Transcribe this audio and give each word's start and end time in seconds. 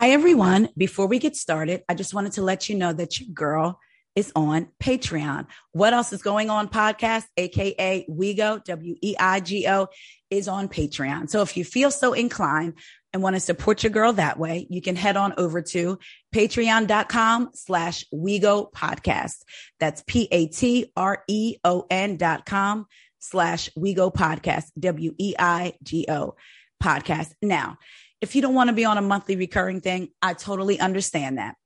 Hi, 0.00 0.10
everyone. 0.10 0.68
Before 0.76 1.06
we 1.06 1.18
get 1.18 1.36
started, 1.36 1.82
I 1.88 1.94
just 1.94 2.14
wanted 2.14 2.32
to 2.32 2.42
let 2.42 2.68
you 2.68 2.74
know 2.74 2.92
that 2.92 3.20
your 3.20 3.30
girl 3.32 3.80
is 4.14 4.30
on 4.36 4.68
Patreon. 4.82 5.46
What 5.72 5.92
else 5.92 6.12
is 6.12 6.22
going 6.22 6.50
on 6.50 6.68
podcast, 6.68 7.24
aka 7.36 8.06
WeGo, 8.08 8.62
W 8.64 8.96
E 9.00 9.16
I 9.18 9.40
G 9.40 9.66
O, 9.68 9.88
is 10.30 10.46
on 10.46 10.68
Patreon. 10.68 11.30
So 11.30 11.42
if 11.42 11.56
you 11.56 11.64
feel 11.64 11.90
so 11.90 12.12
inclined 12.12 12.74
and 13.12 13.22
want 13.22 13.36
to 13.36 13.40
support 13.40 13.82
your 13.82 13.90
girl 13.90 14.12
that 14.14 14.38
way, 14.38 14.66
you 14.70 14.82
can 14.82 14.96
head 14.96 15.16
on 15.16 15.34
over 15.36 15.62
to 15.62 15.98
patreon.com 16.34 17.50
slash 17.54 18.04
WeGo 18.12 18.72
podcast. 18.72 19.42
That's 19.80 20.02
P 20.06 20.28
A 20.30 20.46
T 20.48 20.92
R 20.96 21.24
E 21.28 21.56
O 21.64 21.86
N 21.90 22.16
dot 22.16 22.46
com 22.46 22.86
slash 23.20 23.70
WeGo 23.78 24.12
podcast, 24.12 24.66
W 24.78 25.14
E 25.18 25.34
I 25.38 25.74
G 25.82 26.06
O 26.08 26.34
podcast. 26.82 27.32
Now, 27.40 27.78
if 28.24 28.34
you 28.34 28.40
don't 28.40 28.54
want 28.54 28.68
to 28.68 28.74
be 28.74 28.86
on 28.86 28.96
a 28.96 29.02
monthly 29.02 29.36
recurring 29.36 29.82
thing, 29.82 30.08
I 30.22 30.32
totally 30.32 30.80
understand 30.80 31.36
that. 31.36 31.56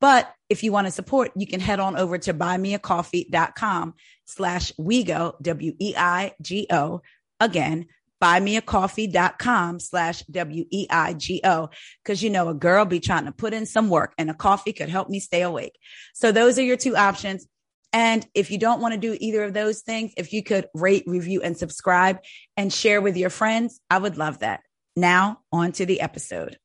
But 0.00 0.32
if 0.48 0.62
you 0.62 0.70
want 0.70 0.86
to 0.86 0.92
support, 0.92 1.32
you 1.34 1.44
can 1.44 1.58
head 1.58 1.80
on 1.80 1.96
over 1.96 2.18
to 2.18 2.32
buymeacoffee.com 2.32 3.94
slash 4.24 4.72
WeGo, 4.78 5.34
W-E-I-G-O. 5.42 7.02
Again, 7.40 7.86
buymeacoffee.com 8.22 9.80
slash 9.80 10.22
W-E-I-G-O. 10.30 11.70
Cause 12.04 12.22
you 12.22 12.30
know, 12.30 12.48
a 12.48 12.54
girl 12.54 12.84
be 12.84 13.00
trying 13.00 13.24
to 13.24 13.32
put 13.32 13.52
in 13.52 13.66
some 13.66 13.88
work 13.88 14.14
and 14.16 14.30
a 14.30 14.34
coffee 14.34 14.72
could 14.72 14.88
help 14.88 15.08
me 15.08 15.18
stay 15.18 15.42
awake. 15.42 15.76
So 16.14 16.30
those 16.30 16.60
are 16.60 16.62
your 16.62 16.76
two 16.76 16.96
options. 16.96 17.48
And 17.92 18.24
if 18.34 18.52
you 18.52 18.58
don't 18.58 18.80
want 18.80 18.94
to 18.94 19.00
do 19.00 19.16
either 19.20 19.42
of 19.42 19.52
those 19.52 19.80
things, 19.80 20.12
if 20.16 20.32
you 20.32 20.44
could 20.44 20.68
rate, 20.74 21.04
review, 21.06 21.42
and 21.42 21.56
subscribe 21.56 22.20
and 22.56 22.72
share 22.72 23.00
with 23.00 23.16
your 23.16 23.30
friends, 23.30 23.80
I 23.90 23.98
would 23.98 24.16
love 24.16 24.40
that. 24.40 24.60
Now, 24.96 25.40
on 25.50 25.72
to 25.72 25.86
the 25.86 26.00
episode. 26.00 26.56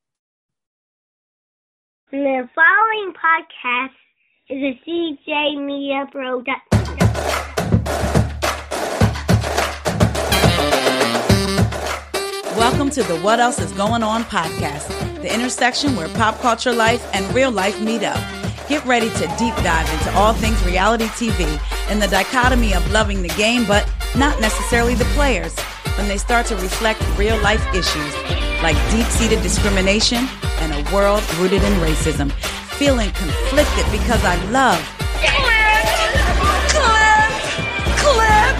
The 2.12 2.48
following 2.54 3.12
podcast 3.12 3.90
is 4.48 4.62
a 4.62 4.80
CJ 4.88 5.66
Media 5.66 6.06
production. 6.12 6.96
Welcome 12.56 12.90
to 12.90 13.02
the 13.02 13.18
What 13.20 13.40
Else 13.40 13.58
Is 13.58 13.72
Going 13.72 14.04
On 14.04 14.22
podcast, 14.22 14.86
the 15.22 15.34
intersection 15.34 15.96
where 15.96 16.06
pop 16.10 16.38
culture 16.38 16.72
life 16.72 17.04
and 17.12 17.34
real 17.34 17.50
life 17.50 17.80
meet 17.80 18.04
up. 18.04 18.20
Get 18.68 18.84
ready 18.84 19.10
to 19.10 19.26
deep 19.38 19.56
dive 19.56 19.92
into 19.92 20.16
all 20.16 20.34
things 20.34 20.64
reality 20.64 21.06
TV 21.06 21.60
and 21.90 22.00
the 22.00 22.06
dichotomy 22.06 22.74
of 22.74 22.92
loving 22.92 23.22
the 23.22 23.28
game, 23.30 23.66
but 23.66 23.92
not 24.16 24.40
necessarily 24.40 24.94
the 24.94 25.04
players 25.16 25.56
when 26.00 26.08
they 26.08 26.16
start 26.16 26.46
to 26.46 26.56
reflect 26.56 26.98
real 27.18 27.36
life 27.42 27.62
issues 27.74 28.14
like 28.62 28.74
deep 28.90 29.04
seated 29.08 29.42
discrimination 29.42 30.26
and 30.60 30.72
a 30.72 30.94
world 30.94 31.22
rooted 31.36 31.62
in 31.62 31.72
racism. 31.74 32.32
Feeling 32.80 33.10
conflicted 33.10 33.84
because 33.92 34.24
I 34.24 34.36
love 34.50 34.80
Clip, 36.72 37.30
Clip, 38.00 38.56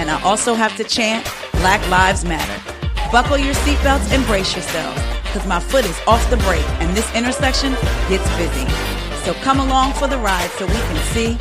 And 0.00 0.10
I 0.10 0.20
also 0.24 0.54
have 0.54 0.76
to 0.76 0.82
chant 0.82 1.24
Black 1.52 1.80
Lives 1.88 2.24
Matter. 2.24 2.60
Buckle 3.12 3.38
your 3.38 3.54
seatbelts 3.54 4.10
and 4.12 4.26
brace 4.26 4.52
yourselves 4.52 5.00
because 5.22 5.46
my 5.46 5.60
foot 5.60 5.84
is 5.84 5.98
off 6.08 6.28
the 6.30 6.36
brake 6.38 6.66
and 6.80 6.96
this 6.96 7.08
intersection 7.14 7.74
gets 8.08 8.28
busy. 8.36 8.66
So 9.22 9.34
come 9.34 9.60
along 9.60 9.92
for 9.92 10.08
the 10.08 10.18
ride 10.18 10.50
so 10.58 10.66
we 10.66 10.72
can 10.72 10.96
see 11.14 11.34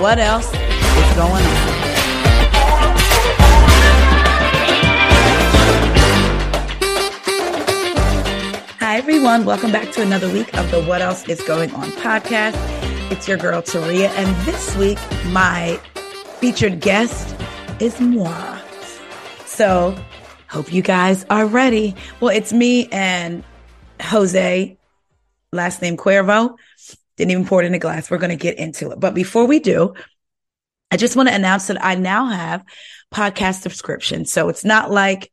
what 0.00 0.18
else 0.18 0.46
is 0.54 1.16
going 1.16 1.44
on. 1.44 1.85
Hi, 8.96 9.00
everyone. 9.00 9.44
Welcome 9.44 9.72
back 9.72 9.92
to 9.92 10.00
another 10.00 10.32
week 10.32 10.56
of 10.56 10.70
the 10.70 10.82
What 10.82 11.02
Else 11.02 11.28
is 11.28 11.42
Going 11.42 11.70
On 11.74 11.90
podcast. 11.90 12.54
It's 13.12 13.28
your 13.28 13.36
girl, 13.36 13.60
Taria. 13.60 14.08
And 14.08 14.46
this 14.46 14.74
week, 14.74 14.98
my 15.26 15.76
featured 16.40 16.80
guest 16.80 17.38
is 17.78 18.00
moi. 18.00 18.58
So, 19.44 19.94
hope 20.48 20.72
you 20.72 20.80
guys 20.80 21.26
are 21.28 21.44
ready. 21.44 21.94
Well, 22.20 22.34
it's 22.34 22.54
me 22.54 22.88
and 22.90 23.44
Jose, 24.00 24.78
last 25.52 25.82
name 25.82 25.98
Cuervo. 25.98 26.56
Didn't 27.18 27.32
even 27.32 27.44
pour 27.44 27.62
it 27.62 27.66
in 27.66 27.74
a 27.74 27.78
glass. 27.78 28.10
We're 28.10 28.16
going 28.16 28.30
to 28.30 28.36
get 28.36 28.56
into 28.56 28.92
it. 28.92 28.98
But 28.98 29.12
before 29.12 29.44
we 29.44 29.58
do, 29.58 29.92
I 30.90 30.96
just 30.96 31.16
want 31.16 31.28
to 31.28 31.34
announce 31.34 31.66
that 31.66 31.84
I 31.84 31.96
now 31.96 32.28
have 32.28 32.64
podcast 33.12 33.60
subscription. 33.60 34.24
So 34.24 34.48
it's 34.48 34.64
not 34.64 34.90
like 34.90 35.30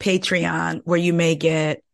Patreon 0.00 0.80
where 0.84 0.96
you 0.96 1.12
may 1.12 1.34
get 1.34 1.84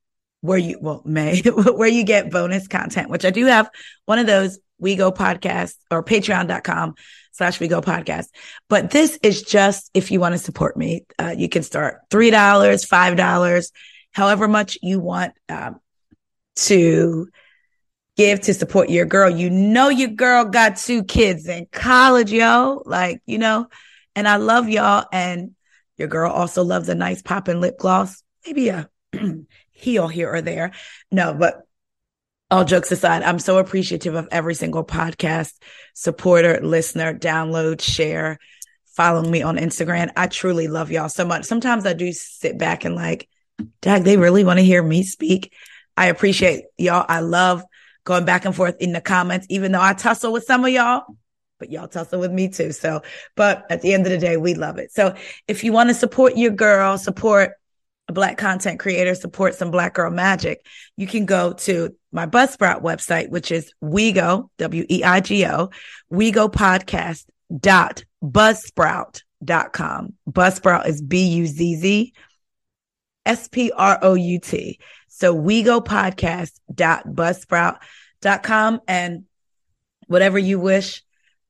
where 0.41 0.59
you, 0.59 0.78
well, 0.81 1.03
May, 1.05 1.41
where 1.43 1.89
you 1.89 2.05
get 2.05 2.31
bonus 2.31 2.69
content, 2.69 3.11
which 3.11 3.25
I 3.25 3.31
do 3.31 3.47
have 3.47 3.71
one 4.06 4.19
of 4.19 4.27
those 4.27 4.59
We 4.78 4.97
Go 4.97 5.12
podcast 5.12 5.75
or 5.91 6.03
patreon.com 6.03 6.95
slash 7.33 7.61
We 7.61 7.69
Go 7.69 7.81
podcast. 7.81 8.27
But 8.69 8.91
this 8.91 9.19
is 9.23 9.43
just 9.43 9.91
if 9.95 10.11
you 10.11 10.21
want 10.21 10.34
to 10.34 10.39
support 10.39 10.77
me, 10.77 11.06
uh, 11.19 11.34
you 11.37 11.49
can 11.49 11.62
start 11.62 12.01
$3, 12.11 12.31
$5, 12.33 13.73
however 14.12 14.49
much 14.49 14.78
you 14.83 14.99
want 14.99 15.34
um, 15.49 15.81
to 16.57 17.28
give 18.17 18.41
to 18.43 18.55
support 18.55 18.91
your 18.91 19.07
girl. 19.07 19.31
You 19.31 19.51
know, 19.51 19.89
your 19.89 20.11
girl 20.11 20.45
got 20.45 20.77
two 20.77 21.05
kids 21.05 21.49
in 21.49 21.67
college, 21.72 22.33
yo. 22.33 22.83
Like, 22.84 23.22
you 23.27 23.39
know, 23.39 23.69
and 24.15 24.28
I 24.28 24.37
love 24.37 24.69
y'all. 24.69 25.07
And 25.12 25.55
your 25.97 26.09
girl 26.09 26.31
also 26.31 26.62
loves 26.62 26.89
a 26.89 26.95
nice 26.95 27.22
popping 27.22 27.61
lip 27.61 27.78
gloss. 27.78 28.22
Maybe 28.47 28.69
a 28.69 28.91
heal 29.80 30.08
here 30.08 30.32
or 30.32 30.42
there. 30.42 30.72
No, 31.10 31.34
but 31.34 31.62
all 32.50 32.64
jokes 32.64 32.91
aside, 32.91 33.22
I'm 33.22 33.38
so 33.38 33.58
appreciative 33.58 34.14
of 34.14 34.28
every 34.30 34.54
single 34.54 34.84
podcast 34.84 35.52
supporter, 35.94 36.60
listener, 36.60 37.14
download, 37.14 37.80
share, 37.80 38.38
follow 38.86 39.22
me 39.22 39.42
on 39.42 39.56
Instagram. 39.56 40.10
I 40.16 40.26
truly 40.26 40.66
love 40.66 40.91
y'all 40.91 41.08
so 41.08 41.24
much. 41.24 41.44
Sometimes 41.44 41.86
I 41.86 41.92
do 41.92 42.12
sit 42.12 42.58
back 42.58 42.84
and 42.84 42.96
like, 42.96 43.28
dag, 43.80 44.02
they 44.02 44.16
really 44.16 44.44
want 44.44 44.58
to 44.58 44.64
hear 44.64 44.82
me 44.82 45.04
speak. 45.04 45.52
I 45.97 46.06
appreciate 46.06 46.64
y'all. 46.76 47.06
I 47.08 47.20
love 47.20 47.62
going 48.04 48.24
back 48.24 48.44
and 48.44 48.56
forth 48.56 48.76
in 48.80 48.92
the 48.92 49.00
comments, 49.00 49.47
even 49.48 49.72
though 49.72 49.82
I 49.82 49.92
tussle 49.92 50.32
with 50.32 50.44
some 50.44 50.64
of 50.64 50.70
y'all, 50.70 51.04
but 51.58 51.70
y'all 51.70 51.88
tussle 51.88 52.18
with 52.18 52.32
me 52.32 52.48
too. 52.48 52.72
So, 52.72 53.02
but 53.36 53.64
at 53.70 53.82
the 53.82 53.94
end 53.94 54.06
of 54.06 54.12
the 54.12 54.18
day, 54.18 54.36
we 54.36 54.54
love 54.54 54.78
it. 54.78 54.92
So 54.92 55.14
if 55.47 55.62
you 55.62 55.72
want 55.72 55.91
to 55.91 55.94
support 55.94 56.36
your 56.36 56.50
girl, 56.50 56.98
support 56.98 57.52
black 58.12 58.38
content 58.38 58.81
creator, 58.81 59.15
support 59.15 59.54
some 59.54 59.71
black 59.71 59.94
girl 59.94 60.10
magic, 60.10 60.65
you 60.97 61.06
can 61.06 61.26
go 61.26 61.53
to 61.53 61.94
my 62.12 62.26
Buzzsprout 62.26 62.82
website, 62.82 63.31
which 63.31 63.50
is 63.50 63.72
WeGo, 63.82 64.48
W-E-I-G-O, 64.59 65.71
WeGo 66.12 66.53
podcast 66.53 67.26
dot 67.59 68.03
com. 69.72 70.15
Buzzsprout 70.28 70.87
is 70.87 71.00
B-U-Z-Z 71.03 72.12
S-P-R-O-U-T. 73.26 74.78
So 75.09 75.34
WeGo 75.37 75.84
podcast 75.84 76.53
dot 76.75 77.06
buzzsprout 77.06 77.78
dot 78.21 78.42
com 78.42 78.81
and 78.88 79.25
whatever 80.06 80.38
you 80.38 80.59
wish 80.59 81.03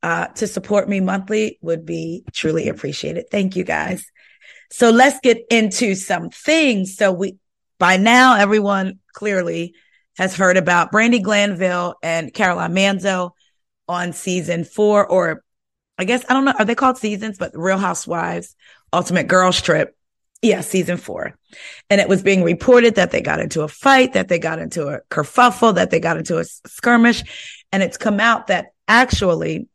uh, 0.03 0.27
to 0.29 0.47
support 0.47 0.89
me 0.89 1.01
monthly 1.01 1.59
would 1.63 1.87
be 1.87 2.25
truly 2.33 2.69
appreciated. 2.69 3.27
Thank 3.31 3.57
you 3.57 3.65
guys. 3.65 4.05
So 4.71 4.91
let's 4.91 5.21
get 5.21 5.45
into 5.51 5.95
some 5.95 6.31
things. 6.31 6.97
So 6.97 7.13
we, 7.13 7.37
by 7.79 7.97
now, 7.97 8.37
everyone 8.37 9.01
clearly 9.13 9.75
has 10.17 10.37
heard 10.37 10.57
about 10.57 10.93
Brandi 10.93 11.23
Glanville 11.23 11.95
and 12.03 12.33
Caroline 12.33 12.75
Manzo 12.75 13.33
on 13.89 14.13
season 14.13 14.65
four, 14.65 15.07
or 15.07 15.43
I 15.99 16.05
guess, 16.05 16.25
I 16.29 16.35
don't 16.35 16.45
know, 16.45 16.55
are 16.59 16.65
they 16.65 16.75
called 16.75 16.99
seasons, 16.99 17.39
but 17.39 17.53
Real 17.55 17.79
Housewives, 17.79 18.55
Ultimate 18.93 19.27
Girls 19.27 19.61
Trip. 19.61 19.97
Yeah, 20.43 20.63
season 20.63 20.97
four. 20.97 21.37
And 21.91 22.01
it 22.01 22.09
was 22.09 22.23
being 22.23 22.43
reported 22.43 22.95
that 22.95 23.11
they 23.11 23.21
got 23.21 23.41
into 23.41 23.61
a 23.63 23.69
fight, 23.69 24.15
that 24.15 24.29
they 24.29 24.39
got 24.39 24.59
into 24.59 24.89
a 24.89 25.01
kerfuffle, 25.11 25.75
that 25.75 25.91
they 25.91 26.01
got 26.01 26.17
into 26.17 26.39
a 26.39 26.45
skirmish. 26.45 27.23
And 27.73 27.83
it's 27.83 27.99
come 27.99 28.21
out 28.21 28.47
that 28.47 28.67
actually, 28.89 29.69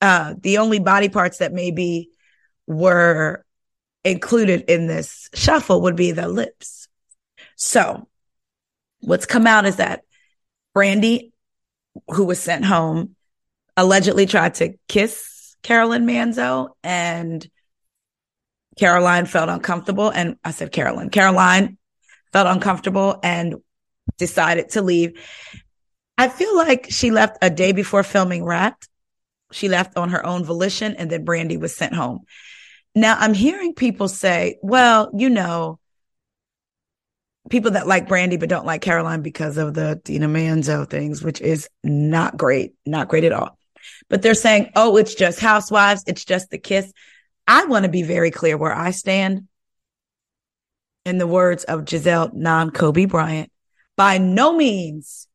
uh, 0.00 0.34
the 0.40 0.58
only 0.58 0.80
body 0.80 1.08
parts 1.08 1.38
that 1.38 1.52
maybe 1.52 2.10
were 2.66 3.43
included 4.04 4.64
in 4.68 4.86
this 4.86 5.30
shuffle 5.34 5.82
would 5.82 5.96
be 5.96 6.12
the 6.12 6.28
lips. 6.28 6.88
So 7.56 8.08
what's 9.00 9.26
come 9.26 9.46
out 9.46 9.64
is 9.66 9.76
that 9.76 10.02
Brandi, 10.76 11.32
who 12.08 12.24
was 12.24 12.40
sent 12.40 12.64
home, 12.64 13.16
allegedly 13.76 14.26
tried 14.26 14.54
to 14.54 14.74
kiss 14.88 15.56
Carolyn 15.62 16.06
Manzo 16.06 16.70
and 16.82 17.48
Caroline 18.78 19.26
felt 19.26 19.48
uncomfortable. 19.48 20.10
And 20.10 20.36
I 20.44 20.50
said, 20.50 20.72
Carolyn, 20.72 21.10
Caroline 21.10 21.78
felt 22.32 22.46
uncomfortable 22.46 23.18
and 23.22 23.56
decided 24.18 24.70
to 24.70 24.82
leave. 24.82 25.18
I 26.18 26.28
feel 26.28 26.56
like 26.56 26.86
she 26.90 27.10
left 27.10 27.38
a 27.42 27.50
day 27.50 27.72
before 27.72 28.02
filming 28.02 28.44
Wrapped. 28.44 28.88
She 29.52 29.68
left 29.68 29.96
on 29.96 30.10
her 30.10 30.24
own 30.24 30.44
volition 30.44 30.96
and 30.96 31.10
then 31.10 31.24
Brandi 31.24 31.58
was 31.58 31.74
sent 31.74 31.94
home. 31.94 32.24
Now 32.94 33.16
I'm 33.18 33.34
hearing 33.34 33.74
people 33.74 34.08
say, 34.08 34.58
well, 34.62 35.10
you 35.14 35.28
know, 35.28 35.78
people 37.50 37.72
that 37.72 37.86
like 37.86 38.08
Brandi 38.08 38.38
but 38.38 38.48
don't 38.48 38.66
like 38.66 38.82
Caroline 38.82 39.22
because 39.22 39.58
of 39.58 39.74
the 39.74 40.00
Dina 40.04 40.28
Manzo 40.28 40.88
things, 40.88 41.22
which 41.22 41.40
is 41.40 41.68
not 41.82 42.36
great, 42.36 42.74
not 42.86 43.08
great 43.08 43.24
at 43.24 43.32
all. 43.32 43.58
But 44.08 44.22
they're 44.22 44.34
saying, 44.34 44.70
oh, 44.76 44.96
it's 44.96 45.14
just 45.14 45.40
housewives, 45.40 46.04
it's 46.06 46.24
just 46.24 46.50
the 46.50 46.58
kiss. 46.58 46.90
I 47.46 47.66
want 47.66 47.84
to 47.84 47.90
be 47.90 48.02
very 48.02 48.30
clear 48.30 48.56
where 48.56 48.74
I 48.74 48.90
stand. 48.92 49.48
In 51.04 51.18
the 51.18 51.26
words 51.26 51.64
of 51.64 51.84
Gizelle 51.84 52.32
non 52.32 52.70
Kobe 52.70 53.04
Bryant, 53.04 53.52
by 53.94 54.16
no 54.16 54.56
means 54.56 55.28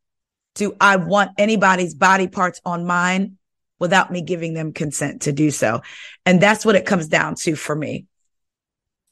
do 0.55 0.75
I 0.81 0.95
want 0.95 1.31
anybody's 1.37 1.93
body 1.93 2.27
parts 2.27 2.59
on 2.65 2.87
mine 2.87 3.37
without 3.79 4.11
me 4.11 4.21
giving 4.21 4.53
them 4.53 4.73
consent 4.73 5.23
to 5.23 5.31
do 5.31 5.51
so. 5.51 5.81
And 6.25 6.41
that's 6.41 6.65
what 6.65 6.75
it 6.75 6.85
comes 6.85 7.07
down 7.07 7.35
to 7.35 7.55
for 7.55 7.75
me 7.75 8.05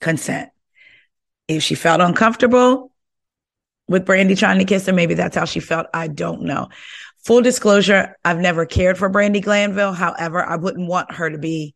consent. 0.01 0.49
If 1.47 1.63
she 1.63 1.75
felt 1.75 2.01
uncomfortable 2.01 2.91
with 3.87 4.05
Brandi 4.05 4.37
trying 4.37 4.59
to 4.59 4.65
kiss 4.65 4.85
her, 4.85 4.93
maybe 4.93 5.13
that's 5.13 5.35
how 5.35 5.45
she 5.45 5.61
felt. 5.61 5.87
I 5.93 6.07
don't 6.07 6.43
know. 6.43 6.67
Full 7.23 7.41
disclosure, 7.41 8.15
I've 8.23 8.39
never 8.39 8.65
cared 8.65 8.97
for 8.97 9.09
Brandi 9.09 9.41
Glanville. 9.43 9.93
However, 9.93 10.43
I 10.43 10.57
wouldn't 10.57 10.87
want 10.87 11.13
her 11.13 11.29
to 11.29 11.37
be. 11.37 11.73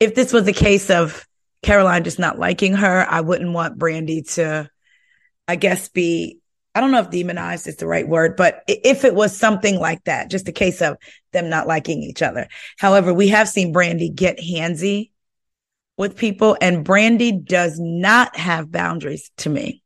If 0.00 0.14
this 0.14 0.32
was 0.32 0.46
a 0.48 0.52
case 0.52 0.90
of 0.90 1.26
Caroline 1.62 2.04
just 2.04 2.18
not 2.18 2.38
liking 2.38 2.74
her, 2.74 3.06
I 3.08 3.20
wouldn't 3.20 3.52
want 3.52 3.78
Brandi 3.78 4.34
to, 4.34 4.70
I 5.48 5.56
guess, 5.56 5.88
be 5.88 6.40
I 6.76 6.80
don't 6.80 6.90
know 6.90 7.00
if 7.00 7.08
demonized 7.08 7.66
is 7.68 7.76
the 7.76 7.86
right 7.86 8.06
word, 8.06 8.36
but 8.36 8.62
if 8.68 9.06
it 9.06 9.14
was 9.14 9.34
something 9.34 9.80
like 9.80 10.04
that, 10.04 10.28
just 10.30 10.46
a 10.46 10.52
case 10.52 10.82
of 10.82 10.98
them 11.32 11.48
not 11.48 11.66
liking 11.66 12.02
each 12.02 12.20
other. 12.20 12.48
However, 12.76 13.14
we 13.14 13.28
have 13.28 13.48
seen 13.48 13.72
Brandi 13.72 14.14
get 14.14 14.38
handsy 14.38 15.10
with 15.96 16.18
people 16.18 16.54
and 16.60 16.84
Brandi 16.84 17.42
does 17.42 17.80
not 17.80 18.36
have 18.36 18.70
boundaries 18.70 19.30
to 19.38 19.48
me. 19.48 19.82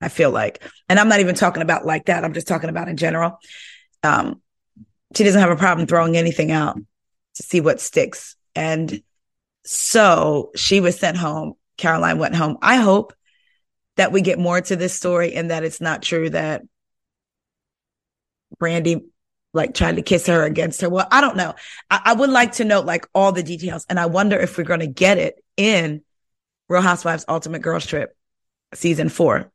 I 0.00 0.08
feel 0.08 0.32
like, 0.32 0.60
and 0.88 0.98
I'm 0.98 1.08
not 1.08 1.20
even 1.20 1.36
talking 1.36 1.62
about 1.62 1.86
like 1.86 2.06
that. 2.06 2.24
I'm 2.24 2.34
just 2.34 2.48
talking 2.48 2.68
about 2.68 2.88
in 2.88 2.96
general. 2.96 3.38
Um, 4.02 4.42
she 5.14 5.22
doesn't 5.22 5.40
have 5.40 5.52
a 5.52 5.56
problem 5.56 5.86
throwing 5.86 6.16
anything 6.16 6.50
out 6.50 6.76
to 7.36 7.42
see 7.44 7.60
what 7.60 7.80
sticks. 7.80 8.34
And 8.56 9.04
so 9.64 10.50
she 10.56 10.80
was 10.80 10.98
sent 10.98 11.16
home. 11.16 11.54
Caroline 11.76 12.18
went 12.18 12.34
home. 12.34 12.58
I 12.60 12.78
hope 12.78 13.12
that 13.96 14.12
we 14.12 14.22
get 14.22 14.38
more 14.38 14.60
to 14.60 14.76
this 14.76 14.94
story 14.94 15.34
and 15.34 15.50
that 15.50 15.64
it's 15.64 15.80
not 15.80 16.02
true 16.02 16.30
that 16.30 16.62
Brandi 18.60 19.04
like 19.52 19.74
tried 19.74 19.96
to 19.96 20.02
kiss 20.02 20.26
her 20.26 20.42
against 20.42 20.80
her. 20.80 20.90
Well, 20.90 21.06
I 21.10 21.20
don't 21.20 21.36
know. 21.36 21.54
I, 21.90 22.00
I 22.06 22.12
would 22.14 22.30
like 22.30 22.52
to 22.52 22.64
know 22.64 22.80
like 22.80 23.06
all 23.14 23.32
the 23.32 23.42
details. 23.42 23.86
And 23.88 24.00
I 24.00 24.06
wonder 24.06 24.38
if 24.38 24.58
we're 24.58 24.64
going 24.64 24.80
to 24.80 24.86
get 24.86 25.18
it 25.18 25.42
in 25.56 26.02
Real 26.68 26.82
Housewives 26.82 27.24
Ultimate 27.28 27.62
Girls 27.62 27.86
Trip 27.86 28.16
season 28.74 29.08
four. 29.08 29.50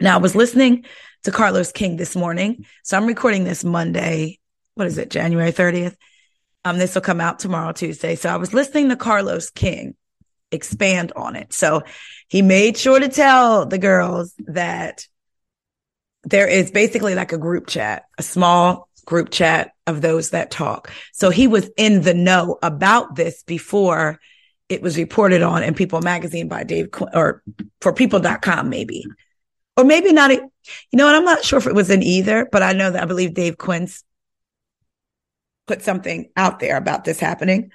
Now 0.00 0.14
I 0.14 0.18
was 0.18 0.34
listening 0.34 0.86
to 1.24 1.30
Carlos 1.30 1.72
King 1.72 1.96
this 1.96 2.16
morning. 2.16 2.64
So 2.84 2.96
I'm 2.96 3.06
recording 3.06 3.44
this 3.44 3.64
Monday. 3.64 4.38
What 4.74 4.86
is 4.86 4.96
it? 4.96 5.10
January 5.10 5.52
30th. 5.52 5.96
Um, 6.64 6.78
this 6.78 6.94
will 6.94 7.02
come 7.02 7.20
out 7.20 7.38
tomorrow, 7.38 7.72
Tuesday. 7.72 8.14
So 8.14 8.30
I 8.30 8.36
was 8.36 8.54
listening 8.54 8.88
to 8.88 8.96
Carlos 8.96 9.50
King 9.50 9.94
expand 10.50 11.12
on 11.14 11.36
it. 11.36 11.52
So 11.52 11.82
he 12.28 12.42
made 12.42 12.76
sure 12.76 12.98
to 12.98 13.08
tell 13.08 13.66
the 13.66 13.78
girls 13.78 14.34
that 14.46 15.06
there 16.24 16.48
is 16.48 16.70
basically 16.70 17.14
like 17.14 17.32
a 17.32 17.38
group 17.38 17.66
chat, 17.66 18.04
a 18.18 18.22
small 18.22 18.88
group 19.04 19.30
chat 19.30 19.72
of 19.86 20.02
those 20.02 20.30
that 20.30 20.50
talk. 20.50 20.92
So 21.12 21.30
he 21.30 21.46
was 21.46 21.70
in 21.76 22.02
the 22.02 22.14
know 22.14 22.58
about 22.62 23.14
this 23.14 23.42
before 23.44 24.20
it 24.68 24.82
was 24.82 24.98
reported 24.98 25.42
on 25.42 25.62
in 25.62 25.74
People 25.74 26.02
Magazine 26.02 26.48
by 26.48 26.62
Dave 26.64 26.90
Qu- 26.90 27.08
or 27.14 27.42
for 27.80 27.92
people.com 27.92 28.68
maybe. 28.68 29.06
Or 29.76 29.84
maybe 29.84 30.12
not. 30.12 30.32
You 30.32 30.50
know 30.92 31.06
what? 31.06 31.14
I'm 31.14 31.24
not 31.24 31.44
sure 31.44 31.58
if 31.58 31.66
it 31.66 31.74
was 31.74 31.88
in 31.88 32.02
either, 32.02 32.48
but 32.50 32.62
I 32.62 32.72
know 32.72 32.90
that 32.90 33.02
I 33.02 33.06
believe 33.06 33.32
Dave 33.32 33.56
Quinn 33.56 33.88
put 35.66 35.82
something 35.82 36.30
out 36.36 36.58
there 36.58 36.76
about 36.76 37.04
this 37.04 37.20
happening. 37.20 37.70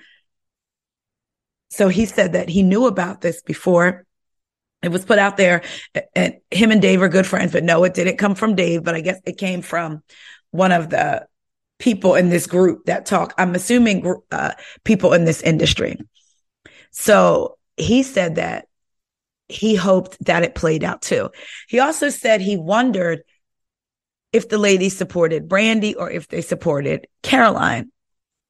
So 1.74 1.88
he 1.88 2.06
said 2.06 2.34
that 2.34 2.50
he 2.50 2.62
knew 2.62 2.86
about 2.86 3.22
this 3.22 3.42
before 3.42 4.06
it 4.84 4.92
was 4.92 5.06
put 5.06 5.18
out 5.18 5.38
there 5.38 5.64
and 6.14 6.36
him 6.52 6.70
and 6.70 6.82
Dave 6.82 7.02
are 7.02 7.10
good 7.10 7.26
friends, 7.26 7.52
but 7.52 7.64
no, 7.64 7.84
it 7.84 7.96
didn't 7.96 8.18
come 8.18 8.36
from 8.36 8.54
Dave, 8.54 8.84
but 8.84 8.94
I 8.94 9.02
guess 9.02 9.20
it 9.26 9.40
came 9.40 9.64
from 9.64 10.04
one 10.52 10.72
of 10.72 10.92
the 10.92 11.26
people 11.80 12.14
in 12.14 12.30
this 12.30 12.46
group 12.46 12.86
that 12.86 13.08
talk. 13.08 13.34
I'm 13.40 13.56
assuming 13.56 14.06
uh, 14.32 14.52
people 14.84 15.14
in 15.14 15.26
this 15.26 15.42
industry. 15.42 15.98
So 16.92 17.58
he 17.76 18.04
said 18.04 18.36
that 18.36 18.68
he 19.48 19.74
hoped 19.74 20.24
that 20.26 20.44
it 20.44 20.54
played 20.54 20.84
out 20.84 21.02
too. 21.02 21.32
He 21.68 21.80
also 21.80 22.10
said 22.10 22.40
he 22.40 22.56
wondered 22.56 23.24
if 24.32 24.48
the 24.48 24.60
ladies 24.60 24.96
supported 24.96 25.50
Brandi 25.50 25.96
or 25.98 26.12
if 26.12 26.28
they 26.28 26.42
supported 26.42 27.08
Caroline. 27.24 27.92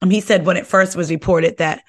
Um, 0.02 0.10
he 0.10 0.20
said 0.20 0.46
when 0.46 0.58
it 0.58 0.68
first 0.68 0.98
was 0.98 1.10
reported 1.10 1.58
that 1.60 1.84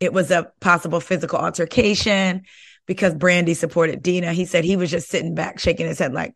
it 0.00 0.12
was 0.12 0.30
a 0.30 0.52
possible 0.60 1.00
physical 1.00 1.38
altercation 1.38 2.42
because 2.86 3.14
Brandi 3.14 3.54
supported 3.56 4.02
Dina. 4.02 4.32
He 4.32 4.44
said 4.44 4.64
he 4.64 4.76
was 4.76 4.90
just 4.90 5.08
sitting 5.08 5.34
back, 5.34 5.58
shaking 5.58 5.86
his 5.86 5.98
head, 5.98 6.12
like, 6.12 6.34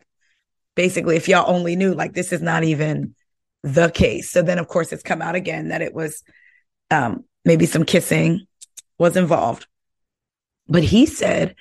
basically, 0.74 1.16
if 1.16 1.28
y'all 1.28 1.50
only 1.50 1.76
knew, 1.76 1.94
like, 1.94 2.12
this 2.12 2.32
is 2.32 2.42
not 2.42 2.64
even 2.64 3.14
the 3.62 3.90
case. 3.90 4.30
So 4.30 4.42
then, 4.42 4.58
of 4.58 4.68
course, 4.68 4.92
it's 4.92 5.02
come 5.02 5.22
out 5.22 5.34
again 5.34 5.68
that 5.68 5.82
it 5.82 5.94
was 5.94 6.22
um, 6.90 7.24
maybe 7.44 7.66
some 7.66 7.84
kissing 7.84 8.46
was 8.98 9.16
involved. 9.16 9.66
But 10.68 10.82
he 10.82 11.06
said 11.06 11.54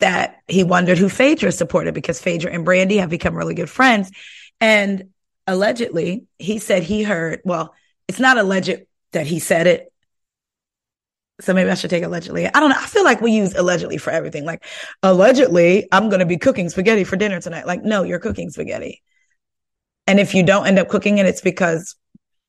that 0.00 0.36
he 0.46 0.64
wondered 0.64 0.98
who 0.98 1.08
Phaedra 1.08 1.52
supported 1.52 1.94
because 1.94 2.20
Phaedra 2.20 2.52
and 2.52 2.66
Brandi 2.66 3.00
have 3.00 3.10
become 3.10 3.34
really 3.34 3.54
good 3.54 3.70
friends. 3.70 4.10
And 4.60 5.10
allegedly, 5.46 6.24
he 6.38 6.58
said 6.58 6.82
he 6.82 7.02
heard, 7.02 7.40
well, 7.44 7.74
it's 8.06 8.20
not 8.20 8.38
alleged 8.38 8.80
that 9.12 9.26
he 9.26 9.38
said 9.38 9.66
it. 9.66 9.87
So 11.40 11.54
maybe 11.54 11.70
I 11.70 11.74
should 11.74 11.90
take 11.90 12.02
allegedly. 12.02 12.46
I 12.46 12.58
don't 12.58 12.70
know. 12.70 12.76
I 12.78 12.86
feel 12.86 13.04
like 13.04 13.20
we 13.20 13.32
use 13.32 13.54
allegedly 13.54 13.96
for 13.98 14.10
everything. 14.10 14.44
Like 14.44 14.64
allegedly, 15.02 15.86
I'm 15.92 16.08
going 16.08 16.20
to 16.20 16.26
be 16.26 16.36
cooking 16.36 16.68
spaghetti 16.68 17.04
for 17.04 17.16
dinner 17.16 17.40
tonight. 17.40 17.66
Like, 17.66 17.84
no, 17.84 18.02
you're 18.02 18.18
cooking 18.18 18.50
spaghetti. 18.50 19.02
And 20.06 20.18
if 20.18 20.34
you 20.34 20.42
don't 20.42 20.66
end 20.66 20.78
up 20.78 20.88
cooking 20.88 21.18
it, 21.18 21.26
it's 21.26 21.42
because 21.42 21.94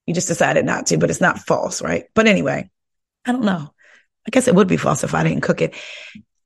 you 0.07 0.13
just 0.13 0.27
decided 0.27 0.65
not 0.65 0.87
to, 0.87 0.97
but 0.97 1.11
it's 1.11 1.21
not 1.21 1.39
false, 1.39 1.81
right? 1.81 2.05
But 2.15 2.25
anyway, 2.25 2.69
I 3.25 3.31
don't 3.31 3.43
know. 3.43 3.73
I 4.25 4.29
guess 4.31 4.47
it 4.47 4.55
would 4.55 4.67
be 4.67 4.77
false 4.77 5.03
if 5.03 5.13
I 5.13 5.23
didn't 5.23 5.41
cook 5.41 5.61
it. 5.61 5.75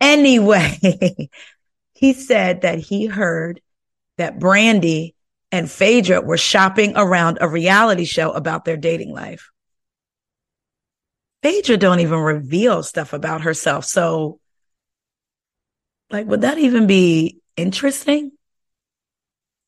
Anyway, 0.02 1.30
he 1.94 2.14
said 2.14 2.62
that 2.62 2.80
he 2.80 3.06
heard 3.06 3.62
that 4.18 4.38
Brandi 4.38 5.14
and 5.52 5.72
Phaedra 5.72 6.22
were 6.22 6.38
shopping 6.38 6.94
around 6.98 7.38
a 7.40 7.48
reality 7.48 8.06
show 8.06 8.32
about 8.32 8.66
their 8.66 8.76
dating 8.76 9.14
life. 9.14 9.50
Phaedra 11.44 11.78
don't 11.78 12.00
even 12.00 12.20
reveal 12.20 12.82
stuff 12.84 13.14
about 13.14 13.42
herself. 13.42 13.86
So 13.86 14.40
like, 16.10 16.26
would 16.28 16.42
that 16.42 16.58
even 16.58 16.88
be 16.88 17.42
interesting? 17.58 18.32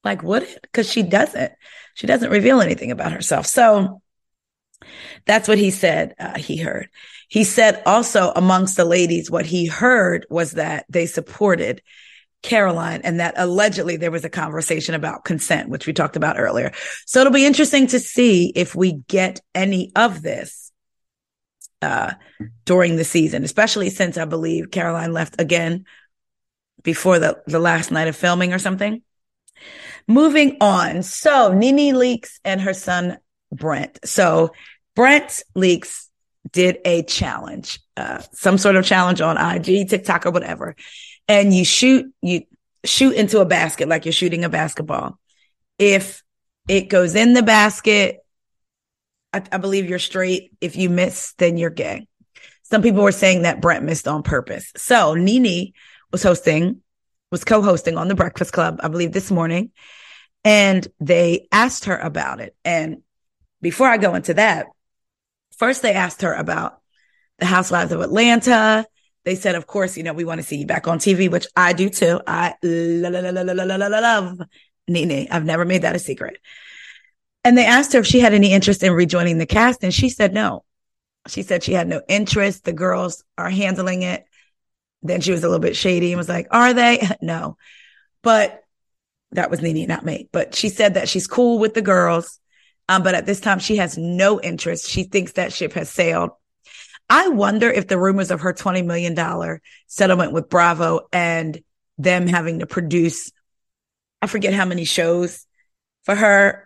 Like, 0.04 0.24
would 0.24 0.44
it? 0.44 0.60
Because 0.62 0.90
she 0.90 1.04
doesn't. 1.04 1.52
She 1.96 2.08
doesn't 2.08 2.30
reveal 2.30 2.62
anything 2.62 2.92
about 2.92 3.12
herself. 3.12 3.46
So 3.46 4.02
that's 5.26 5.48
what 5.48 5.58
he 5.58 5.72
said. 5.72 6.14
Uh, 6.20 6.38
he 6.38 6.58
heard. 6.58 6.90
He 7.30 7.44
said 7.44 7.82
also 7.86 8.32
amongst 8.36 8.78
the 8.78 8.86
ladies, 8.86 9.32
what 9.32 9.46
he 9.46 9.66
heard 9.66 10.26
was 10.30 10.52
that 10.52 10.86
they 10.88 11.08
supported 11.08 11.82
Caroline 12.44 13.02
and 13.04 13.20
that 13.20 13.34
allegedly 13.38 13.98
there 13.98 14.12
was 14.12 14.24
a 14.24 14.30
conversation 14.30 14.94
about 14.94 15.26
consent, 15.26 15.70
which 15.70 15.88
we 15.88 15.94
talked 15.94 16.16
about 16.16 16.40
earlier. 16.40 16.72
So 17.08 17.22
it'll 17.22 17.34
be 17.34 17.46
interesting 17.46 17.88
to 17.88 18.00
see 18.00 18.52
if 18.56 18.76
we 18.76 18.94
get 19.08 19.42
any 19.56 19.92
of 19.96 20.22
this 20.22 20.65
uh, 21.86 22.14
during 22.66 22.96
the 22.96 23.04
season, 23.04 23.44
especially 23.44 23.90
since 23.90 24.18
I 24.18 24.26
believe 24.26 24.72
Caroline 24.72 25.14
left 25.14 25.40
again 25.40 25.86
before 26.84 27.20
the, 27.20 27.42
the 27.48 27.60
last 27.60 27.92
night 27.92 28.08
of 28.08 28.16
filming 28.16 28.54
or 28.54 28.60
something. 28.60 29.02
Moving 30.08 30.58
on. 30.62 31.04
So 31.04 31.54
NeNe 31.54 31.96
Leakes 31.96 32.40
and 32.44 32.62
her 32.62 32.74
son 32.74 33.18
Brent. 33.52 34.00
So 34.04 34.52
Brent 34.96 35.44
Leakes 35.56 36.08
did 36.52 36.78
a 36.86 37.04
challenge, 37.04 37.80
uh, 37.98 38.22
some 38.32 38.58
sort 38.58 38.76
of 38.76 38.86
challenge 38.86 39.22
on 39.22 39.38
IG, 39.38 39.90
TikTok, 39.90 40.26
or 40.26 40.32
whatever. 40.32 40.76
And 41.28 41.54
you 41.54 41.66
shoot, 41.66 42.14
you 42.22 42.44
shoot 42.84 43.16
into 43.16 43.40
a 43.40 43.46
basket 43.46 43.88
like 43.90 44.06
you're 44.06 44.12
shooting 44.14 44.46
a 44.46 44.50
basketball. 44.50 45.20
If 45.80 46.24
it 46.68 46.90
goes 46.90 47.16
in 47.16 47.34
the 47.34 47.44
basket, 47.44 48.25
I, 49.36 49.56
I 49.56 49.58
believe 49.58 49.90
you're 49.90 50.00
straight. 50.00 50.52
If 50.62 50.76
you 50.76 50.90
miss, 50.90 51.34
then 51.38 51.58
you're 51.58 51.70
gay. 51.70 52.08
Some 52.64 52.82
people 52.82 53.04
were 53.04 53.12
saying 53.12 53.44
that 53.44 53.62
Brent 53.62 53.86
missed 53.86 54.08
on 54.08 54.24
purpose. 54.24 54.72
So 54.76 55.14
NeNe 55.14 55.74
was 56.12 56.24
hosting, 56.24 56.82
was 57.32 57.44
co-hosting 57.44 57.98
on 57.98 58.08
the 58.08 58.16
Breakfast 58.16 58.54
Club, 58.54 58.80
I 58.82 58.88
believe 58.88 59.12
this 59.12 59.30
morning. 59.30 59.72
And 60.44 60.88
they 61.00 61.48
asked 61.52 61.86
her 61.86 61.98
about 61.98 62.40
it. 62.40 62.56
And 62.64 63.02
before 63.62 63.88
I 63.88 63.98
go 63.98 64.16
into 64.16 64.34
that, 64.36 64.68
first 65.58 65.82
they 65.82 65.94
asked 65.94 66.22
her 66.22 66.34
about 66.34 66.80
the 67.40 67.46
Housewives 67.46 67.92
of 67.92 68.02
Atlanta 68.02 68.86
they 69.26 69.36
said, 69.36 69.56
of 69.56 69.68
course, 69.68 69.98
you 69.98 70.04
know, 70.04 70.14
we 70.14 70.24
want 70.24 70.40
to 70.40 70.48
see 70.48 70.58
you 70.58 70.68
back 70.68 70.88
on 70.88 71.00
TV, 71.00 71.30
which 71.30 71.48
I 71.56 71.74
do 71.74 71.90
too. 71.90 72.22
I 72.26 72.54
love 72.64 74.42
Nene. 74.88 75.28
I've 75.32 75.46
never 75.46 75.66
made 75.66 75.82
that 75.82 75.96
a 75.96 76.00
secret. 76.00 76.38
And 77.46 77.56
they 77.56 77.66
asked 77.68 77.94
her 77.94 78.00
if 78.00 78.08
she 78.08 78.20
had 78.20 78.34
any 78.34 78.52
interest 78.52 78.82
in 78.82 78.92
rejoining 78.92 79.38
the 79.38 79.46
cast, 79.46 79.84
and 79.84 79.94
she 79.94 80.10
said 80.10 80.34
no. 80.34 80.66
She 81.28 81.44
said 81.44 81.64
she 81.64 81.74
had 81.74 81.88
no 81.88 82.02
interest. 82.08 82.64
The 82.64 82.74
girls 82.74 83.24
are 83.38 83.52
handling 83.52 84.02
it. 84.02 84.26
Then 85.04 85.22
she 85.22 85.32
was 85.32 85.44
a 85.44 85.48
little 85.48 85.62
bit 85.62 85.76
shady 85.76 86.12
and 86.12 86.18
was 86.18 86.28
like, 86.28 86.48
Are 86.50 86.74
they? 86.74 87.08
No. 87.22 87.56
But 88.24 88.64
that 89.32 89.52
was 89.52 89.62
Nene, 89.62 89.88
not 89.88 90.04
me. 90.04 90.28
But 90.32 90.56
she 90.56 90.70
said 90.70 90.96
that 90.96 91.08
she's 91.08 91.28
cool 91.28 91.60
with 91.60 91.76
the 91.76 91.84
girls. 91.84 92.40
Um, 92.90 93.04
but 93.04 93.14
at 93.14 93.28
this 93.28 93.40
time, 93.40 93.60
she 93.60 93.76
has 93.78 93.96
no 93.96 94.42
interest. 94.42 94.90
She 94.90 95.04
thinks 95.04 95.34
that 95.34 95.54
ship 95.54 95.74
has 95.74 95.90
sailed. 95.90 96.32
I 97.12 97.28
wonder 97.28 97.70
if 97.70 97.88
the 97.88 98.00
rumors 98.00 98.32
of 98.32 98.42
her 98.42 98.54
$20 98.54 98.84
million 98.84 99.16
settlement 99.86 100.32
with 100.32 100.50
Bravo 100.50 101.02
and 101.12 101.62
them 102.00 102.26
having 102.26 102.60
to 102.60 102.66
produce, 102.66 103.32
I 104.24 104.28
forget 104.28 104.54
how 104.56 104.66
many 104.66 104.86
shows 104.86 105.46
for 106.06 106.16
her 106.16 106.66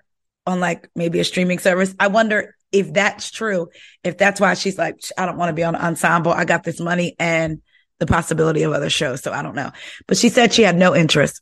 on 0.49 0.59
like 0.59 0.89
maybe 0.95 1.19
a 1.19 1.23
streaming 1.23 1.59
service. 1.59 1.95
I 1.99 2.07
wonder 2.07 2.55
if 2.71 2.93
that's 2.93 3.31
true, 3.31 3.69
if 4.03 4.17
that's 4.17 4.39
why 4.39 4.53
she's 4.53 4.77
like, 4.77 4.99
I 5.17 5.25
don't 5.25 5.37
want 5.37 5.49
to 5.49 5.53
be 5.53 5.63
on 5.63 5.75
ensemble. 5.75 6.31
I 6.31 6.45
got 6.45 6.63
this 6.63 6.79
money 6.79 7.15
and 7.19 7.61
the 7.99 8.05
possibility 8.05 8.63
of 8.63 8.73
other 8.73 8.89
shows. 8.89 9.21
So 9.21 9.31
I 9.31 9.41
don't 9.41 9.55
know. 9.55 9.71
But 10.07 10.17
she 10.17 10.29
said 10.29 10.53
she 10.53 10.63
had 10.63 10.77
no 10.77 10.95
interest. 10.95 11.41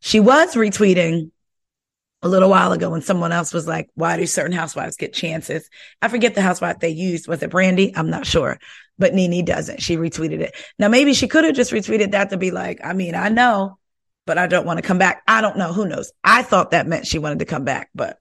She 0.00 0.20
was 0.20 0.54
retweeting 0.54 1.30
a 2.22 2.28
little 2.28 2.50
while 2.50 2.72
ago 2.72 2.90
when 2.90 3.02
someone 3.02 3.32
else 3.32 3.52
was 3.52 3.66
like, 3.66 3.88
why 3.94 4.16
do 4.16 4.26
certain 4.26 4.52
housewives 4.52 4.96
get 4.96 5.12
chances? 5.12 5.68
I 6.02 6.08
forget 6.08 6.34
the 6.34 6.42
housewife 6.42 6.78
they 6.78 6.90
used. 6.90 7.28
Was 7.28 7.42
it 7.42 7.50
Brandi? 7.50 7.92
I'm 7.96 8.10
not 8.10 8.26
sure, 8.26 8.58
but 8.98 9.14
Nene 9.14 9.44
doesn't. 9.44 9.80
She 9.80 9.96
retweeted 9.96 10.40
it. 10.40 10.54
Now, 10.78 10.88
maybe 10.88 11.14
she 11.14 11.28
could 11.28 11.44
have 11.44 11.54
just 11.54 11.72
retweeted 11.72 12.12
that 12.12 12.30
to 12.30 12.36
be 12.36 12.50
like, 12.50 12.80
I 12.84 12.92
mean, 12.92 13.14
I 13.14 13.30
know, 13.30 13.78
but 14.26 14.38
I 14.38 14.46
don't 14.46 14.66
want 14.66 14.78
to 14.78 14.82
come 14.82 14.98
back. 14.98 15.22
I 15.26 15.40
don't 15.40 15.56
know. 15.56 15.72
Who 15.72 15.86
knows? 15.86 16.12
I 16.22 16.42
thought 16.42 16.72
that 16.72 16.86
meant 16.86 17.06
she 17.06 17.18
wanted 17.18 17.40
to 17.40 17.44
come 17.44 17.64
back, 17.64 17.90
but 17.94 18.18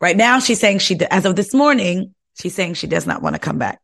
right 0.00 0.16
now 0.16 0.38
she's 0.40 0.60
saying 0.60 0.78
she, 0.78 0.98
as 1.10 1.24
of 1.24 1.36
this 1.36 1.54
morning, 1.54 2.14
she's 2.40 2.54
saying 2.54 2.74
she 2.74 2.86
does 2.86 3.06
not 3.06 3.22
want 3.22 3.34
to 3.34 3.40
come 3.40 3.58
back. 3.58 3.80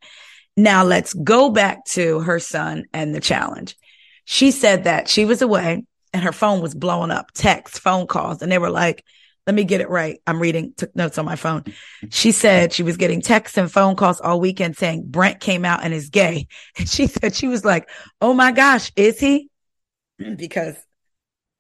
Now 0.57 0.85
let's 0.85 1.12
go 1.12 1.50
back 1.50 1.85
to 1.87 2.21
her 2.21 2.41
son 2.41 2.85
and 2.93 3.15
the 3.15 3.21
challenge. 3.21 3.76
She 4.25 4.50
said 4.50 4.85
that 4.85 5.09
she 5.09 5.25
was 5.25 5.43
away 5.43 5.85
and 6.12 6.23
her 6.25 6.33
phone 6.33 6.62
was 6.62 6.75
blowing 6.75 7.11
up, 7.11 7.31
texts, 7.33 7.79
phone 7.79 8.07
calls. 8.07 8.41
And 8.41 8.50
they 8.50 8.59
were 8.59 8.71
like, 8.71 9.05
let 9.47 9.55
me 9.55 9.65
get 9.65 9.81
it 9.81 9.88
right. 9.88 10.21
I'm 10.26 10.41
reading, 10.41 10.75
took 10.76 10.95
notes 10.97 11.19
on 11.19 11.25
my 11.25 11.37
phone. 11.37 11.65
She 12.11 12.33
said 12.33 12.73
she 12.73 12.83
was 12.83 12.97
getting 12.97 13.21
texts 13.21 13.57
and 13.57 13.71
phone 13.71 13.95
calls 13.95 14.21
all 14.21 14.41
weekend 14.41 14.76
saying 14.76 15.05
Brent 15.07 15.38
came 15.38 15.65
out 15.65 15.85
and 15.85 15.95
is 15.95 16.09
gay. 16.09 16.49
And 16.79 16.88
she 16.88 17.07
said 17.07 17.35
she 17.35 17.47
was 17.47 17.65
like, 17.65 17.88
Oh 18.21 18.35
my 18.35 18.50
gosh, 18.50 18.91
is 18.97 19.21
he? 19.21 19.50
Because 20.37 20.77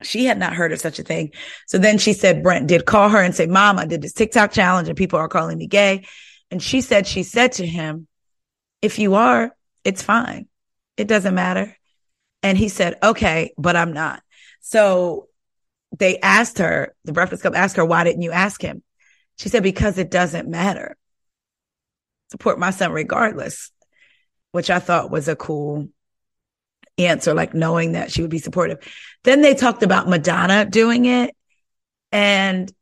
she 0.02 0.26
had 0.26 0.38
not 0.38 0.52
heard 0.52 0.72
of 0.72 0.80
such 0.80 0.98
a 0.98 1.02
thing. 1.02 1.32
So 1.66 1.78
then 1.78 1.96
she 1.96 2.12
said 2.12 2.42
Brent 2.42 2.66
did 2.66 2.84
call 2.84 3.08
her 3.08 3.20
and 3.20 3.34
say, 3.34 3.46
Mom, 3.46 3.78
I 3.78 3.86
did 3.86 4.02
this 4.02 4.12
TikTok 4.12 4.52
challenge 4.52 4.88
and 4.88 4.96
people 4.96 5.18
are 5.18 5.28
calling 5.28 5.56
me 5.56 5.66
gay. 5.66 6.04
And 6.50 6.62
she 6.62 6.82
said, 6.82 7.06
she 7.06 7.22
said 7.22 7.52
to 7.52 7.66
him, 7.66 8.06
If 8.82 8.98
you 8.98 9.14
are, 9.14 9.56
it's 9.84 10.02
fine. 10.02 10.48
It 10.96 11.08
doesn't 11.08 11.34
matter. 11.34 11.76
And 12.42 12.58
he 12.58 12.68
said, 12.68 12.96
Okay, 13.02 13.54
but 13.56 13.74
I'm 13.74 13.94
not. 13.94 14.22
So 14.60 15.28
they 15.98 16.18
asked 16.18 16.58
her, 16.58 16.94
the 17.04 17.12
Breakfast 17.12 17.42
Club 17.42 17.54
asked 17.54 17.76
her, 17.76 17.84
why 17.84 18.04
didn't 18.04 18.22
you 18.22 18.32
ask 18.32 18.60
him? 18.60 18.82
She 19.38 19.48
said, 19.48 19.62
because 19.62 19.98
it 19.98 20.10
doesn't 20.10 20.48
matter. 20.48 20.96
Support 22.30 22.58
my 22.58 22.70
son 22.70 22.92
regardless, 22.92 23.70
which 24.52 24.70
I 24.70 24.78
thought 24.78 25.10
was 25.10 25.28
a 25.28 25.36
cool 25.36 25.88
answer, 26.98 27.34
like 27.34 27.54
knowing 27.54 27.92
that 27.92 28.10
she 28.10 28.22
would 28.22 28.30
be 28.30 28.38
supportive. 28.38 28.78
Then 29.24 29.42
they 29.42 29.54
talked 29.54 29.82
about 29.82 30.08
Madonna 30.08 30.64
doing 30.64 31.04
it 31.04 31.34
and 32.12 32.72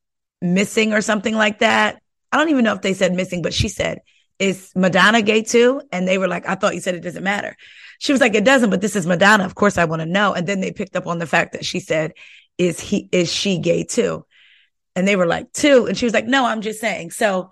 missing 0.40 0.92
or 0.92 1.00
something 1.00 1.34
like 1.34 1.60
that. 1.60 2.00
I 2.30 2.36
don't 2.36 2.50
even 2.50 2.64
know 2.64 2.74
if 2.74 2.82
they 2.82 2.94
said 2.94 3.14
missing, 3.14 3.42
but 3.42 3.54
she 3.54 3.68
said, 3.68 4.00
is 4.38 4.70
Madonna 4.74 5.22
gay 5.22 5.42
too? 5.42 5.80
And 5.92 6.06
they 6.06 6.18
were 6.18 6.28
like, 6.28 6.48
I 6.48 6.54
thought 6.54 6.74
you 6.74 6.80
said 6.80 6.94
it 6.94 7.00
doesn't 7.00 7.22
matter. 7.22 7.56
She 7.98 8.12
was 8.12 8.20
like, 8.20 8.34
it 8.34 8.44
doesn't, 8.44 8.70
but 8.70 8.80
this 8.80 8.96
is 8.96 9.06
Madonna. 9.06 9.44
Of 9.44 9.54
course 9.54 9.78
I 9.78 9.84
want 9.84 10.00
to 10.00 10.06
know. 10.06 10.34
And 10.34 10.46
then 10.46 10.60
they 10.60 10.72
picked 10.72 10.96
up 10.96 11.06
on 11.06 11.18
the 11.18 11.26
fact 11.26 11.52
that 11.52 11.64
she 11.64 11.80
said, 11.80 12.12
is 12.58 12.80
he, 12.80 13.08
is 13.12 13.32
she 13.32 13.58
gay 13.58 13.84
too? 13.84 14.26
And 14.96 15.06
they 15.06 15.16
were 15.16 15.26
like, 15.26 15.52
too. 15.52 15.86
And 15.86 15.96
she 15.96 16.06
was 16.06 16.14
like, 16.14 16.26
no, 16.26 16.44
I'm 16.44 16.60
just 16.60 16.80
saying. 16.80 17.12
So 17.12 17.50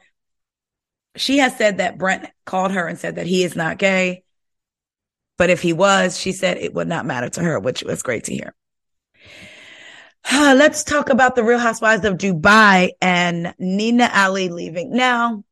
she 1.16 1.38
has 1.38 1.56
said 1.56 1.78
that 1.78 1.98
Brent 1.98 2.28
called 2.44 2.72
her 2.72 2.86
and 2.86 2.98
said 2.98 3.16
that 3.16 3.26
he 3.26 3.44
is 3.44 3.56
not 3.56 3.78
gay. 3.78 4.24
But 5.38 5.50
if 5.50 5.62
he 5.62 5.72
was, 5.72 6.18
she 6.18 6.32
said 6.32 6.58
it 6.58 6.74
would 6.74 6.88
not 6.88 7.06
matter 7.06 7.28
to 7.30 7.42
her, 7.42 7.58
which 7.58 7.82
was 7.82 8.02
great 8.02 8.24
to 8.24 8.34
hear. 8.34 8.54
Let's 10.32 10.84
talk 10.84 11.10
about 11.10 11.34
the 11.34 11.44
Real 11.44 11.58
Housewives 11.58 12.04
of 12.04 12.18
Dubai 12.18 12.90
and 13.00 13.54
Nina 13.58 14.10
Ali 14.14 14.48
leaving. 14.48 14.94
Now, 14.94 15.44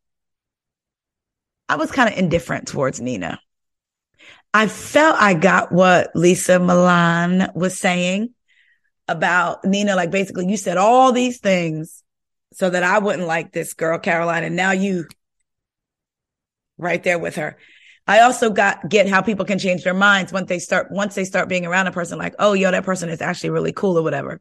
I 1.68 1.76
was 1.76 1.90
kind 1.90 2.12
of 2.12 2.18
indifferent 2.18 2.68
towards 2.68 3.00
Nina. 3.00 3.40
I 4.52 4.66
felt 4.66 5.16
I 5.20 5.34
got 5.34 5.70
what 5.70 6.10
Lesa 6.14 6.58
Milan 6.58 7.52
was 7.54 7.78
saying 7.78 8.34
about 9.06 9.64
Nina. 9.64 9.94
Like 9.94 10.10
basically, 10.10 10.48
you 10.48 10.56
said 10.56 10.76
all 10.76 11.12
these 11.12 11.38
things 11.38 12.02
so 12.52 12.68
that 12.68 12.82
I 12.82 12.98
wouldn't 12.98 13.28
like 13.28 13.52
this 13.52 13.74
girl, 13.74 13.98
Caroline, 13.98 14.42
and 14.42 14.56
now 14.56 14.72
you 14.72 15.06
right 16.78 17.02
there 17.02 17.18
with 17.18 17.36
her. 17.36 17.56
I 18.10 18.22
also 18.22 18.50
got 18.50 18.88
get 18.88 19.08
how 19.08 19.22
people 19.22 19.44
can 19.44 19.60
change 19.60 19.84
their 19.84 19.94
minds 19.94 20.32
once 20.32 20.48
they 20.48 20.58
start 20.58 20.90
once 20.90 21.14
they 21.14 21.24
start 21.24 21.48
being 21.48 21.64
around 21.64 21.86
a 21.86 21.92
person 21.92 22.18
like, 22.18 22.34
oh, 22.40 22.54
yo, 22.54 22.72
that 22.72 22.82
person 22.82 23.08
is 23.08 23.22
actually 23.22 23.50
really 23.50 23.72
cool 23.72 23.96
or 23.96 24.02
whatever. 24.02 24.40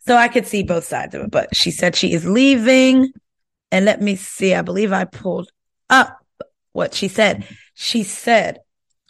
So 0.00 0.14
I 0.14 0.28
could 0.28 0.46
see 0.46 0.62
both 0.62 0.84
sides 0.84 1.14
of 1.14 1.22
it, 1.22 1.30
but 1.30 1.56
she 1.56 1.70
said 1.70 1.96
she 1.96 2.12
is 2.12 2.26
leaving. 2.26 3.14
And 3.72 3.86
let 3.86 4.02
me 4.02 4.14
see, 4.14 4.54
I 4.54 4.60
believe 4.60 4.92
I 4.92 5.06
pulled 5.06 5.50
up 5.88 6.18
what 6.72 6.92
she 6.92 7.08
said. 7.08 7.48
She 7.72 8.02
said, 8.02 8.58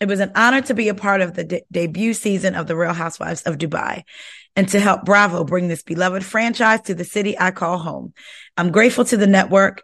it 0.01 0.07
was 0.07 0.21
an 0.21 0.31
honor 0.37 0.61
to 0.63 0.75
be 0.75 0.89
a 0.89 0.95
part 0.95 1.21
of 1.21 1.35
the 1.35 1.43
de- 1.43 1.65
debut 1.73 2.15
season 2.15 2.55
of 2.55 2.69
The 2.69 2.77
Real 2.77 2.93
Housewives 2.93 3.43
of 3.43 3.59
Dubai 3.59 4.05
and 4.55 4.69
to 4.69 4.79
help 4.79 5.05
Bravo 5.05 5.43
bring 5.43 5.67
this 5.67 5.83
beloved 5.83 6.25
franchise 6.25 6.83
to 6.83 6.95
the 6.95 7.05
city 7.05 7.37
I 7.37 7.51
call 7.51 7.79
home. 7.79 8.15
I'm 8.57 8.71
grateful 8.71 9.05
to 9.07 9.17
the 9.17 9.27
network, 9.27 9.83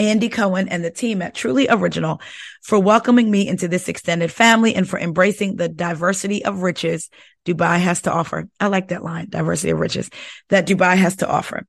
Andy 0.00 0.30
Cohen, 0.30 0.68
and 0.68 0.82
the 0.82 0.90
team 0.90 1.20
at 1.20 1.34
Truly 1.34 1.68
Original 1.68 2.20
for 2.62 2.78
welcoming 2.80 3.30
me 3.30 3.46
into 3.46 3.68
this 3.68 3.88
extended 3.88 4.32
family 4.32 4.74
and 4.74 4.88
for 4.88 4.98
embracing 4.98 5.56
the 5.56 5.68
diversity 5.68 6.44
of 6.44 6.62
riches 6.62 7.10
Dubai 7.44 7.78
has 7.78 8.02
to 8.02 8.12
offer. 8.12 8.48
I 8.58 8.68
like 8.68 8.88
that 8.88 9.04
line, 9.04 9.28
diversity 9.28 9.70
of 9.70 9.78
riches 9.78 10.10
that 10.48 10.66
Dubai 10.66 10.96
has 10.96 11.16
to 11.16 11.28
offer. 11.28 11.66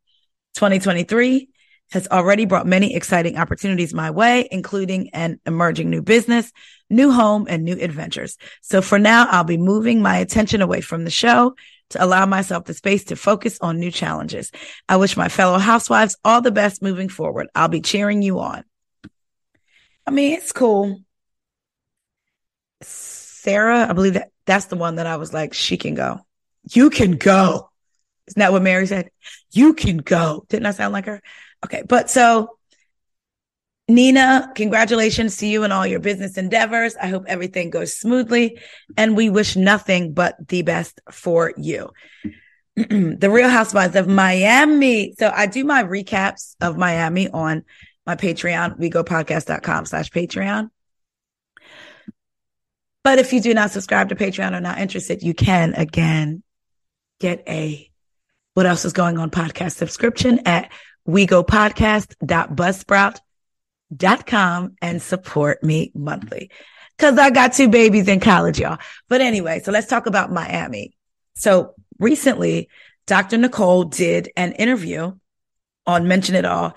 2023 0.56 1.50
has 1.92 2.08
already 2.08 2.46
brought 2.46 2.66
many 2.66 2.96
exciting 2.96 3.38
opportunities 3.38 3.94
my 3.94 4.12
way, 4.12 4.48
including 4.50 5.10
an 5.10 5.40
emerging 5.46 5.90
new 5.90 6.02
business, 6.02 6.52
new 6.90 7.12
home, 7.12 7.48
and 7.50 7.64
new 7.64 7.78
adventures. 7.78 8.38
So 8.62 8.82
for 8.82 8.98
now, 8.98 9.28
I'll 9.30 9.44
be 9.44 9.58
moving 9.58 10.02
my 10.02 10.18
attention 10.18 10.62
away 10.62 10.80
from 10.80 11.04
the 11.04 11.12
show 11.12 11.54
to 11.92 12.04
allow 12.04 12.26
myself 12.26 12.66
the 12.66 12.74
space 12.74 13.06
to 13.06 13.16
focus 13.16 13.60
on 13.62 13.80
new 13.80 13.92
challenges. 13.92 14.52
I 14.90 14.98
wish 14.98 15.16
my 15.18 15.30
fellow 15.30 15.58
housewives 15.58 16.18
all 16.24 16.42
the 16.42 16.52
best 16.52 16.82
moving 16.82 17.10
forward. 17.10 17.48
I'll 17.56 17.68
be 17.68 17.82
cheering 17.82 18.22
you 18.22 18.40
on. 18.40 18.64
I 20.06 20.12
mean, 20.12 20.34
it's 20.34 20.52
cool. 20.52 21.00
Sarah, 22.82 23.88
I 23.90 23.94
believe 23.94 24.16
that 24.16 24.32
that's 24.46 24.66
the 24.66 24.76
one 24.76 24.96
that 24.96 25.08
I 25.08 25.18
was 25.18 25.34
like, 25.34 25.54
she 25.54 25.78
can 25.78 25.96
go. 25.96 26.20
You 26.70 26.90
can 26.90 27.18
go. 27.18 27.70
Isn't 28.28 28.40
that 28.40 28.52
what 28.52 28.62
Mary 28.62 28.88
said? 28.88 29.10
You 29.52 29.74
can 29.74 29.98
go. 29.98 30.46
Didn't 30.50 30.66
I 30.66 30.72
sound 30.72 30.94
like 30.94 31.06
her? 31.06 31.22
Okay. 31.66 31.84
But 31.88 32.10
so 32.10 32.58
Nina, 33.96 34.52
congratulations 34.56 35.38
to 35.38 35.48
you 35.48 35.64
and 35.64 35.74
all 35.74 35.86
your 35.86 36.00
business 36.00 36.38
endeavors. 36.38 36.96
I 36.96 37.08
hope 37.08 37.26
everything 37.28 37.70
goes 37.70 37.98
smoothly 37.98 38.60
and 38.96 39.18
we 39.18 39.30
wish 39.30 39.56
nothing 39.56 40.14
but 40.14 40.36
the 40.48 40.62
best 40.62 41.02
for 41.12 41.54
you. 41.58 41.90
the 42.76 43.30
Real 43.32 43.50
Housewives 43.50 43.96
of 43.96 44.08
Miami. 44.08 45.14
So 45.18 45.32
I 45.34 45.48
do 45.48 45.66
my 45.66 45.84
recaps 45.84 46.56
of 46.62 46.78
Miami 46.78 47.30
on 47.30 47.64
my 48.06 48.16
Patreon, 48.16 48.80
wegopodcast.com 48.80 49.86
slash 49.86 50.10
Patreon. 50.10 50.70
But 53.04 53.20
if 53.20 53.34
you 53.34 53.42
do 53.42 53.54
not 53.54 53.72
subscribe 53.72 54.10
to 54.10 54.16
Patreon 54.16 54.56
or 54.56 54.62
not 54.62 54.80
interested, 54.80 55.24
you 55.24 55.34
can 55.34 55.74
again 55.74 56.44
get 57.20 57.44
a 57.48 57.90
what 58.54 58.66
else 58.66 58.86
is 58.86 58.94
going 58.94 59.18
on 59.18 59.32
podcast 59.32 59.76
subscription 59.76 60.40
at 60.46 60.72
wegopodcast.buzzsprout.com 61.08 63.22
and 63.96 65.02
support 65.02 65.64
me 65.64 65.92
monthly. 65.94 66.50
Cause 66.98 67.18
I 67.18 67.30
got 67.32 67.54
two 67.54 67.68
babies 67.68 68.08
in 68.08 68.20
college, 68.20 68.60
y'all. 68.60 68.78
But 69.10 69.22
anyway, 69.22 69.62
so 69.64 69.72
let's 69.72 69.88
talk 69.88 70.06
about 70.06 70.32
Miami. 70.32 70.94
So 71.36 71.74
recently, 72.00 72.70
Dr. 73.08 73.38
Nicole 73.38 73.86
did 73.86 74.32
an 74.36 74.54
interview 74.54 75.14
on 75.86 76.08
Mention 76.08 76.36
It 76.36 76.46
All 76.46 76.76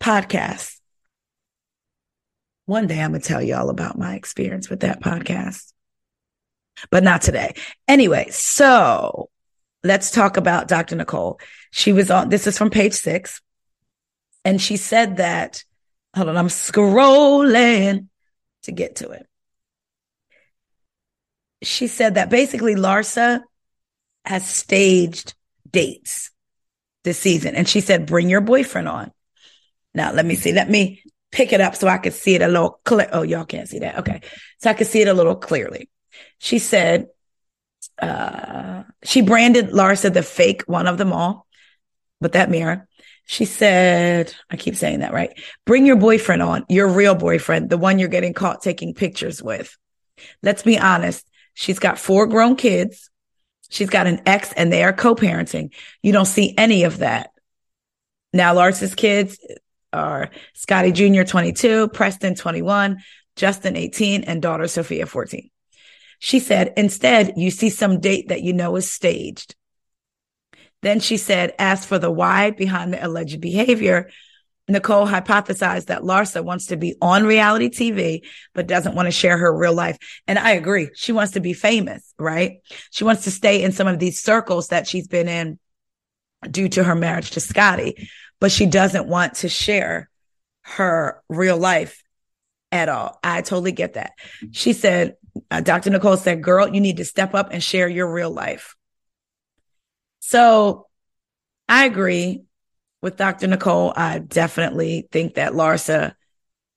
podcast 0.00 0.78
One 2.66 2.86
day 2.86 3.00
I'm 3.00 3.10
going 3.10 3.20
to 3.20 3.28
tell 3.28 3.42
you 3.42 3.54
all 3.54 3.70
about 3.70 3.98
my 3.98 4.14
experience 4.14 4.70
with 4.70 4.80
that 4.80 5.02
podcast, 5.02 5.72
but 6.90 7.02
not 7.02 7.22
today. 7.22 7.54
Anyway, 7.86 8.28
so 8.30 9.28
let's 9.84 10.10
talk 10.10 10.36
about 10.36 10.68
Dr. 10.68 10.96
Nicole. 10.96 11.40
She 11.70 11.92
was 11.92 12.10
on, 12.10 12.28
this 12.28 12.46
is 12.46 12.56
from 12.56 12.70
page 12.70 12.94
six. 12.94 13.40
And 14.44 14.60
she 14.60 14.76
said 14.76 15.18
that, 15.18 15.64
hold 16.18 16.28
on, 16.28 16.36
I'm 16.36 16.48
scrolling 16.48 18.08
to 18.64 18.72
get 18.72 18.96
to 18.96 19.10
it. 19.10 19.26
She 21.62 21.86
said 21.86 22.16
that 22.16 22.28
basically 22.30 22.74
Larsa 22.74 23.40
has 24.24 24.46
staged 24.46 25.34
dates 25.70 26.30
this 27.04 27.18
season. 27.18 27.54
And 27.54 27.68
she 27.68 27.80
said, 27.80 28.06
bring 28.06 28.28
your 28.28 28.40
boyfriend 28.40 28.88
on. 28.88 29.12
Now, 29.94 30.12
let 30.12 30.26
me 30.26 30.34
see. 30.34 30.52
Let 30.52 30.68
me 30.68 31.02
pick 31.30 31.52
it 31.52 31.60
up 31.60 31.74
so 31.74 31.88
I 31.88 31.98
can 31.98 32.12
see 32.12 32.34
it 32.34 32.42
a 32.42 32.48
little 32.48 32.80
clear. 32.84 33.08
Oh, 33.12 33.22
y'all 33.22 33.44
can't 33.44 33.68
see 33.68 33.80
that. 33.80 34.00
Okay. 34.00 34.20
So 34.58 34.70
I 34.70 34.74
can 34.74 34.86
see 34.86 35.00
it 35.00 35.08
a 35.08 35.14
little 35.14 35.36
clearly. 35.36 35.88
She 36.38 36.58
said, 36.58 37.08
uh, 38.00 38.82
she 39.02 39.22
branded 39.22 39.70
Larsa 39.70 40.12
the 40.12 40.22
fake 40.22 40.62
one 40.66 40.86
of 40.86 40.98
them 40.98 41.12
all 41.12 41.46
with 42.20 42.32
that 42.32 42.50
mirror. 42.50 42.87
She 43.30 43.44
said, 43.44 44.34
I 44.48 44.56
keep 44.56 44.74
saying 44.74 45.00
that, 45.00 45.12
right? 45.12 45.38
Bring 45.66 45.84
your 45.84 45.96
boyfriend 45.96 46.40
on, 46.40 46.64
your 46.70 46.88
real 46.88 47.14
boyfriend, 47.14 47.68
the 47.68 47.76
one 47.76 47.98
you're 47.98 48.08
getting 48.08 48.32
caught 48.32 48.62
taking 48.62 48.94
pictures 48.94 49.42
with. 49.42 49.76
Let's 50.42 50.62
be 50.62 50.78
honest. 50.78 51.28
She's 51.52 51.78
got 51.78 51.98
four 51.98 52.26
grown 52.26 52.56
kids. 52.56 53.10
She's 53.68 53.90
got 53.90 54.06
an 54.06 54.22
ex 54.24 54.54
and 54.54 54.72
they 54.72 54.82
are 54.82 54.94
co-parenting. 54.94 55.74
You 56.02 56.10
don't 56.10 56.24
see 56.24 56.54
any 56.56 56.84
of 56.84 56.98
that. 56.98 57.32
Now 58.32 58.54
Larsa's 58.54 58.94
kids 58.94 59.38
are 59.92 60.30
Scotty 60.54 60.92
Jr. 60.92 61.24
22, 61.24 61.88
Preston 61.88 62.34
21, 62.34 62.96
Justin 63.36 63.76
18, 63.76 64.24
and 64.24 64.40
daughter 64.40 64.66
Sophia 64.68 65.04
14. 65.04 65.50
She 66.18 66.40
said, 66.40 66.72
instead, 66.78 67.34
you 67.36 67.50
see 67.50 67.68
some 67.68 68.00
date 68.00 68.28
that 68.28 68.40
you 68.40 68.54
know 68.54 68.74
is 68.76 68.90
staged. 68.90 69.54
Then 70.82 71.00
she 71.00 71.16
said, 71.16 71.54
as 71.58 71.84
for 71.84 71.98
the 71.98 72.10
why 72.10 72.50
behind 72.50 72.92
the 72.92 73.04
alleged 73.04 73.40
behavior, 73.40 74.10
Nicole 74.68 75.06
hypothesized 75.06 75.86
that 75.86 76.02
Larsa 76.02 76.44
wants 76.44 76.66
to 76.66 76.76
be 76.76 76.94
on 77.00 77.24
reality 77.24 77.70
TV, 77.70 78.26
but 78.54 78.66
doesn't 78.66 78.94
want 78.94 79.06
to 79.06 79.12
share 79.12 79.38
her 79.38 79.56
real 79.56 79.72
life. 79.72 79.96
And 80.26 80.38
I 80.38 80.52
agree. 80.52 80.90
She 80.94 81.12
wants 81.12 81.32
to 81.32 81.40
be 81.40 81.54
famous, 81.54 82.14
right? 82.18 82.58
She 82.90 83.04
wants 83.04 83.24
to 83.24 83.30
stay 83.30 83.62
in 83.62 83.72
some 83.72 83.86
of 83.86 83.98
these 83.98 84.20
circles 84.20 84.68
that 84.68 84.86
she's 84.86 85.08
been 85.08 85.28
in 85.28 85.58
due 86.48 86.68
to 86.68 86.84
her 86.84 86.94
marriage 86.94 87.30
to 87.32 87.40
Scotty, 87.40 88.08
but 88.40 88.52
she 88.52 88.66
doesn't 88.66 89.08
want 89.08 89.34
to 89.36 89.48
share 89.48 90.10
her 90.62 91.22
real 91.28 91.56
life 91.56 92.02
at 92.70 92.90
all. 92.90 93.18
I 93.24 93.40
totally 93.40 93.72
get 93.72 93.94
that. 93.94 94.12
She 94.52 94.74
said, 94.74 95.16
uh, 95.50 95.62
Dr. 95.62 95.90
Nicole 95.90 96.18
said, 96.18 96.42
girl, 96.42 96.68
you 96.68 96.80
need 96.80 96.98
to 96.98 97.04
step 97.04 97.34
up 97.34 97.48
and 97.52 97.62
share 97.62 97.88
your 97.88 98.12
real 98.12 98.30
life. 98.30 98.76
So 100.28 100.88
I 101.70 101.86
agree 101.86 102.42
with 103.00 103.16
Dr. 103.16 103.46
Nicole. 103.46 103.94
I 103.96 104.18
definitely 104.18 105.08
think 105.10 105.36
that 105.36 105.54
Larsa 105.54 106.12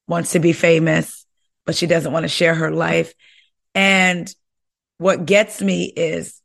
wants 0.08 0.32
to 0.32 0.40
be 0.40 0.54
famous, 0.54 1.26
but 1.66 1.76
she 1.76 1.86
doesn't 1.86 2.14
want 2.14 2.24
to 2.24 2.30
share 2.30 2.56
her 2.56 2.72
life. 2.72 3.14
And 3.76 4.34
what 5.00 5.26
gets 5.26 5.62
me 5.62 5.84
is 5.84 6.42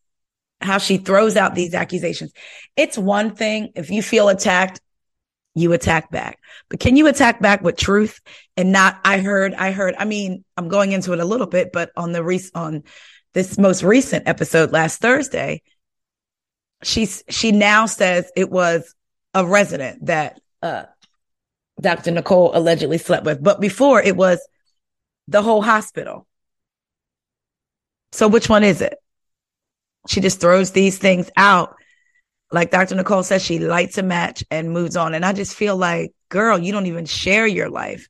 how 0.60 0.78
she 0.78 0.96
throws 0.96 1.36
out 1.36 1.54
these 1.54 1.74
accusations. 1.74 2.32
It's 2.74 2.98
one 2.98 3.36
thing 3.36 3.70
if 3.76 3.88
you 3.88 4.02
feel 4.02 4.28
attacked, 4.28 4.80
you 5.54 5.74
attack 5.74 6.10
back. 6.10 6.40
But 6.68 6.80
can 6.80 6.96
you 6.96 7.06
attack 7.06 7.40
back 7.40 7.62
with 7.62 7.76
truth 7.76 8.18
and 8.56 8.72
not, 8.72 8.98
I 9.04 9.20
heard, 9.20 9.54
I 9.54 9.70
heard, 9.70 9.94
I 9.96 10.06
mean, 10.06 10.44
I'm 10.56 10.66
going 10.66 10.90
into 10.90 11.12
it 11.12 11.20
a 11.20 11.24
little 11.24 11.46
bit, 11.46 11.70
but 11.72 11.92
on 11.96 12.10
the 12.10 12.24
re- 12.24 12.50
on 12.52 12.82
this 13.32 13.58
most 13.58 13.84
recent 13.84 14.26
episode 14.26 14.72
last 14.72 15.00
Thursday, 15.00 15.62
she's, 16.82 17.24
she 17.28 17.52
now 17.52 17.86
says 17.86 18.30
it 18.36 18.50
was 18.50 18.94
a 19.34 19.46
resident 19.46 20.06
that, 20.06 20.40
uh, 20.62 20.84
Dr. 21.80 22.10
Nicole 22.10 22.56
allegedly 22.56 22.98
slept 22.98 23.26
with. 23.26 23.42
But 23.42 23.60
before 23.60 24.00
it 24.02 24.16
was 24.16 24.40
the 25.28 25.42
whole 25.42 25.62
hospital. 25.62 26.26
So 28.12 28.28
which 28.28 28.48
one 28.48 28.64
is 28.64 28.80
it? 28.80 28.96
She 30.08 30.20
just 30.20 30.40
throws 30.40 30.70
these 30.70 30.96
things 30.98 31.30
out 31.36 31.76
like 32.52 32.70
Dr. 32.70 32.94
Nicole 32.94 33.22
says, 33.22 33.42
she 33.42 33.58
lights 33.58 33.98
a 33.98 34.02
match 34.02 34.44
and 34.50 34.70
moves 34.70 34.96
on. 34.96 35.14
And 35.14 35.24
I 35.24 35.32
just 35.32 35.54
feel 35.54 35.76
like, 35.76 36.12
girl, 36.28 36.58
you 36.58 36.72
don't 36.72 36.86
even 36.86 37.04
share 37.04 37.46
your 37.46 37.68
life. 37.68 38.08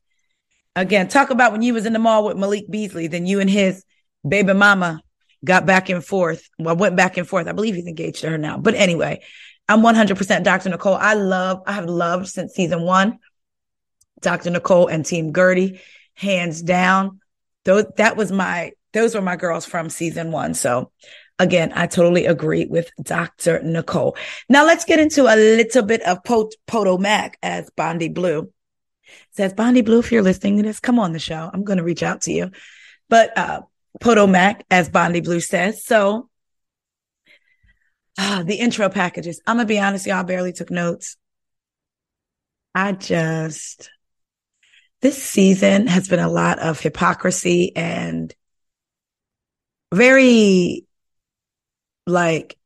Again, 0.75 1.07
talk 1.07 1.31
about 1.31 1.51
when 1.51 1.63
you 1.63 1.73
was 1.73 1.85
in 1.85 1.93
the 1.93 1.99
mall 1.99 2.23
with 2.23 2.37
Malik 2.37 2.69
Beasley, 2.69 3.07
then 3.07 3.25
you 3.25 3.39
and 3.39 3.49
his 3.49 3.83
baby 4.27 4.53
mama 4.53 5.01
got 5.43 5.65
back 5.65 5.89
and 5.89 6.03
forth. 6.03 6.49
Well, 6.59 6.75
went 6.75 6.95
back 6.95 7.17
and 7.17 7.27
forth. 7.27 7.47
I 7.47 7.51
believe 7.51 7.75
he's 7.75 7.87
engaged 7.87 8.21
to 8.21 8.29
her 8.29 8.37
now. 8.37 8.57
But 8.57 8.75
anyway, 8.75 9.21
I'm 9.67 9.81
100% 9.81 10.43
Dr. 10.43 10.69
Nicole. 10.69 10.95
I 10.95 11.13
love, 11.13 11.61
I 11.65 11.73
have 11.73 11.85
loved 11.85 12.27
since 12.27 12.53
season 12.53 12.83
one, 12.83 13.19
Dr. 14.21 14.49
Nicole 14.49 14.87
and 14.87 15.05
Team 15.05 15.33
Guerdy, 15.33 15.79
hands 16.13 16.61
down. 16.61 17.19
Those, 17.65 17.85
that 17.97 18.15
was 18.17 18.31
my, 18.31 18.71
those 18.93 19.13
were 19.13 19.21
my 19.21 19.35
girls 19.35 19.65
from 19.65 19.89
season 19.89 20.31
one. 20.31 20.53
So 20.53 20.91
Again, 21.39 21.71
I 21.75 21.85
totally 21.85 22.25
agree 22.25 22.65
with 22.65 22.89
Dr. 22.99 23.61
Nicole. 23.61 24.17
Now 24.49 24.65
let's 24.65 24.85
get 24.85 24.99
into 24.99 25.25
a 25.25 25.37
little 25.37 25.83
bit 25.83 26.01
of 26.01 26.23
Pot- 26.23 26.55
Potomac 26.65 27.37
as 27.43 27.69
Bondi 27.77 28.09
Blue 28.09 28.51
says, 29.31 29.53
Bondi 29.53 29.81
Blue, 29.81 29.99
if 29.99 30.11
you're 30.11 30.23
listening 30.23 30.57
to 30.57 30.63
this, 30.63 30.79
come 30.79 30.99
on 30.99 31.13
the 31.13 31.19
show. 31.19 31.49
I'm 31.51 31.63
going 31.63 31.77
to 31.77 31.83
reach 31.83 32.03
out 32.03 32.21
to 32.21 32.31
you. 32.31 32.51
But, 33.09 33.37
uh, 33.37 33.61
Potomac, 33.99 34.63
as 34.69 34.89
Bondi 34.89 35.21
Blue 35.21 35.39
says. 35.39 35.85
So, 35.85 36.29
uh, 38.17 38.43
the 38.43 38.55
intro 38.55 38.89
packages. 38.89 39.41
I'm 39.45 39.59
to 39.59 39.65
be 39.65 39.79
honest, 39.79 40.07
y'all 40.07 40.23
barely 40.23 40.53
took 40.53 40.71
notes. 40.71 41.17
I 42.73 42.91
just, 42.91 43.89
this 45.01 45.21
season 45.21 45.87
has 45.87 46.07
been 46.07 46.19
a 46.19 46.29
lot 46.29 46.59
of 46.59 46.79
hypocrisy 46.79 47.75
and 47.75 48.33
very 49.93 50.85
like 52.05 52.57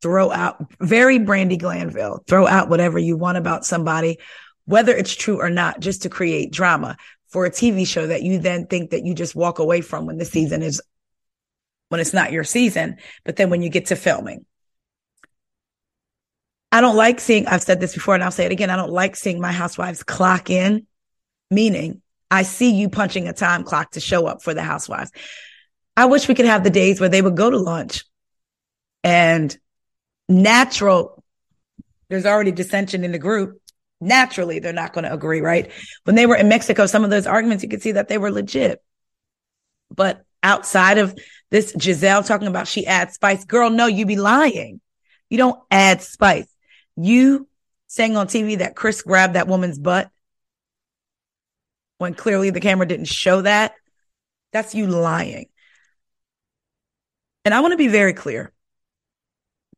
throw 0.00 0.30
out 0.30 0.64
very 0.80 1.18
Brandi 1.18 1.58
Glanville, 1.58 2.22
throw 2.26 2.46
out 2.46 2.68
whatever 2.68 2.98
you 2.98 3.16
want 3.16 3.38
about 3.38 3.64
somebody, 3.64 4.18
whether 4.64 4.94
it's 4.94 5.14
true 5.14 5.40
or 5.40 5.50
not, 5.50 5.80
just 5.80 6.02
to 6.02 6.08
create 6.08 6.52
drama 6.52 6.96
for 7.28 7.44
a 7.44 7.50
TV 7.50 7.86
show 7.86 8.06
that 8.06 8.22
you 8.22 8.38
then 8.38 8.66
think 8.66 8.90
that 8.90 9.04
you 9.04 9.14
just 9.14 9.34
walk 9.34 9.58
away 9.58 9.80
from 9.80 10.06
when 10.06 10.18
the 10.18 10.24
season 10.24 10.62
is, 10.62 10.80
when 11.88 12.00
it's 12.00 12.14
not 12.14 12.32
your 12.32 12.44
season. 12.44 12.96
But 13.24 13.36
then 13.36 13.50
when 13.50 13.62
you 13.62 13.68
get 13.68 13.86
to 13.86 13.96
filming, 13.96 14.44
I 16.70 16.80
don't 16.80 16.96
like 16.96 17.20
seeing, 17.20 17.46
I've 17.46 17.62
said 17.62 17.80
this 17.80 17.94
before 17.94 18.14
and 18.14 18.22
I'll 18.22 18.30
say 18.30 18.44
it 18.44 18.52
again. 18.52 18.70
I 18.70 18.76
don't 18.76 18.92
like 18.92 19.16
seeing 19.16 19.40
my 19.40 19.52
housewives 19.52 20.02
clock 20.02 20.50
in, 20.50 20.86
meaning 21.50 22.02
I 22.30 22.42
see 22.42 22.72
you 22.74 22.88
punching 22.88 23.26
a 23.28 23.32
time 23.32 23.64
clock 23.64 23.92
to 23.92 24.00
show 24.00 24.26
up 24.26 24.42
for 24.42 24.52
the 24.52 24.62
housewives. 24.62 25.10
I 25.96 26.04
wish 26.06 26.28
we 26.28 26.34
could 26.34 26.46
have 26.46 26.64
the 26.64 26.70
days 26.70 27.00
where 27.00 27.08
they 27.08 27.22
would 27.22 27.36
go 27.36 27.50
to 27.50 27.56
lunch 27.56 28.04
and 29.02 29.56
natural, 30.28 31.22
there's 32.08 32.26
already 32.26 32.52
dissension 32.52 33.04
in 33.04 33.12
the 33.12 33.18
group. 33.18 33.60
Naturally, 34.00 34.58
they're 34.58 34.72
not 34.72 34.92
going 34.92 35.04
to 35.04 35.12
agree, 35.12 35.40
right? 35.40 35.70
When 36.04 36.14
they 36.14 36.26
were 36.26 36.36
in 36.36 36.48
Mexico, 36.48 36.86
some 36.86 37.04
of 37.04 37.10
those 37.10 37.26
arguments, 37.26 37.64
you 37.64 37.68
could 37.68 37.82
see 37.82 37.92
that 37.92 38.08
they 38.08 38.18
were 38.18 38.30
legit. 38.30 38.82
But 39.94 40.24
outside 40.42 40.98
of 40.98 41.18
this, 41.50 41.72
Gizelle 41.72 42.26
talking 42.26 42.48
about 42.48 42.68
she 42.68 42.86
adds 42.86 43.14
spice. 43.14 43.44
Girl, 43.44 43.70
no, 43.70 43.86
you 43.86 44.06
be 44.06 44.16
lying. 44.16 44.80
You 45.30 45.38
don't 45.38 45.60
add 45.70 46.02
spice. 46.02 46.46
You 46.96 47.48
saying 47.88 48.16
on 48.16 48.28
TV 48.28 48.58
that 48.58 48.76
Chris 48.76 49.02
grabbed 49.02 49.34
that 49.34 49.48
woman's 49.48 49.78
butt 49.78 50.10
when 51.98 52.14
clearly 52.14 52.50
the 52.50 52.60
camera 52.60 52.86
didn't 52.86 53.06
show 53.06 53.42
that. 53.42 53.74
That's 54.52 54.74
you 54.74 54.86
lying. 54.86 55.46
And 57.44 57.54
I 57.54 57.60
want 57.60 57.72
to 57.72 57.78
be 57.78 57.88
very 57.88 58.12
clear 58.12 58.52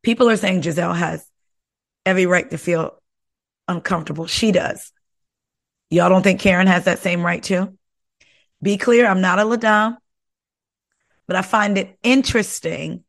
people 0.03 0.29
are 0.29 0.37
saying 0.37 0.61
Gizelle 0.61 0.95
has 0.95 1.25
every 2.05 2.25
right 2.25 2.49
to 2.49 2.57
feel 2.57 3.00
uncomfortable. 3.71 4.27
She 4.27 4.51
does. 4.51 4.91
Y'all 5.89 6.09
don't 6.09 6.21
think 6.21 6.39
Karen 6.39 6.67
has 6.67 6.85
that 6.85 6.99
same 6.99 7.25
right 7.25 7.41
too? 7.41 7.77
Be 8.61 8.77
clear, 8.77 9.07
I'm 9.07 9.21
not 9.21 9.39
a 9.39 9.43
LaDame, 9.43 9.97
but 11.27 11.35
I 11.35 11.41
find 11.41 11.77
it 11.77 11.97
interesting 12.03 13.03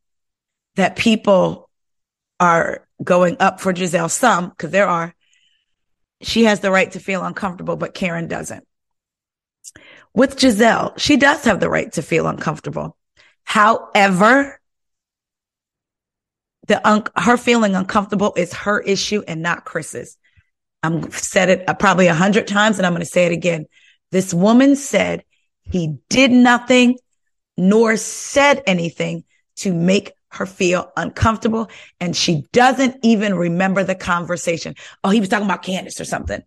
that 0.75 0.95
people 0.95 1.69
are 2.39 2.87
going 3.03 3.37
up 3.39 3.61
for 3.61 3.73
Gizelle 3.73 4.09
Some, 4.09 4.49
because 4.49 4.71
there 4.71 4.87
are. 4.87 5.13
She 6.21 6.45
has 6.45 6.61
the 6.61 6.71
right 6.71 6.91
to 6.93 6.99
feel 6.99 7.23
uncomfortable, 7.23 7.75
but 7.75 7.93
Karen 7.93 8.27
doesn't. 8.27 8.65
With 10.13 10.37
Gizelle, 10.37 10.97
she 10.97 11.17
does 11.17 11.43
have 11.45 11.59
the 11.59 11.69
right 11.69 11.91
to 11.93 12.01
feel 12.01 12.27
uncomfortable. 12.27 12.97
However, 13.43 14.59
the 16.67 16.87
un- 16.87 17.03
her 17.15 17.37
feeling 17.37 17.75
uncomfortable 17.75 18.33
is 18.37 18.53
her 18.53 18.79
issue 18.79 19.21
and 19.27 19.41
not 19.41 19.65
Chris's. 19.65 20.17
I'm 20.83 21.09
said 21.11 21.49
it 21.49 21.79
probably 21.79 22.07
a 22.07 22.13
hundred 22.13 22.47
times 22.47 22.77
and 22.77 22.85
I'm 22.85 22.93
going 22.93 23.01
to 23.01 23.05
say 23.05 23.25
it 23.25 23.31
again. 23.31 23.65
This 24.11 24.33
woman 24.33 24.75
said 24.75 25.23
he 25.63 25.97
did 26.09 26.31
nothing 26.31 26.97
nor 27.57 27.97
said 27.97 28.61
anything 28.67 29.23
to 29.57 29.73
make 29.73 30.11
her 30.29 30.45
feel 30.45 30.91
uncomfortable. 30.97 31.69
And 31.99 32.15
she 32.15 32.45
doesn't 32.51 32.97
even 33.03 33.35
remember 33.35 33.83
the 33.83 33.95
conversation. 33.95 34.75
Oh, 35.03 35.09
he 35.09 35.19
was 35.19 35.29
talking 35.29 35.45
about 35.45 35.63
Candiace 35.63 36.01
or 36.01 36.05
something. 36.05 36.41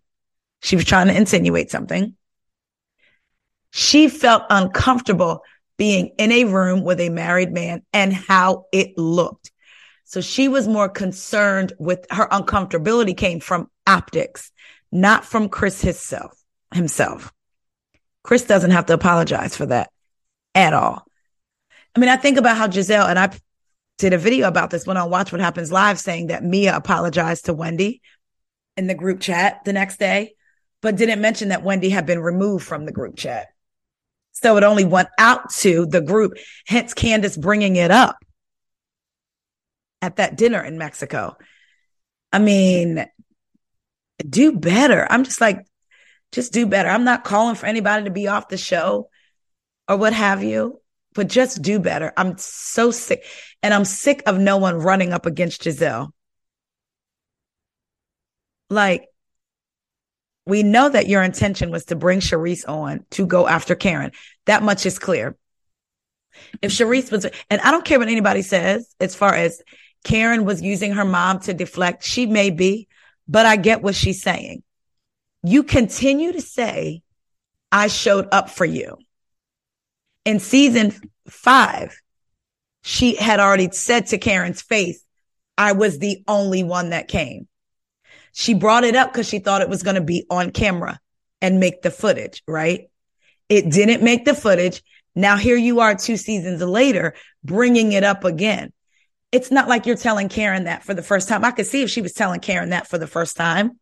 She 0.61 0.75
was 0.75 0.85
trying 0.85 1.07
to 1.07 1.15
insinuate 1.15 1.71
something. 1.71 2.15
She 3.71 4.07
felt 4.09 4.43
uncomfortable 4.49 5.43
being 5.77 6.11
in 6.17 6.31
a 6.31 6.45
room 6.45 6.83
with 6.83 6.99
a 6.99 7.09
married 7.09 7.51
man 7.51 7.83
and 7.93 8.13
how 8.13 8.65
it 8.71 8.97
looked. 8.97 9.51
So 10.09 10.21
she 10.21 10.47
was 10.47 10.69
more 10.69 10.87
concerned 10.87 11.73
with 11.79 12.05
her 12.09 12.27
uncomfortability 12.27 13.15
came 13.15 13.41
from 13.41 13.69
optics, 13.85 14.53
not 14.89 15.25
from 15.25 15.49
Chris 15.49 15.81
himself, 15.81 16.31
himself. 16.73 17.33
Chris 18.23 18.45
doesn't 18.45 18.71
have 18.71 18.85
to 18.85 18.93
apologize 18.93 19.57
for 19.57 19.65
that 19.65 19.91
at 20.55 20.73
all. 20.73 21.05
I 21.93 21.99
mean, 21.99 22.07
I 22.07 22.15
think 22.15 22.37
about 22.37 22.55
how 22.55 22.69
Gizelle 22.69 23.09
and 23.09 23.19
I 23.19 23.37
did 23.97 24.13
a 24.13 24.17
video 24.17 24.47
about 24.47 24.69
this 24.69 24.87
when 24.87 24.95
I 24.95 25.03
Watch 25.03 25.33
What 25.33 25.41
Happens 25.41 25.73
Live 25.73 25.99
saying 25.99 26.27
that 26.27 26.41
Mia 26.41 26.73
apologized 26.73 27.45
to 27.45 27.53
Wendy 27.53 28.01
in 28.77 28.87
the 28.87 28.95
group 28.95 29.19
chat 29.19 29.65
the 29.65 29.73
next 29.73 29.99
day, 29.99 30.35
but 30.81 30.95
didn't 30.95 31.19
mention 31.19 31.49
that 31.49 31.63
Wendy 31.63 31.89
had 31.89 32.05
been 32.05 32.21
removed 32.21 32.65
from 32.65 32.85
the 32.85 32.93
group 32.93 33.17
chat. 33.17 33.47
So 34.31 34.55
it 34.55 34.63
only 34.63 34.85
went 34.85 35.09
out 35.19 35.49
to 35.55 35.85
the 35.85 35.99
group, 35.99 36.37
hence 36.65 36.93
Candiace 36.93 37.35
bringing 37.35 37.75
it 37.75 37.91
up 37.91 38.17
at 40.01 40.17
that 40.17 40.37
dinner 40.37 40.61
in 40.63 40.77
Mexico. 40.77 41.37
I 42.31 42.39
mean, 42.39 43.05
do 44.27 44.51
better. 44.53 45.07
I'm 45.09 45.23
just 45.23 45.41
like, 45.41 45.65
just 46.31 46.53
do 46.53 46.65
better. 46.65 46.89
I'm 46.89 47.03
not 47.03 47.23
calling 47.23 47.55
for 47.55 47.65
anybody 47.65 48.05
to 48.05 48.11
be 48.11 48.27
off 48.27 48.49
the 48.49 48.57
show 48.57 49.09
or 49.87 49.97
what 49.97 50.13
have 50.13 50.43
you, 50.43 50.81
but 51.13 51.29
just 51.29 51.61
do 51.61 51.79
better. 51.79 52.11
I'm 52.17 52.37
so 52.37 52.91
sick. 52.91 53.23
And 53.63 53.73
I'm 53.73 53.85
sick 53.85 54.23
of 54.25 54.37
no 54.37 54.57
one 54.57 54.77
running 54.77 55.13
up 55.13 55.25
against 55.25 55.63
Gizelle. 55.63 56.11
Like, 58.69 59.05
we 60.45 60.63
know 60.63 60.89
that 60.89 61.07
your 61.07 61.23
intention 61.23 61.71
was 61.71 61.85
to 61.85 61.95
bring 61.95 62.19
Charrisse 62.19 62.67
on 62.67 63.05
to 63.11 63.25
go 63.25 63.47
after 63.47 63.75
Karen. 63.75 64.11
That 64.45 64.63
much 64.63 64.85
is 64.85 64.99
clear. 64.99 65.37
If 66.61 66.71
Charrisse 66.71 67.11
was, 67.11 67.25
and 67.49 67.61
I 67.61 67.71
don't 67.71 67.83
care 67.83 67.99
what 67.99 68.07
anybody 68.09 68.41
says 68.41 68.93
as 68.99 69.15
far 69.15 69.33
as 69.33 69.61
Karen 70.07 70.45
was 70.45 70.61
using 70.61 70.93
her 70.93 71.03
mom 71.03 71.41
to 71.41 71.53
deflect, 71.53 72.01
she 72.01 72.25
may 72.25 72.49
be, 72.49 72.87
but 73.27 73.45
I 73.45 73.57
get 73.57 73.81
what 73.81 73.93
she's 73.93 74.21
saying. 74.21 74.63
You 75.43 75.63
continue 75.63 76.31
to 76.31 76.39
say, 76.41 77.01
I 77.73 77.87
showed 77.87 78.29
up 78.31 78.49
for 78.49 78.63
you. 78.63 78.97
In 80.23 80.39
season 80.39 80.93
five, 81.29 81.93
she 82.83 83.15
had 83.15 83.41
already 83.41 83.69
said 83.71 84.07
to 84.07 84.17
Karen's 84.17 84.61
face, 84.61 85.03
I 85.57 85.73
was 85.73 85.99
the 85.99 86.23
only 86.25 86.63
one 86.63 86.91
that 86.91 87.09
came. 87.09 87.49
She 88.31 88.53
brought 88.53 88.85
it 88.85 88.95
up 88.95 89.11
because 89.11 89.27
she 89.27 89.39
thought 89.39 89.61
it 89.61 89.69
was 89.69 89.83
going 89.83 89.95
to 89.95 90.01
be 90.01 90.25
on 90.29 90.51
camera 90.51 91.01
and 91.41 91.59
make 91.59 91.81
the 91.81 91.91
footage, 91.91 92.43
right? 92.47 92.89
It 93.49 93.69
didn't 93.69 94.03
make 94.03 94.23
the 94.23 94.35
footage. 94.35 94.81
Now 95.15 95.35
here 95.35 95.57
you 95.57 95.81
are 95.81 95.95
two 95.95 96.15
seasons 96.15 96.61
later, 96.61 97.13
bringing 97.43 97.91
it 97.91 98.05
up 98.05 98.23
again. 98.23 98.71
It's 99.31 99.51
not 99.51 99.67
like 99.67 99.85
you're 99.85 99.97
telling 99.97 100.29
Karen 100.29 100.65
that 100.65 100.83
for 100.83 100.93
the 100.93 101.03
first 101.03 101.27
time. 101.27 101.43
I 101.43 101.51
could 101.51 101.65
see 101.65 101.83
if 101.83 101.89
she 101.89 102.01
was 102.01 102.13
telling 102.13 102.39
Karen 102.39 102.69
that 102.69 102.87
for 102.87 102.97
the 102.97 103.07
first 103.07 103.35
time, 103.35 103.79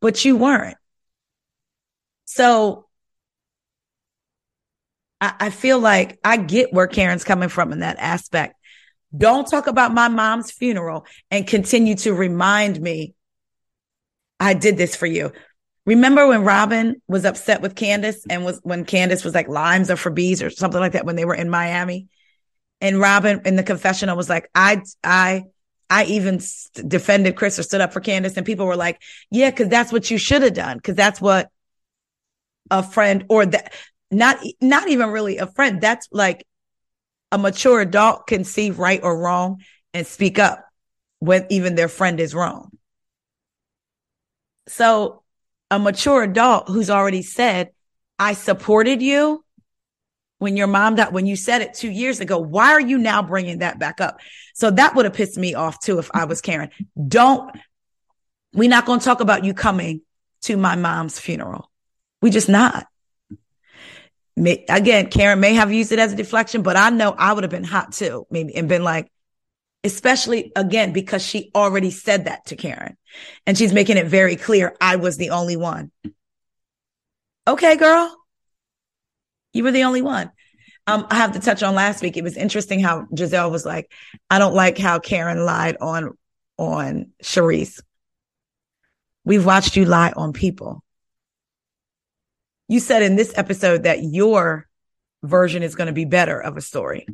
but 0.00 0.24
you 0.24 0.36
weren't. 0.36 0.76
So 2.24 2.86
I, 5.20 5.34
I 5.40 5.50
feel 5.50 5.78
like 5.78 6.18
I 6.24 6.36
get 6.36 6.72
where 6.72 6.86
Karen's 6.86 7.24
coming 7.24 7.48
from 7.48 7.72
in 7.72 7.80
that 7.80 7.98
aspect. 7.98 8.54
Don't 9.16 9.48
talk 9.48 9.66
about 9.66 9.92
my 9.92 10.08
mom's 10.08 10.52
funeral 10.52 11.04
and 11.30 11.46
continue 11.46 11.96
to 11.96 12.14
remind 12.14 12.80
me 12.80 13.14
I 14.38 14.54
did 14.54 14.76
this 14.76 14.94
for 14.94 15.06
you. 15.06 15.32
Remember 15.84 16.28
when 16.28 16.44
Robyn 16.44 17.02
was 17.08 17.24
upset 17.24 17.60
with 17.60 17.74
Candiace 17.74 18.24
and 18.30 18.44
was 18.44 18.60
when 18.62 18.84
Candiace 18.84 19.24
was 19.24 19.34
like 19.34 19.48
limes 19.48 19.90
are 19.90 19.96
for 19.96 20.10
bees 20.10 20.42
or 20.42 20.50
something 20.50 20.80
like 20.80 20.92
that 20.92 21.04
when 21.04 21.16
they 21.16 21.24
were 21.24 21.34
in 21.34 21.50
Miami? 21.50 22.06
And 22.80 22.98
Robyn 22.98 23.42
in 23.44 23.56
the 23.56 23.62
confessional 23.62 24.16
was 24.16 24.28
like, 24.28 24.48
I, 24.54 24.82
I, 25.04 25.44
I 25.88 26.04
even 26.04 26.40
defended 26.86 27.36
Chris 27.36 27.58
or 27.58 27.62
stood 27.62 27.80
up 27.80 27.92
for 27.92 28.00
Candiace 28.00 28.36
and 28.36 28.46
people 28.46 28.66
were 28.66 28.76
like, 28.76 29.00
yeah, 29.30 29.50
cause 29.50 29.68
that's 29.68 29.92
what 29.92 30.10
you 30.10 30.18
should 30.18 30.42
have 30.42 30.54
done. 30.54 30.80
Cause 30.80 30.94
that's 30.94 31.20
what 31.20 31.50
a 32.70 32.82
friend 32.82 33.24
or 33.28 33.44
that 33.46 33.74
not, 34.10 34.38
not 34.60 34.88
even 34.88 35.10
really 35.10 35.38
a 35.38 35.46
friend. 35.46 35.80
That's 35.80 36.08
like 36.10 36.46
a 37.32 37.38
mature 37.38 37.80
adult 37.80 38.26
can 38.26 38.44
see 38.44 38.70
right 38.70 39.00
or 39.02 39.18
wrong 39.18 39.62
and 39.92 40.06
speak 40.06 40.38
up 40.38 40.64
when 41.18 41.46
even 41.50 41.74
their 41.74 41.88
friend 41.88 42.18
is 42.18 42.34
wrong. 42.34 42.70
So 44.68 45.22
a 45.70 45.78
mature 45.78 46.22
adult 46.22 46.68
who's 46.68 46.90
already 46.90 47.22
said, 47.22 47.70
I 48.18 48.34
supported 48.34 49.02
you 49.02 49.44
when 50.40 50.56
your 50.56 50.66
mom 50.66 50.96
died, 50.96 51.12
when 51.12 51.26
you 51.26 51.36
said 51.36 51.60
it 51.60 51.74
two 51.74 51.90
years 51.90 52.18
ago, 52.18 52.38
why 52.38 52.72
are 52.72 52.80
you 52.80 52.96
now 52.96 53.22
bringing 53.22 53.58
that 53.58 53.78
back 53.78 54.00
up? 54.00 54.20
So 54.54 54.70
that 54.70 54.96
would 54.96 55.04
have 55.04 55.12
pissed 55.12 55.36
me 55.36 55.54
off 55.54 55.78
too 55.80 55.98
if 55.98 56.10
I 56.14 56.24
was 56.24 56.40
Karen. 56.40 56.70
Don't, 57.06 57.54
we're 58.54 58.70
not 58.70 58.86
going 58.86 59.00
to 59.00 59.04
talk 59.04 59.20
about 59.20 59.44
you 59.44 59.52
coming 59.52 60.00
to 60.42 60.56
my 60.56 60.76
mom's 60.76 61.20
funeral. 61.20 61.70
We 62.22 62.30
just 62.30 62.48
not. 62.48 62.86
May, 64.34 64.64
again, 64.70 65.10
Karen 65.10 65.40
may 65.40 65.54
have 65.54 65.74
used 65.74 65.92
it 65.92 65.98
as 65.98 66.14
a 66.14 66.16
deflection, 66.16 66.62
but 66.62 66.74
I 66.74 66.88
know 66.88 67.14
I 67.16 67.34
would 67.34 67.44
have 67.44 67.50
been 67.50 67.62
hot 67.62 67.92
too, 67.92 68.26
maybe, 68.30 68.56
and 68.56 68.66
been 68.66 68.82
like, 68.82 69.12
especially 69.84 70.52
again, 70.56 70.94
because 70.94 71.22
she 71.22 71.50
already 71.54 71.90
said 71.90 72.24
that 72.24 72.46
to 72.46 72.56
Karen 72.56 72.96
and 73.46 73.58
she's 73.58 73.74
making 73.74 73.98
it 73.98 74.06
very 74.06 74.36
clear 74.36 74.74
I 74.80 74.96
was 74.96 75.18
the 75.18 75.30
only 75.30 75.56
one. 75.56 75.90
Okay, 77.46 77.76
girl. 77.76 78.16
You 79.52 79.64
were 79.64 79.72
the 79.72 79.84
only 79.84 80.02
one. 80.02 80.30
Um, 80.86 81.06
I 81.10 81.16
have 81.16 81.32
to 81.32 81.40
touch 81.40 81.62
on 81.62 81.74
last 81.74 82.02
week. 82.02 82.16
It 82.16 82.24
was 82.24 82.36
interesting 82.36 82.80
how 82.80 83.06
Gizelle 83.14 83.50
was 83.50 83.64
like, 83.64 83.92
I 84.28 84.38
don't 84.38 84.54
like 84.54 84.78
how 84.78 84.98
Karen 84.98 85.44
lied 85.44 85.76
on, 85.80 86.16
on 86.56 87.12
Charrisse. 87.22 87.80
We've 89.24 89.44
watched 89.44 89.76
you 89.76 89.84
lie 89.84 90.12
on 90.16 90.32
people. 90.32 90.82
You 92.68 92.80
said 92.80 93.02
in 93.02 93.16
this 93.16 93.36
episode 93.36 93.82
that 93.82 94.02
your 94.02 94.66
version 95.22 95.62
is 95.62 95.74
going 95.74 95.88
to 95.88 95.92
be 95.92 96.04
better 96.06 96.40
of 96.40 96.56
a 96.56 96.60
story. 96.60 97.06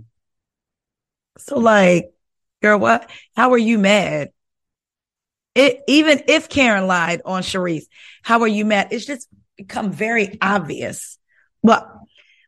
So 1.39 1.59
like, 1.59 2.13
girl, 2.63 2.79
what? 2.79 3.11
How 3.35 3.53
are 3.53 3.59
you 3.59 3.79
mad? 3.79 4.31
It, 5.55 5.83
even 5.89 6.23
if 6.29 6.49
Karen 6.49 6.87
lied 6.87 7.23
on 7.25 7.43
Charrisse, 7.43 7.87
how 8.23 8.43
are 8.43 8.49
you 8.49 8.65
mad? 8.65 8.89
It's 8.91 9.07
just 9.07 9.29
become 9.57 9.91
very 9.91 10.39
obvious. 10.41 11.19
Well, 11.63 12.06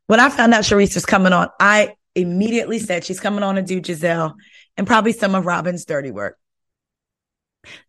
when 0.09 0.21
I 0.21 0.31
found 0.31 0.53
out 0.53 0.65
Charrisse 0.65 0.95
was 0.95 1.07
coming 1.07 1.33
on, 1.33 1.49
I 1.61 1.95
immediately 2.15 2.79
said 2.81 3.05
she's 3.05 3.21
coming 3.21 3.45
on 3.45 3.55
to 3.55 3.63
do 3.63 3.81
Gizelle 3.81 4.35
and 4.77 4.87
probably 4.87 5.13
some 5.13 5.35
of 5.35 5.45
Robyn's 5.45 5.85
dirty 5.85 6.11
work. 6.11 6.37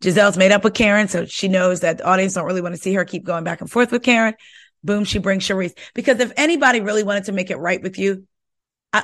Gizelle's 0.03 0.37
made 0.37 0.51
up 0.51 0.63
with 0.63 0.73
Karen, 0.73 1.07
so 1.07 1.25
she 1.25 1.47
knows 1.47 1.79
that 1.79 1.99
the 1.99 2.05
audience 2.05 2.33
don't 2.33 2.45
really 2.45 2.61
want 2.61 2.75
to 2.75 2.81
see 2.81 2.93
her 2.93 3.05
keep 3.05 3.23
going 3.23 3.43
back 3.43 3.61
and 3.61 3.71
forth 3.71 3.91
with 3.91 4.03
Karen. 4.03 4.35
Boom, 4.83 5.05
she 5.05 5.19
brings 5.19 5.47
Charrisse. 5.47 5.77
Because 5.93 6.19
if 6.19 6.33
anybody 6.35 6.81
really 6.81 7.03
wanted 7.03 7.25
to 7.25 7.31
make 7.31 7.51
it 7.51 7.57
right 7.57 7.81
with 7.81 7.97
you, 7.97 8.27
I, 8.91 9.03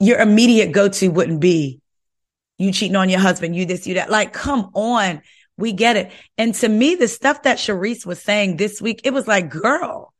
your 0.00 0.18
immediate 0.18 0.72
go-to 0.72 1.08
wouldn't 1.08 1.40
be 1.40 1.80
you 2.56 2.72
cheating 2.72 2.96
on 2.96 3.10
your 3.10 3.20
husband, 3.20 3.54
you 3.54 3.66
this, 3.66 3.86
you 3.86 3.94
that. 3.94 4.10
Like, 4.10 4.32
come 4.32 4.70
on. 4.74 5.20
We 5.58 5.72
get 5.72 5.96
it. 5.96 6.12
And 6.38 6.54
to 6.56 6.68
me, 6.68 6.94
the 6.94 7.08
stuff 7.08 7.42
that 7.42 7.58
Charrisse 7.58 8.06
was 8.06 8.22
saying 8.22 8.56
this 8.56 8.80
week, 8.80 9.02
it 9.04 9.12
was 9.12 9.28
like, 9.28 9.50
girl, 9.50 10.14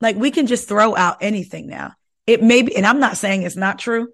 like 0.00 0.16
we 0.16 0.30
can 0.30 0.46
just 0.46 0.68
throw 0.68 0.96
out 0.96 1.18
anything 1.20 1.66
now. 1.66 1.92
It 2.26 2.42
may 2.42 2.62
be, 2.62 2.76
and 2.76 2.86
I'm 2.86 3.00
not 3.00 3.16
saying 3.16 3.42
it's 3.42 3.56
not 3.56 3.78
true. 3.78 4.08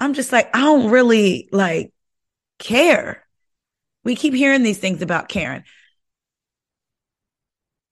I'm 0.00 0.14
just 0.14 0.32
like, 0.32 0.54
I 0.54 0.60
don't 0.60 0.90
really 0.90 1.48
like 1.52 1.92
care. 2.58 3.26
We 4.04 4.14
keep 4.16 4.34
hearing 4.34 4.62
these 4.62 4.78
things 4.78 5.02
about 5.02 5.28
Karen. 5.28 5.64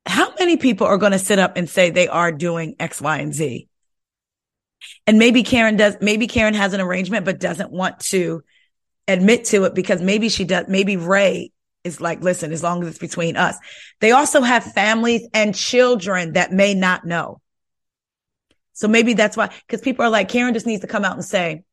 How 0.06 0.32
many 0.38 0.56
people 0.56 0.86
are 0.86 0.98
going 0.98 1.12
to 1.12 1.18
sit 1.18 1.38
up 1.38 1.56
and 1.56 1.68
say 1.68 1.90
they 1.90 2.08
are 2.08 2.30
doing 2.30 2.76
X, 2.78 3.00
Y, 3.00 3.18
and 3.18 3.34
Z? 3.34 3.68
And 5.06 5.18
maybe 5.18 5.42
Karen 5.42 5.76
does, 5.76 5.96
maybe 6.00 6.26
Karen 6.26 6.54
has 6.54 6.74
an 6.74 6.80
arrangement, 6.80 7.24
but 7.24 7.40
doesn't 7.40 7.72
want 7.72 8.00
to 8.00 8.42
admit 9.08 9.46
to 9.46 9.64
it 9.64 9.74
because 9.74 10.00
maybe 10.00 10.28
she 10.28 10.44
does, 10.44 10.66
maybe 10.68 10.96
Ray 10.96 11.52
is 11.86 12.00
like, 12.00 12.22
listen, 12.22 12.52
as 12.52 12.62
long 12.62 12.82
as 12.82 12.88
it's 12.88 12.98
between 12.98 13.36
us. 13.36 13.56
They 14.00 14.10
also 14.10 14.42
have 14.42 14.64
families 14.64 15.26
and 15.32 15.54
children 15.54 16.34
that 16.34 16.52
may 16.52 16.74
not 16.74 17.04
know. 17.04 17.40
So 18.72 18.88
maybe 18.88 19.14
that's 19.14 19.36
why, 19.36 19.50
because 19.66 19.80
people 19.80 20.04
are 20.04 20.10
like, 20.10 20.28
Karen 20.28 20.52
just 20.52 20.66
needs 20.66 20.82
to 20.82 20.86
come 20.86 21.04
out 21.04 21.14
and 21.14 21.24
say 21.24 21.64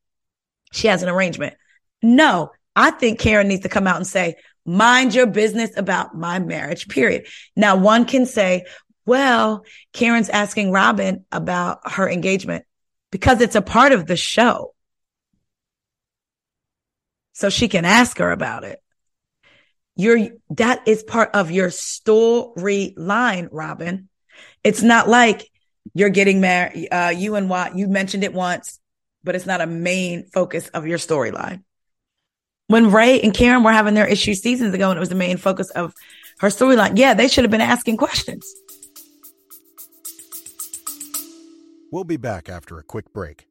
she 0.72 0.88
has 0.88 1.02
an 1.02 1.10
arrangement. 1.10 1.54
No, 2.02 2.50
I 2.74 2.92
think 2.92 3.18
Karen 3.18 3.48
needs 3.48 3.62
to 3.62 3.68
come 3.68 3.86
out 3.86 3.96
and 3.96 4.06
say, 4.06 4.36
mind 4.64 5.14
your 5.14 5.26
business 5.26 5.76
about 5.76 6.16
my 6.16 6.38
marriage, 6.38 6.88
period. 6.88 7.26
Now, 7.54 7.76
one 7.76 8.06
can 8.06 8.26
say, 8.26 8.64
Well, 9.06 9.64
Karen's 9.92 10.30
asking 10.30 10.72
Robyn 10.72 11.24
about 11.30 11.92
her 11.92 12.08
engagement 12.08 12.64
because 13.10 13.40
it's 13.40 13.54
a 13.54 13.62
part 13.62 13.92
of 13.92 14.06
the 14.06 14.16
show. 14.16 14.74
So 17.34 17.50
she 17.50 17.68
can 17.68 17.84
ask 17.84 18.18
her 18.18 18.30
about 18.30 18.64
it. 18.64 18.80
You're, 19.96 20.28
that 20.50 20.86
is 20.88 21.02
part 21.02 21.30
of 21.34 21.50
your 21.50 21.68
storyline, 21.68 23.48
Robyn. 23.52 24.08
It's 24.64 24.82
not 24.82 25.08
like 25.08 25.48
you're 25.94 26.10
getting 26.10 26.40
married, 26.40 26.88
uh, 26.90 27.12
you 27.14 27.36
and 27.36 27.48
what 27.48 27.76
you 27.76 27.86
mentioned 27.86 28.24
it 28.24 28.32
once, 28.32 28.80
but 29.22 29.34
it's 29.34 29.46
not 29.46 29.60
a 29.60 29.66
main 29.66 30.26
focus 30.32 30.68
of 30.68 30.86
your 30.86 30.98
storyline. 30.98 31.62
When 32.66 32.90
Ray 32.90 33.20
and 33.20 33.34
Karen 33.34 33.62
were 33.62 33.72
having 33.72 33.94
their 33.94 34.06
issue 34.06 34.34
seasons 34.34 34.74
ago 34.74 34.90
and 34.90 34.96
it 34.96 35.00
was 35.00 35.10
the 35.10 35.14
main 35.14 35.36
focus 35.36 35.70
of 35.70 35.94
her 36.38 36.48
storyline, 36.48 36.96
yeah, 36.96 37.14
they 37.14 37.28
should 37.28 37.44
have 37.44 37.50
been 37.50 37.60
asking 37.60 37.96
questions. 37.98 38.52
We'll 41.92 42.04
be 42.04 42.16
back 42.16 42.48
after 42.48 42.78
a 42.78 42.82
quick 42.82 43.12
break. 43.12 43.46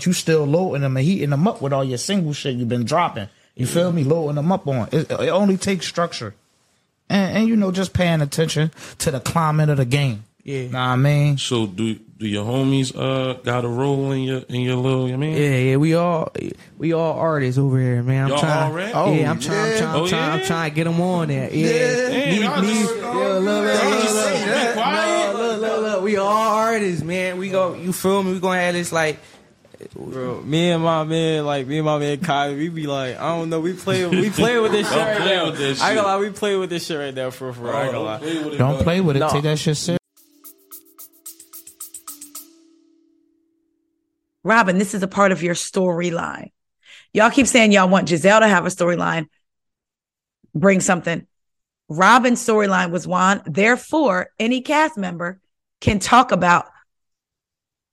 You 0.00 0.12
still 0.12 0.44
loading 0.44 0.82
them 0.82 0.96
and 0.96 1.06
heating 1.06 1.30
them 1.30 1.46
up 1.46 1.62
with 1.62 1.72
all 1.72 1.84
your 1.84 1.98
single 1.98 2.32
shit 2.32 2.56
you've 2.56 2.68
been 2.68 2.84
dropping. 2.84 3.28
You 3.54 3.66
feel 3.66 3.92
me? 3.92 4.04
Loading 4.04 4.36
them 4.36 4.50
up 4.52 4.66
on. 4.66 4.88
It, 4.92 5.10
it 5.10 5.28
only 5.28 5.56
takes 5.56 5.86
structure. 5.86 6.34
And, 7.10 7.36
and, 7.38 7.48
you 7.48 7.56
know, 7.56 7.70
just 7.70 7.92
paying 7.92 8.22
attention 8.22 8.70
to 8.98 9.10
the 9.10 9.20
climate 9.20 9.68
of 9.68 9.76
the 9.76 9.84
game. 9.84 10.24
Yeah. 10.44 10.62
Know 10.68 10.70
what 10.70 10.78
I 10.78 10.96
mean? 10.96 11.38
So 11.38 11.66
do 11.66 11.94
do 11.94 12.26
your 12.26 12.44
homies 12.44 12.96
uh 12.96 13.34
got 13.42 13.64
a 13.64 13.68
role 13.68 14.10
in 14.10 14.22
your 14.22 14.38
in 14.48 14.62
your 14.62 14.74
little 14.76 15.08
you 15.08 15.16
mean? 15.16 15.36
Yeah, 15.36 15.56
yeah, 15.56 15.76
we 15.76 15.94
all 15.94 16.32
we 16.78 16.92
all 16.92 17.12
artists 17.16 17.58
over 17.58 17.78
here, 17.78 18.02
man. 18.02 18.24
I'm 18.24 18.30
Y'all 18.30 18.38
trying, 18.40 18.62
all 18.64 18.72
rap? 18.72 18.92
Yeah, 18.92 19.30
I'm 19.30 19.38
trying, 19.38 19.72
I'm 19.72 19.78
trying, 19.78 19.94
I'm 19.94 20.00
Oh, 20.02 20.08
trying, 20.08 20.40
I'm 20.40 20.44
trying 20.46 20.70
to 20.70 20.74
get 20.74 20.84
them 20.84 21.00
on 21.00 21.28
there. 21.28 21.48
Yeah, 21.54 21.68
Damn, 22.08 22.30
Me- 22.30 22.42
y'all 22.42 22.62
me- 22.62 22.68
just- 22.68 22.96
yeah, 22.96 23.04
look, 23.04 23.42
look, 23.44 23.44
look, 23.44 23.82
y'all 23.82 23.90
look, 23.90 24.14
look, 24.14 24.44
be 24.44 24.50
look, 24.50 24.72
quiet. 24.74 25.36
look, 25.36 25.60
look, 25.60 25.80
look, 25.82 26.02
we 26.02 26.16
all 26.16 26.26
artists, 26.56 27.04
man. 27.04 27.36
We 27.38 27.50
go, 27.50 27.74
you 27.74 27.92
feel 27.92 28.22
me? 28.24 28.32
We 28.32 28.40
gonna 28.40 28.60
have 28.60 28.74
this 28.74 28.90
like. 28.90 29.18
Bro, 29.94 30.40
me 30.42 30.70
and 30.70 30.82
my 30.82 31.04
man, 31.04 31.44
like 31.44 31.66
me 31.66 31.78
and 31.78 31.84
my 31.84 31.98
man 31.98 32.18
Kai, 32.18 32.54
we 32.54 32.70
be 32.70 32.86
like, 32.86 33.18
I 33.18 33.36
don't 33.36 33.50
know, 33.50 33.60
we 33.60 33.74
play, 33.74 34.06
we 34.06 34.30
play 34.30 34.58
with 34.58 34.72
this 34.72 34.88
shit 34.88 34.96
Don't 34.96 35.06
right 35.06 35.16
play 35.18 35.36
now. 35.36 35.44
with 35.50 35.58
this 35.58 35.80
I 35.80 35.90
ain't 35.90 35.96
shit. 35.98 36.04
gonna 36.04 36.16
lie, 36.16 36.20
we 36.20 36.30
play 36.30 36.56
with 36.56 36.70
this 36.70 36.86
shit 36.86 36.98
right 36.98 37.14
now 37.14 37.30
for 37.30 37.52
for. 37.52 37.74
I 37.74 37.84
ain't 37.84 37.92
gonna 37.92 38.04
lie. 38.04 38.18
with 38.20 38.54
it, 38.54 38.58
Don't 38.58 38.74
bro. 38.76 38.82
play 38.82 39.00
with 39.02 39.16
it. 39.16 39.20
No. 39.20 39.28
Take 39.28 39.42
that 39.42 39.58
shit 39.58 39.76
serious. 39.76 39.98
Robyn, 44.44 44.78
this 44.78 44.94
is 44.94 45.02
a 45.02 45.08
part 45.08 45.30
of 45.32 45.42
your 45.42 45.54
storyline. 45.54 46.50
Y'all 47.12 47.30
keep 47.30 47.46
saying 47.46 47.72
y'all 47.72 47.88
want 47.88 48.08
Gizelle 48.08 48.40
to 48.40 48.48
have 48.48 48.64
a 48.64 48.70
storyline, 48.70 49.26
bring 50.54 50.80
something. 50.80 51.26
Robyn's 51.88 52.44
storyline 52.44 52.90
was 52.90 53.06
one. 53.06 53.42
Therefore, 53.44 54.30
any 54.38 54.62
cast 54.62 54.96
member 54.96 55.40
can 55.80 55.98
talk 55.98 56.32
about 56.32 56.66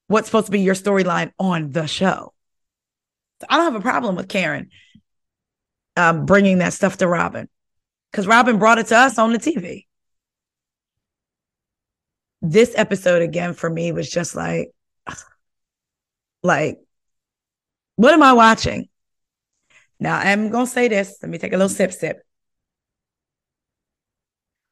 what's 0.09 0.27
supposed 0.27 0.47
to 0.47 0.51
be 0.51 0.59
your 0.59 0.75
storyline 0.75 1.31
on 1.39 1.71
the 1.71 1.85
show. 1.85 2.33
So 3.39 3.47
I 3.49 3.55
don't 3.55 3.71
have 3.71 3.79
a 3.79 3.83
problem 3.83 4.15
with 4.15 4.27
Karen 4.27 4.69
um, 5.95 6.25
bringing 6.25 6.57
that 6.57 6.73
stuff 6.73 6.97
to 6.97 7.07
Robyn 7.07 7.47
because 8.11 8.27
Robyn 8.27 8.57
brought 8.57 8.79
it 8.79 8.87
to 8.87 8.97
us 8.97 9.17
on 9.19 9.31
the 9.31 9.37
TV. 9.37 9.85
This 12.41 12.73
episode 12.75 13.21
again 13.21 13.53
for 13.53 13.69
me 13.69 13.91
was 13.91 14.09
just 14.09 14.35
like, 14.35 14.71
like, 16.43 16.79
what 17.95 18.13
am 18.13 18.23
I 18.23 18.33
watching? 18.33 18.89
Now 19.99 20.17
I'm 20.17 20.49
gonna 20.49 20.65
say 20.65 20.87
this. 20.87 21.17
Let 21.21 21.29
me 21.29 21.37
take 21.37 21.53
a 21.53 21.57
little 21.57 21.69
sip, 21.69 21.93
sip. 21.93 22.23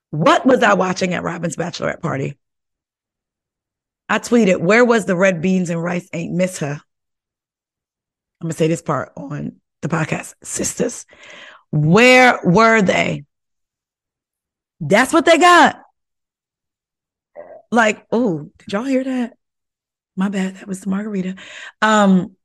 What 0.09 0.47
was 0.47 0.63
I 0.63 0.73
watching 0.73 1.13
at 1.13 1.21
Robyn's 1.21 1.57
bachelorette 1.57 2.01
party? 2.01 2.39
I 4.09 4.19
tweeted, 4.19 4.59
"Where 4.59 4.85
was 4.85 5.05
the 5.05 5.15
red 5.15 5.41
beans 5.41 5.69
and 5.69 5.81
rice? 5.81 6.07
Ain't 6.13 6.33
miss 6.33 6.59
her." 6.59 6.81
I'm 8.39 8.45
gonna 8.45 8.53
say 8.53 8.67
this 8.67 8.81
part 8.81 9.11
on 9.17 9.59
the 9.81 9.89
podcast, 9.89 10.33
sisters. 10.43 11.05
Where 11.71 12.39
were 12.43 12.81
they? 12.81 13.25
That's 14.79 15.11
what 15.11 15.25
they 15.25 15.37
got. 15.37 15.81
Like, 17.71 18.05
oh, 18.11 18.49
did 18.59 18.73
y'all 18.73 18.83
hear 18.83 19.03
that? 19.03 19.33
My 20.15 20.29
bad. 20.29 20.55
That 20.55 20.67
was 20.67 20.81
the 20.81 20.89
margarita. 20.89 21.35
Um, 21.81 22.35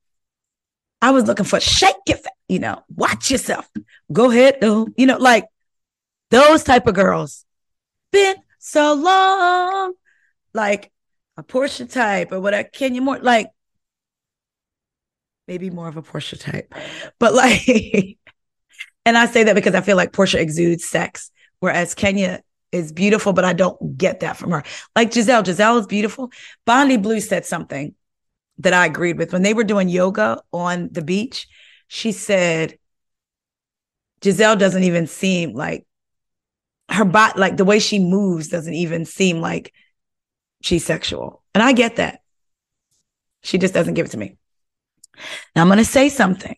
I 1.00 1.10
was 1.10 1.24
looking 1.24 1.44
for 1.44 1.60
shake 1.60 1.96
your, 2.06 2.18
fa- 2.18 2.30
you 2.48 2.58
know, 2.58 2.82
watch 2.94 3.30
yourself. 3.30 3.68
Go 4.12 4.30
ahead, 4.30 4.58
though. 4.60 4.88
You 4.96 5.06
know, 5.06 5.18
like 5.18 5.46
those 6.30 6.64
type 6.64 6.86
of 6.86 6.94
girls. 6.94 7.44
Been 8.10 8.36
so 8.58 8.94
long, 8.94 9.94
like 10.52 10.92
a 11.36 11.42
Porsha 11.42 11.90
type 11.90 12.32
or 12.32 12.40
whatever. 12.40 12.68
Kenya 12.68 13.00
Moore, 13.00 13.18
like 13.20 13.48
maybe 15.48 15.70
more 15.70 15.88
of 15.88 15.96
a 15.96 16.02
Porsha 16.02 16.38
type, 16.38 16.74
but 17.18 17.34
like, 17.34 18.18
and 19.04 19.18
I 19.18 19.26
say 19.26 19.44
that 19.44 19.54
because 19.54 19.74
I 19.74 19.80
feel 19.80 19.96
like 19.96 20.12
Porsha 20.12 20.38
exudes 20.38 20.84
sex, 20.84 21.30
whereas 21.60 21.94
Kenya 21.94 22.42
is 22.70 22.92
beautiful, 22.92 23.32
but 23.32 23.44
I 23.44 23.52
don't 23.52 23.98
get 23.98 24.20
that 24.20 24.36
from 24.36 24.50
her. 24.50 24.62
Like 24.96 25.10
Gizelle, 25.10 25.44
Gizelle 25.44 25.80
is 25.80 25.86
beautiful. 25.86 26.32
Bondi 26.64 26.96
Blue 26.96 27.20
said 27.20 27.44
something 27.44 27.94
that 28.58 28.72
I 28.72 28.86
agreed 28.86 29.18
with 29.18 29.32
when 29.32 29.42
they 29.42 29.54
were 29.54 29.64
doing 29.64 29.88
yoga 29.88 30.40
on 30.52 30.88
the 30.90 31.02
beach. 31.02 31.48
She 31.88 32.12
said, 32.12 32.78
Gizelle 34.20 34.58
doesn't 34.58 34.84
even 34.84 35.06
seem 35.06 35.52
like 35.52 35.86
her 36.88 37.04
body, 37.04 37.38
like 37.38 37.56
the 37.56 37.64
way 37.64 37.78
she 37.78 37.98
moves 37.98 38.48
doesn't 38.48 38.74
even 38.74 39.04
seem 39.04 39.40
like 39.40 39.72
she's 40.62 40.84
sexual. 40.84 41.42
And 41.54 41.62
I 41.62 41.72
get 41.72 41.96
that. 41.96 42.20
She 43.42 43.58
just 43.58 43.74
doesn't 43.74 43.94
give 43.94 44.06
it 44.06 44.12
to 44.12 44.18
me. 44.18 44.36
Now 45.54 45.62
I'm 45.62 45.68
going 45.68 45.78
to 45.78 45.84
say 45.84 46.08
something. 46.08 46.56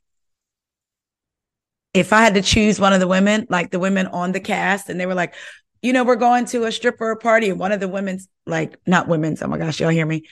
If 1.92 2.12
I 2.12 2.22
had 2.22 2.34
to 2.34 2.42
choose 2.42 2.78
one 2.78 2.92
of 2.92 3.00
the 3.00 3.08
women, 3.08 3.46
like 3.50 3.70
the 3.70 3.78
women 3.78 4.06
on 4.06 4.32
the 4.32 4.40
cast, 4.40 4.88
and 4.88 5.00
they 5.00 5.06
were 5.06 5.14
like, 5.14 5.34
you 5.82 5.92
know, 5.92 6.04
we're 6.04 6.16
going 6.16 6.44
to 6.46 6.64
a 6.64 6.72
stripper 6.72 7.16
party, 7.16 7.50
and 7.50 7.58
one 7.58 7.72
of 7.72 7.80
the 7.80 7.88
women's, 7.88 8.28
like, 8.46 8.78
not 8.86 9.08
women's, 9.08 9.42
oh 9.42 9.48
my 9.48 9.58
gosh, 9.58 9.80
y'all 9.80 9.90
hear 9.90 10.06
me, 10.06 10.24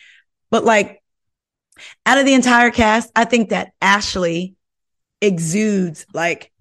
but 0.51 0.65
like, 0.65 1.03
out 2.05 2.19
of 2.19 2.27
the 2.27 2.35
entire 2.35 2.71
cast, 2.71 3.11
I 3.17 3.25
think 3.25 3.51
that 3.51 3.73
Ashley 3.81 4.55
exudes 5.21 6.05
like 6.13 6.53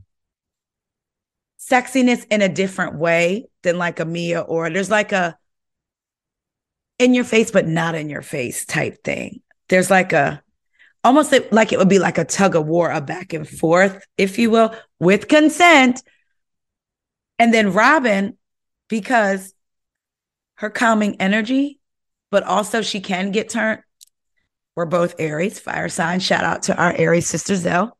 sexiness 1.60 2.26
in 2.30 2.42
a 2.42 2.48
different 2.48 2.96
way 2.96 3.48
than 3.64 3.78
like 3.78 4.00
a 4.00 4.06
Mia, 4.06 4.42
or 4.42 4.70
there's 4.70 4.90
like 4.90 5.12
a 5.12 5.38
in 7.02 7.14
your 7.14 7.24
face, 7.24 7.52
but 7.52 7.68
not 7.68 7.96
in 7.96 8.10
your 8.10 8.22
face 8.22 8.66
type 8.66 9.04
thing. 9.04 9.42
There's 9.70 9.90
like 9.90 10.14
a 10.14 10.42
almost 11.04 11.34
like 11.52 11.74
it 11.74 11.80
would 11.80 11.90
be 11.90 12.00
like 12.00 12.18
a 12.18 12.26
tug 12.26 12.56
of 12.56 12.68
war, 12.68 12.92
a 12.92 13.02
back 13.02 13.34
and 13.34 13.48
forth, 13.48 14.06
if 14.18 14.38
you 14.38 14.52
will, 14.52 14.76
with 15.00 15.28
consent. 15.28 16.04
And 17.40 17.54
then 17.54 17.74
Robyn, 17.74 18.38
because 18.88 19.54
her 20.56 20.70
calming 20.70 21.20
energy, 21.20 21.80
but 22.30 22.44
also 22.44 22.84
she 22.84 23.00
can 23.00 23.32
get 23.32 23.50
turned. 23.50 23.82
We're 24.76 24.86
both 24.86 25.16
Aries, 25.18 25.60
fire 25.60 25.90
sign. 25.90 26.20
Shout 26.20 26.44
out 26.44 26.64
to 26.64 26.78
our 26.78 26.94
Aries 26.94 27.28
sister 27.28 27.56
Zell 27.56 27.98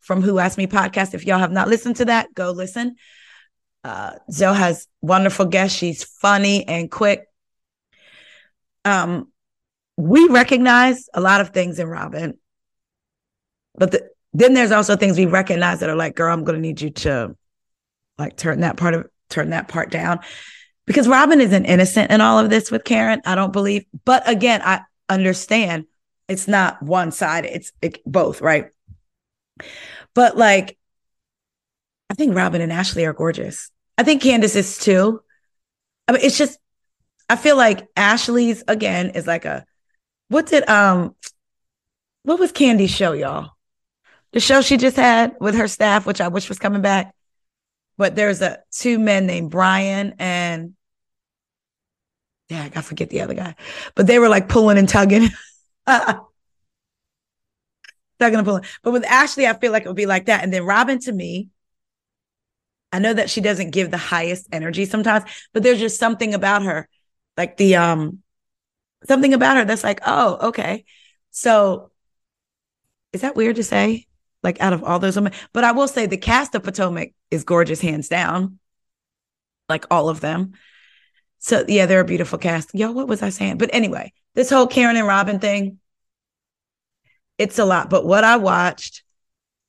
from 0.00 0.20
Who 0.20 0.38
Asked 0.38 0.58
Me 0.58 0.66
podcast. 0.66 1.14
If 1.14 1.24
y'all 1.24 1.38
have 1.38 1.52
not 1.52 1.68
listened 1.68 1.96
to 1.96 2.06
that, 2.06 2.34
go 2.34 2.50
listen. 2.50 2.96
Uh, 3.84 4.14
Zell 4.30 4.52
has 4.52 4.88
wonderful 5.00 5.46
guests. 5.46 5.78
She's 5.78 6.02
funny 6.02 6.66
and 6.66 6.90
quick. 6.90 7.27
Um, 8.84 9.28
we 9.96 10.28
recognize 10.28 11.08
a 11.12 11.20
lot 11.20 11.40
of 11.40 11.50
things 11.50 11.78
in 11.78 11.88
Robyn, 11.88 12.38
but 13.74 13.90
the, 13.92 14.08
then 14.32 14.54
there's 14.54 14.72
also 14.72 14.96
things 14.96 15.16
we 15.16 15.26
recognize 15.26 15.80
that 15.80 15.90
are 15.90 15.96
like, 15.96 16.14
girl, 16.14 16.32
I'm 16.32 16.44
going 16.44 16.56
to 16.56 16.62
need 16.62 16.80
you 16.80 16.90
to 16.90 17.36
like 18.18 18.36
turn 18.36 18.60
that 18.60 18.76
part 18.76 18.94
of 18.94 19.06
turn 19.30 19.50
that 19.50 19.68
part 19.68 19.90
down 19.90 20.20
because 20.86 21.06
Robyn 21.08 21.40
isn't 21.40 21.66
innocent 21.66 22.10
in 22.10 22.20
all 22.20 22.38
of 22.38 22.50
this 22.50 22.70
with 22.70 22.84
Karen. 22.84 23.20
I 23.24 23.34
don't 23.34 23.52
believe, 23.52 23.84
but 24.04 24.28
again, 24.28 24.62
I 24.64 24.82
understand 25.08 25.86
it's 26.28 26.48
not 26.48 26.82
one 26.82 27.10
side; 27.10 27.44
it's 27.46 27.72
it, 27.80 28.00
both, 28.04 28.40
right? 28.40 28.70
But 30.14 30.36
like, 30.36 30.78
I 32.10 32.14
think 32.14 32.34
Robyn 32.34 32.60
and 32.60 32.72
Ashley 32.72 33.04
are 33.04 33.12
gorgeous. 33.12 33.70
I 33.96 34.02
think 34.02 34.22
Candiace 34.22 34.56
is 34.56 34.78
too. 34.78 35.22
I 36.06 36.12
mean, 36.12 36.22
it's 36.22 36.38
just 36.38 36.58
I 37.28 37.36
feel 37.36 37.56
like 37.56 37.88
Ashley's 37.96 38.64
again 38.68 39.10
is 39.10 39.26
like 39.26 39.44
a 39.44 39.64
what 40.28 40.46
did 40.46 40.68
um 40.68 41.14
what 42.22 42.38
was 42.38 42.52
Kandi's 42.52 42.90
show, 42.90 43.12
y'all? 43.12 43.52
The 44.32 44.40
show 44.40 44.60
she 44.60 44.76
just 44.76 44.96
had 44.96 45.36
with 45.40 45.54
her 45.54 45.68
staff, 45.68 46.06
which 46.06 46.20
I 46.20 46.28
wish 46.28 46.48
was 46.48 46.58
coming 46.58 46.82
back. 46.82 47.14
But 47.96 48.14
there's 48.14 48.42
a 48.42 48.58
two 48.70 48.98
men 48.98 49.26
named 49.26 49.50
Brian 49.50 50.14
and 50.18 50.74
yeah, 52.48 52.68
I 52.74 52.80
forget 52.80 53.10
the 53.10 53.20
other 53.20 53.34
guy. 53.34 53.54
But 53.94 54.06
they 54.06 54.18
were 54.18 54.28
like 54.28 54.48
pulling 54.48 54.78
and 54.78 54.88
tugging. 54.88 55.28
tugging 55.86 56.18
and 58.20 58.44
pulling. 58.44 58.64
But 58.82 58.92
with 58.92 59.04
Ashley, 59.04 59.46
I 59.46 59.52
feel 59.54 59.70
like 59.72 59.84
it 59.84 59.88
would 59.88 59.96
be 59.96 60.06
like 60.06 60.26
that. 60.26 60.42
And 60.42 60.52
then 60.52 60.64
Robyn 60.64 60.98
to 61.00 61.12
me 61.12 61.50
I 62.92 62.98
know 62.98 63.12
that 63.12 63.30
she 63.30 63.40
doesn't 63.40 63.70
give 63.70 63.90
the 63.90 63.98
highest 63.98 64.48
energy 64.52 64.84
sometimes, 64.86 65.24
but 65.52 65.62
there's 65.62 65.78
just 65.78 65.98
something 65.98 66.34
about 66.34 66.62
her, 66.62 66.88
like 67.38 67.56
the 67.56 67.76
um 67.76 68.18
something 69.06 69.32
about 69.32 69.56
her 69.56 69.64
that's 69.64 69.84
like, 69.84 70.00
oh, 70.04 70.48
okay. 70.48 70.84
So 71.30 71.90
is 73.12 73.22
that 73.22 73.36
weird 73.36 73.56
to 73.56 73.64
say? 73.64 74.06
Like 74.42 74.60
out 74.60 74.72
of 74.72 74.84
all 74.84 74.98
those 74.98 75.16
women, 75.16 75.32
but 75.52 75.64
I 75.64 75.72
will 75.72 75.88
say 75.88 76.06
the 76.06 76.16
cast 76.16 76.54
of 76.54 76.62
Potomac 76.62 77.10
is 77.30 77.44
gorgeous, 77.44 77.80
hands 77.80 78.08
down. 78.08 78.58
Like 79.68 79.86
all 79.90 80.08
of 80.08 80.20
them. 80.20 80.52
So 81.38 81.64
yeah, 81.66 81.86
they're 81.86 82.00
a 82.00 82.04
beautiful 82.04 82.38
cast. 82.38 82.74
Yo, 82.74 82.92
what 82.92 83.08
was 83.08 83.22
I 83.22 83.30
saying? 83.30 83.58
But 83.58 83.70
anyway, 83.72 84.12
this 84.34 84.50
whole 84.50 84.66
Karen 84.66 84.96
and 84.96 85.06
Robyn 85.06 85.38
thing, 85.38 85.78
it's 87.36 87.58
a 87.58 87.64
lot. 87.64 87.90
But 87.90 88.04
what 88.04 88.24
I 88.24 88.36
watched 88.36 89.02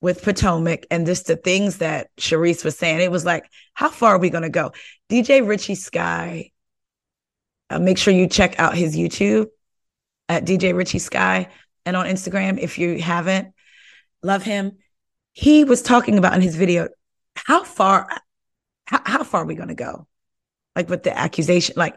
with 0.02 0.24
Potomac 0.24 0.86
and 0.90 1.06
just 1.06 1.28
the 1.28 1.36
things 1.36 1.78
that 1.78 2.10
Charrisse 2.18 2.64
was 2.64 2.78
saying, 2.78 3.02
it 3.02 3.12
was 3.12 3.26
like, 3.26 3.46
how 3.74 3.90
far 3.90 4.16
are 4.16 4.20
we 4.20 4.30
to 4.30 4.50
go? 4.50 4.72
DJ 5.10 5.46
Richie 5.46 5.76
Sky, 5.76 6.52
uh, 7.70 7.80
make 7.80 7.98
sure 7.98 8.14
you 8.14 8.28
check 8.28 8.60
out 8.60 8.76
his 8.76 8.96
YouTube 8.96 9.48
at 10.28 10.46
DJ 10.46 10.76
Richie 10.76 11.00
Sky 11.00 11.50
and 11.86 11.96
on 11.96 12.06
Instagram 12.06 12.60
if 12.60 12.78
you 12.78 13.02
haven't. 13.02 13.54
Love 14.24 14.44
him. 14.44 14.78
He 15.34 15.64
was 15.64 15.82
talking 15.82 16.18
about 16.18 16.34
in 16.34 16.42
his 16.42 16.56
video, 16.56 16.90
how 17.36 17.64
far, 17.64 18.10
how, 18.86 19.02
how 19.06 19.24
far 19.24 19.44
are 19.44 19.46
we 19.46 19.56
going 19.56 19.70
to 19.70 19.76
go? 19.76 20.08
Like 20.76 20.90
with 20.90 21.04
the 21.04 21.18
accusation, 21.18 21.76
like 21.78 21.96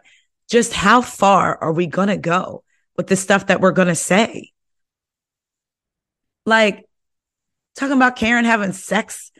just 0.49 0.73
how 0.73 1.01
far 1.01 1.57
are 1.57 1.73
we 1.73 1.87
going 1.87 2.07
to 2.07 2.17
go 2.17 2.63
with 2.95 3.07
the 3.07 3.15
stuff 3.15 3.47
that 3.47 3.61
we're 3.61 3.71
going 3.71 3.87
to 3.87 3.95
say? 3.95 4.51
Like, 6.45 6.85
talking 7.75 7.95
about 7.95 8.15
Karen 8.15 8.45
having 8.45 8.73
sex 8.73 9.31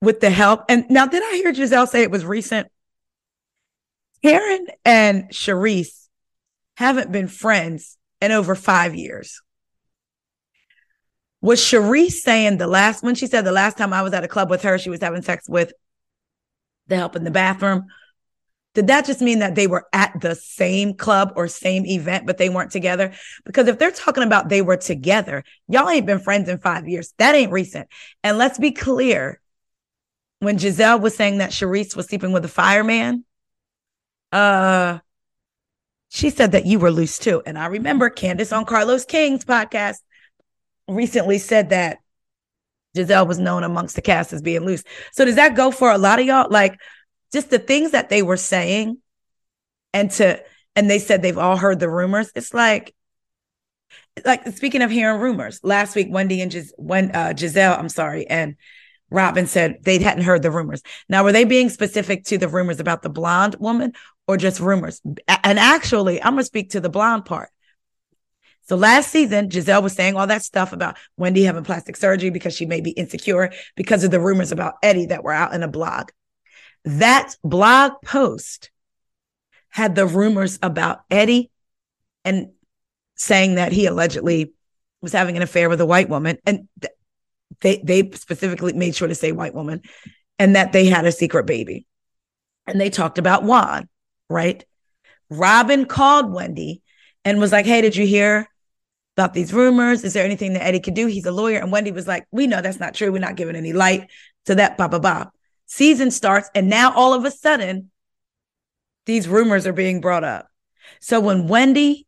with 0.00 0.20
the 0.20 0.30
help. 0.30 0.64
And 0.68 0.88
now, 0.90 1.06
did 1.06 1.22
I 1.22 1.36
hear 1.36 1.52
Gizelle 1.52 1.88
say 1.88 2.02
it 2.02 2.10
was 2.10 2.24
recent? 2.24 2.68
Karen 4.22 4.66
and 4.84 5.30
Charrisse 5.30 6.08
haven't 6.76 7.12
been 7.12 7.28
friends 7.28 7.96
in 8.20 8.32
over 8.32 8.54
five 8.54 8.94
years. 8.94 9.40
Was 11.40 11.60
Charrisse 11.60 12.12
saying 12.12 12.58
the 12.58 12.66
last, 12.66 13.02
when 13.02 13.14
she 13.14 13.26
said 13.26 13.44
the 13.44 13.52
last 13.52 13.78
time 13.78 13.92
I 13.92 14.02
was 14.02 14.12
at 14.12 14.24
a 14.24 14.28
club 14.28 14.50
with 14.50 14.62
her, 14.62 14.78
she 14.78 14.90
was 14.90 15.00
having 15.00 15.22
sex 15.22 15.48
with 15.48 15.72
the 16.88 16.96
help 16.96 17.14
in 17.14 17.24
the 17.24 17.30
bathroom? 17.30 17.84
Did 18.74 18.88
that 18.88 19.06
just 19.06 19.20
mean 19.20 19.38
that 19.40 19.54
they 19.54 19.66
were 19.66 19.86
at 19.92 20.20
the 20.20 20.34
same 20.34 20.94
club 20.94 21.32
or 21.36 21.48
same 21.48 21.86
event, 21.86 22.26
but 22.26 22.38
they 22.38 22.48
weren't 22.48 22.70
together? 22.70 23.12
Because 23.44 23.66
if 23.66 23.78
they're 23.78 23.90
talking 23.90 24.22
about 24.22 24.48
they 24.48 24.62
were 24.62 24.76
together, 24.76 25.42
y'all 25.68 25.88
ain't 25.88 26.06
been 26.06 26.20
friends 26.20 26.48
in 26.48 26.58
five 26.58 26.86
years. 26.86 27.12
That 27.18 27.34
ain't 27.34 27.52
recent. 27.52 27.88
And 28.22 28.38
let's 28.38 28.58
be 28.58 28.72
clear 28.72 29.40
when 30.40 30.58
Gizelle 30.58 31.00
was 31.00 31.16
saying 31.16 31.38
that 31.38 31.50
Charrisse 31.50 31.96
was 31.96 32.06
sleeping 32.06 32.32
with 32.32 32.44
a 32.44 32.48
fireman, 32.48 33.24
uh, 34.32 34.98
she 36.08 36.30
said 36.30 36.52
that 36.52 36.66
you 36.66 36.78
were 36.78 36.90
loose 36.90 37.18
too. 37.18 37.42
And 37.44 37.58
I 37.58 37.66
remember 37.66 38.10
Candiace 38.10 38.52
on 38.52 38.64
Carlos 38.64 39.04
King's 39.04 39.44
podcast 39.44 39.98
recently 40.88 41.38
said 41.38 41.70
that 41.70 41.98
Gizelle 42.96 43.28
was 43.28 43.38
known 43.38 43.62
amongst 43.62 43.94
the 43.94 44.02
cast 44.02 44.32
as 44.32 44.42
being 44.42 44.64
loose. 44.64 44.82
So 45.12 45.24
does 45.24 45.36
that 45.36 45.54
go 45.54 45.70
for 45.70 45.90
a 45.90 45.98
lot 45.98 46.18
of 46.18 46.26
y'all? 46.26 46.48
Like, 46.50 46.78
just 47.32 47.50
the 47.50 47.58
things 47.58 47.90
that 47.90 48.08
they 48.08 48.22
were 48.22 48.36
saying 48.36 48.98
and 49.92 50.10
to 50.12 50.42
and 50.76 50.88
they 50.88 50.98
said 50.98 51.22
they've 51.22 51.38
all 51.38 51.56
heard 51.56 51.80
the 51.80 51.88
rumors 51.88 52.30
it's 52.34 52.54
like 52.54 52.94
like 54.24 54.46
speaking 54.48 54.82
of 54.82 54.90
hearing 54.90 55.20
rumors 55.20 55.60
last 55.62 55.94
week 55.94 56.08
wendy 56.10 56.40
and 56.40 56.50
Gis- 56.50 56.74
when 56.76 57.10
uh, 57.12 57.32
gizelle 57.34 57.78
i'm 57.78 57.88
sorry 57.88 58.26
and 58.26 58.56
Robyn 59.10 59.46
said 59.46 59.78
they 59.84 59.98
hadn't 59.98 60.24
heard 60.24 60.42
the 60.42 60.50
rumors 60.50 60.82
now 61.08 61.24
were 61.24 61.32
they 61.32 61.44
being 61.44 61.70
specific 61.70 62.24
to 62.24 62.36
the 62.36 62.48
rumors 62.48 62.80
about 62.80 63.02
the 63.02 63.08
blonde 63.08 63.56
woman 63.58 63.92
or 64.28 64.36
just 64.36 64.60
rumors 64.60 65.00
and 65.04 65.58
actually 65.58 66.22
i'm 66.22 66.34
going 66.34 66.42
to 66.42 66.44
speak 66.44 66.70
to 66.70 66.80
the 66.80 66.88
blonde 66.88 67.24
part 67.24 67.50
so 68.68 68.76
last 68.76 69.10
season, 69.10 69.48
Gizelle 69.48 69.82
was 69.82 69.94
saying 69.94 70.14
all 70.14 70.26
that 70.26 70.44
stuff 70.44 70.74
about 70.74 70.98
Wendy 71.16 71.44
having 71.44 71.64
plastic 71.64 71.96
surgery 71.96 72.28
because 72.28 72.54
she 72.54 72.66
may 72.66 72.82
be 72.82 72.90
insecure 72.90 73.50
because 73.76 74.04
of 74.04 74.10
the 74.10 74.20
rumors 74.20 74.52
about 74.52 74.74
Eddie 74.82 75.06
that 75.06 75.24
were 75.24 75.32
out 75.32 75.54
in 75.54 75.62
a 75.62 75.68
blog. 75.68 76.10
That 76.84 77.34
blog 77.42 77.92
post 78.04 78.70
had 79.70 79.94
the 79.94 80.06
rumors 80.06 80.58
about 80.62 81.00
Eddie 81.10 81.50
and 82.26 82.50
saying 83.14 83.54
that 83.54 83.72
he 83.72 83.86
allegedly 83.86 84.52
was 85.00 85.12
having 85.12 85.36
an 85.36 85.42
affair 85.42 85.70
with 85.70 85.80
a 85.80 85.86
white 85.86 86.10
woman. 86.10 86.36
And 86.44 86.68
they, 87.60 87.80
they 87.82 88.10
specifically 88.10 88.74
made 88.74 88.94
sure 88.94 89.08
to 89.08 89.14
say 89.14 89.32
white 89.32 89.54
woman 89.54 89.80
and 90.38 90.56
that 90.56 90.72
they 90.72 90.86
had 90.86 91.06
a 91.06 91.12
secret 91.12 91.46
baby. 91.46 91.86
And 92.66 92.78
they 92.78 92.90
talked 92.90 93.16
about 93.16 93.44
Juan, 93.44 93.88
right? 94.28 94.64
Robyn 95.30 95.86
called 95.86 96.32
Wendy 96.32 96.82
and 97.24 97.40
was 97.40 97.52
like, 97.52 97.66
Hey, 97.66 97.80
did 97.80 97.96
you 97.96 98.06
hear 98.06 98.48
about 99.16 99.34
these 99.34 99.52
rumors? 99.52 100.04
Is 100.04 100.12
there 100.12 100.24
anything 100.24 100.54
that 100.54 100.64
Eddie 100.64 100.80
could 100.80 100.94
do? 100.94 101.06
He's 101.06 101.26
a 101.26 101.32
lawyer. 101.32 101.58
And 101.58 101.72
Wendy 101.72 101.92
was 101.92 102.06
like, 102.06 102.26
We 102.30 102.46
know 102.46 102.60
that's 102.60 102.80
not 102.80 102.94
true. 102.94 103.12
We're 103.12 103.18
not 103.18 103.36
giving 103.36 103.56
any 103.56 103.72
light 103.72 104.08
to 104.46 104.54
that, 104.54 104.76
blah, 104.76 104.88
blah, 104.88 104.98
blah 104.98 105.26
season 105.68 106.10
starts, 106.10 106.50
and 106.54 106.68
now 106.68 106.92
all 106.92 107.14
of 107.14 107.24
a 107.24 107.30
sudden, 107.30 107.90
these 109.06 109.28
rumors 109.28 109.66
are 109.66 109.72
being 109.72 110.00
brought 110.00 110.24
up. 110.24 110.48
So 111.00 111.20
when 111.20 111.46
Wendy 111.46 112.06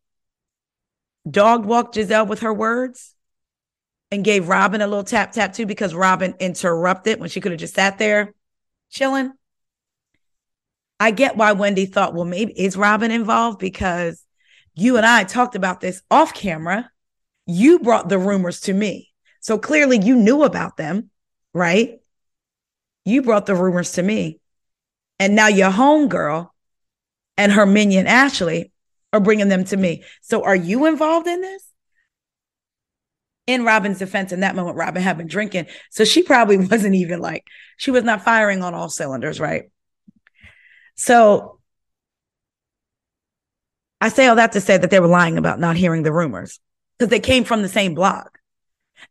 dog 1.30 1.64
walked 1.64 1.94
Gizelle 1.94 2.26
with 2.26 2.40
her 2.40 2.52
words 2.52 3.14
and 4.10 4.24
gave 4.24 4.48
Robyn 4.48 4.80
a 4.80 4.86
little 4.86 5.04
tap 5.04 5.32
tap 5.32 5.52
too, 5.52 5.66
because 5.66 5.94
Robyn 5.94 6.34
interrupted 6.40 7.20
when 7.20 7.28
she 7.28 7.40
could 7.40 7.52
have 7.52 7.60
just 7.60 7.74
sat 7.74 7.98
there 7.98 8.34
chilling. 8.90 9.32
I 11.00 11.10
get 11.10 11.36
why 11.36 11.52
Wendy 11.52 11.86
thought, 11.86 12.12
well, 12.12 12.26
maybe 12.26 12.52
is 12.52 12.76
Robyn 12.76 13.10
involved 13.10 13.58
because 13.58 14.22
you 14.74 14.98
and 14.98 15.06
I 15.06 15.24
talked 15.24 15.54
about 15.54 15.80
this 15.80 16.02
off 16.10 16.34
camera. 16.34 16.90
You 17.46 17.78
brought 17.78 18.10
the 18.10 18.18
rumors 18.18 18.60
to 18.62 18.74
me. 18.74 19.10
So 19.40 19.58
clearly 19.58 19.98
you 19.98 20.14
knew 20.14 20.44
about 20.44 20.76
them, 20.76 21.08
right? 21.54 21.98
You 23.06 23.22
brought 23.22 23.46
the 23.46 23.54
rumors 23.54 23.92
to 23.92 24.02
me. 24.02 24.40
And 25.18 25.34
now 25.34 25.48
your 25.48 25.70
homegirl 25.70 26.50
and 27.38 27.52
her 27.52 27.64
minion, 27.64 28.06
Ashley, 28.06 28.70
are 29.14 29.20
bringing 29.20 29.48
them 29.48 29.64
to 29.64 29.76
me. 29.76 30.04
So 30.20 30.44
are 30.44 30.56
you 30.56 30.84
involved 30.84 31.26
in 31.26 31.40
this? 31.40 31.64
In 33.46 33.64
Robyn's 33.64 33.98
defense, 33.98 34.32
in 34.32 34.40
that 34.40 34.54
moment, 34.54 34.76
Robyn 34.76 35.02
had 35.02 35.16
been 35.16 35.26
drinking. 35.26 35.66
So 35.90 36.04
she 36.04 36.22
probably 36.22 36.58
wasn't 36.68 36.94
even 36.94 37.20
like, 37.20 37.46
she 37.78 37.90
was 37.90 38.04
not 38.04 38.22
firing 38.22 38.62
on 38.62 38.74
all 38.74 38.90
cylinders, 38.90 39.40
right? 39.40 39.64
So 41.00 41.58
I 44.02 44.10
say 44.10 44.26
all 44.26 44.36
that 44.36 44.52
to 44.52 44.60
say 44.60 44.76
that 44.76 44.90
they 44.90 45.00
were 45.00 45.06
lying 45.06 45.38
about 45.38 45.58
not 45.58 45.76
hearing 45.76 46.02
the 46.02 46.12
rumors 46.12 46.60
because 46.98 47.08
they 47.08 47.20
came 47.20 47.44
from 47.44 47.62
the 47.62 47.70
same 47.70 47.94
blog. 47.94 48.26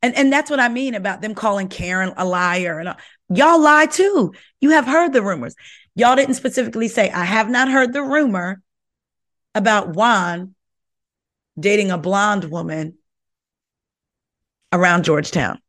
And 0.03 0.15
and 0.15 0.31
that's 0.31 0.51
what 0.51 0.59
I 0.59 0.69
mean 0.69 0.93
about 0.93 1.23
them 1.23 1.33
calling 1.33 1.67
Karen 1.67 2.13
a 2.15 2.25
liar 2.25 2.77
and 2.77 2.95
y'all 3.35 3.59
lie 3.59 3.87
too. 3.87 4.33
You 4.61 4.69
have 4.69 4.85
heard 4.85 5.13
the 5.13 5.23
rumors. 5.23 5.55
Y'all 5.95 6.15
didn't 6.15 6.35
specifically 6.35 6.89
say 6.89 7.09
I 7.09 7.25
have 7.25 7.49
not 7.49 7.71
heard 7.71 7.91
the 7.91 8.03
rumor 8.03 8.61
about 9.55 9.95
Juan 9.95 10.53
dating 11.59 11.89
a 11.89 11.97
blonde 11.97 12.43
woman 12.51 12.99
around 14.71 15.05
Georgetown. 15.05 15.59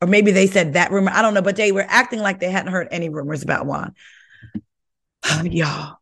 Or 0.00 0.08
maybe 0.08 0.32
they 0.32 0.48
said 0.48 0.72
that 0.72 0.90
rumor. 0.90 1.12
I 1.14 1.22
don't 1.22 1.34
know, 1.34 1.40
but 1.40 1.54
they 1.54 1.70
were 1.70 1.86
acting 1.88 2.18
like 2.18 2.40
they 2.40 2.50
hadn't 2.50 2.72
heard 2.72 2.88
any 2.90 3.08
rumors 3.08 3.44
about 3.44 3.64
Juan. 3.64 3.94
y'all. 5.44 5.98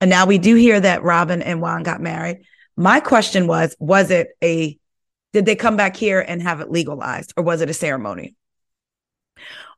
And 0.00 0.10
now 0.10 0.26
we 0.26 0.38
do 0.38 0.54
hear 0.54 0.80
that 0.80 1.02
Robyn 1.02 1.42
and 1.42 1.60
Juan 1.60 1.82
got 1.82 2.00
married. 2.00 2.42
My 2.76 3.00
question 3.00 3.46
was, 3.46 3.76
was 3.78 4.10
it 4.10 4.28
a 4.42 4.78
did 5.32 5.46
they 5.46 5.56
come 5.56 5.76
back 5.76 5.96
here 5.96 6.20
and 6.20 6.42
have 6.42 6.60
it 6.60 6.70
legalized 6.70 7.32
or 7.36 7.42
was 7.42 7.60
it 7.60 7.70
a 7.70 7.74
ceremony? 7.74 8.36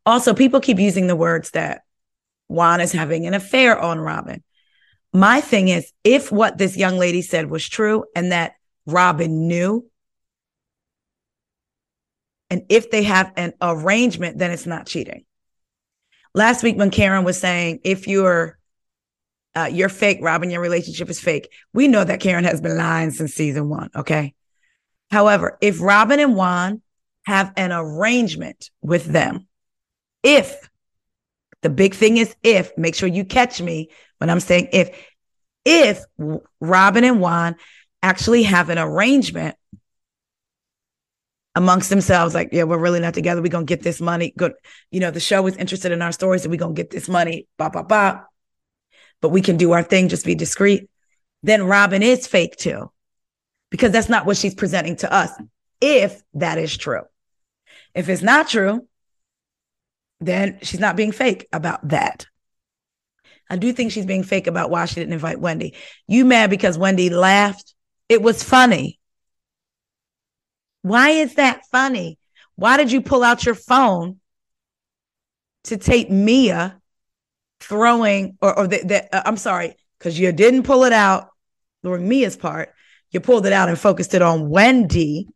Also, 0.04 0.34
people 0.34 0.60
keep 0.60 0.78
using 0.78 1.06
the 1.06 1.16
words 1.16 1.50
that 1.52 1.82
Juan 2.48 2.80
is 2.80 2.92
having 2.92 3.26
an 3.26 3.34
affair 3.34 3.78
on 3.78 3.98
Robyn. 3.98 4.42
My 5.12 5.40
thing 5.40 5.68
is, 5.68 5.92
if 6.04 6.30
what 6.30 6.58
this 6.58 6.76
young 6.76 6.98
lady 6.98 7.22
said 7.22 7.50
was 7.50 7.66
true 7.68 8.04
and 8.14 8.32
that 8.32 8.54
Robyn 8.86 9.48
knew, 9.48 9.88
and 12.50 12.62
if 12.68 12.90
they 12.90 13.02
have 13.02 13.32
an 13.36 13.54
arrangement, 13.60 14.38
then 14.38 14.50
it's 14.50 14.66
not 14.66 14.86
cheating. 14.86 15.24
Last 16.36 16.62
week, 16.62 16.76
when 16.76 16.90
Karen 16.90 17.24
was 17.24 17.40
saying, 17.40 17.80
if 17.82 18.06
you're 18.06 18.58
uh, 19.56 19.70
you're 19.72 19.88
fake, 19.88 20.18
Robyn, 20.20 20.50
your 20.50 20.60
relationship 20.60 21.08
is 21.08 21.18
fake. 21.18 21.50
We 21.72 21.88
know 21.88 22.04
that 22.04 22.20
Karen 22.20 22.44
has 22.44 22.60
been 22.60 22.76
lying 22.76 23.10
since 23.10 23.32
season 23.32 23.70
one. 23.70 23.88
Okay. 23.96 24.34
However, 25.10 25.56
if 25.62 25.80
Robyn 25.80 26.20
and 26.20 26.36
Juan 26.36 26.82
have 27.24 27.54
an 27.56 27.72
arrangement 27.72 28.70
with 28.82 29.06
them, 29.06 29.48
if 30.22 30.68
the 31.62 31.70
big 31.70 31.94
thing 31.94 32.18
is 32.18 32.36
if, 32.42 32.76
make 32.76 32.94
sure 32.94 33.08
you 33.08 33.24
catch 33.24 33.62
me 33.62 33.88
when 34.18 34.28
I'm 34.28 34.40
saying 34.40 34.68
if, 34.74 34.90
if 35.64 36.04
Robyn 36.60 37.04
and 37.04 37.18
Juan 37.18 37.56
actually 38.02 38.42
have 38.42 38.68
an 38.68 38.78
arrangement, 38.78 39.56
amongst 41.56 41.88
themselves, 41.90 42.34
like, 42.34 42.50
yeah, 42.52 42.64
we're 42.64 42.78
really 42.78 43.00
not 43.00 43.14
together. 43.14 43.42
We're 43.42 43.48
gonna 43.48 43.64
get 43.64 43.82
this 43.82 44.00
money. 44.00 44.32
Good, 44.36 44.52
you 44.90 45.00
know, 45.00 45.10
the 45.10 45.18
show 45.18 45.44
is 45.46 45.56
interested 45.56 45.90
in 45.90 46.02
our 46.02 46.12
stories, 46.12 46.44
and 46.44 46.52
we're 46.52 46.58
gonna 46.58 46.74
get 46.74 46.90
this 46.90 47.08
money, 47.08 47.48
blah, 47.58 47.70
blah, 47.70 47.82
blah. 47.82 48.20
But 49.22 49.30
we 49.30 49.40
can 49.40 49.56
do 49.56 49.72
our 49.72 49.82
thing, 49.82 50.08
just 50.08 50.26
be 50.26 50.34
discreet. 50.34 50.88
Then 51.42 51.62
Robyn 51.62 52.02
is 52.02 52.26
fake 52.26 52.56
too. 52.56 52.92
Because 53.70 53.90
that's 53.90 54.08
not 54.08 54.26
what 54.26 54.36
she's 54.36 54.54
presenting 54.54 54.96
to 54.96 55.12
us, 55.12 55.30
if 55.80 56.22
that 56.34 56.58
is 56.58 56.76
true. 56.76 57.02
If 57.94 58.08
it's 58.08 58.22
not 58.22 58.48
true, 58.48 58.86
then 60.20 60.58
she's 60.62 60.78
not 60.78 60.96
being 60.96 61.10
fake 61.10 61.48
about 61.52 61.88
that. 61.88 62.26
I 63.48 63.56
do 63.56 63.72
think 63.72 63.92
she's 63.92 64.06
being 64.06 64.22
fake 64.22 64.46
about 64.46 64.70
why 64.70 64.84
she 64.84 64.96
didn't 64.96 65.14
invite 65.14 65.40
Wendy. 65.40 65.74
You 66.06 66.24
mad 66.24 66.50
because 66.50 66.78
Wendy 66.78 67.10
laughed? 67.10 67.74
It 68.08 68.22
was 68.22 68.42
funny. 68.42 69.00
Why 70.86 71.10
is 71.10 71.34
that 71.34 71.66
funny? 71.72 72.16
Why 72.54 72.76
did 72.76 72.92
you 72.92 73.00
pull 73.00 73.24
out 73.24 73.44
your 73.44 73.56
phone 73.56 74.20
to 75.64 75.76
tape 75.76 76.10
Mia 76.10 76.80
throwing, 77.58 78.38
or, 78.40 78.56
or 78.56 78.68
the, 78.68 79.08
uh, 79.12 79.22
I'm 79.26 79.36
sorry, 79.36 79.74
because 79.98 80.16
you 80.16 80.30
didn't 80.30 80.62
pull 80.62 80.84
it 80.84 80.92
out 80.92 81.30
during 81.82 82.08
Mia's 82.08 82.36
part. 82.36 82.72
You 83.10 83.18
pulled 83.18 83.46
it 83.46 83.52
out 83.52 83.68
and 83.68 83.76
focused 83.76 84.14
it 84.14 84.22
on 84.22 84.48
Wendy. 84.48 85.26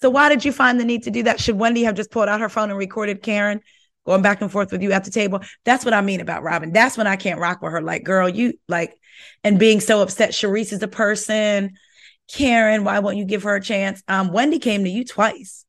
So 0.00 0.08
why 0.08 0.30
did 0.30 0.46
you 0.46 0.52
find 0.52 0.80
the 0.80 0.86
need 0.86 1.02
to 1.02 1.10
do 1.10 1.24
that? 1.24 1.38
Should 1.38 1.58
Wendy 1.58 1.82
have 1.82 1.94
just 1.94 2.10
pulled 2.10 2.30
out 2.30 2.40
her 2.40 2.48
phone 2.48 2.70
and 2.70 2.78
recorded 2.78 3.22
Karen 3.22 3.60
going 4.06 4.22
back 4.22 4.40
and 4.40 4.50
forth 4.50 4.72
with 4.72 4.80
you 4.80 4.92
at 4.92 5.04
the 5.04 5.10
table? 5.10 5.40
That's 5.66 5.84
what 5.84 5.92
I 5.92 6.00
mean 6.00 6.22
about 6.22 6.42
Robyn. 6.42 6.72
That's 6.72 6.96
when 6.96 7.06
I 7.06 7.16
can't 7.16 7.38
rock 7.38 7.60
with 7.60 7.72
her. 7.72 7.82
Like, 7.82 8.02
girl, 8.02 8.30
you 8.30 8.54
like, 8.66 8.98
and 9.44 9.58
being 9.58 9.80
so 9.80 10.00
upset. 10.00 10.30
Charrisse 10.30 10.72
is 10.72 10.82
a 10.82 10.88
person. 10.88 11.76
Karen, 12.28 12.84
why 12.84 12.98
won't 12.98 13.16
you 13.16 13.24
give 13.24 13.44
her 13.44 13.56
a 13.56 13.60
chance? 13.60 14.02
Um, 14.08 14.32
Wendy 14.32 14.58
came 14.58 14.84
to 14.84 14.90
you 14.90 15.04
twice. 15.04 15.64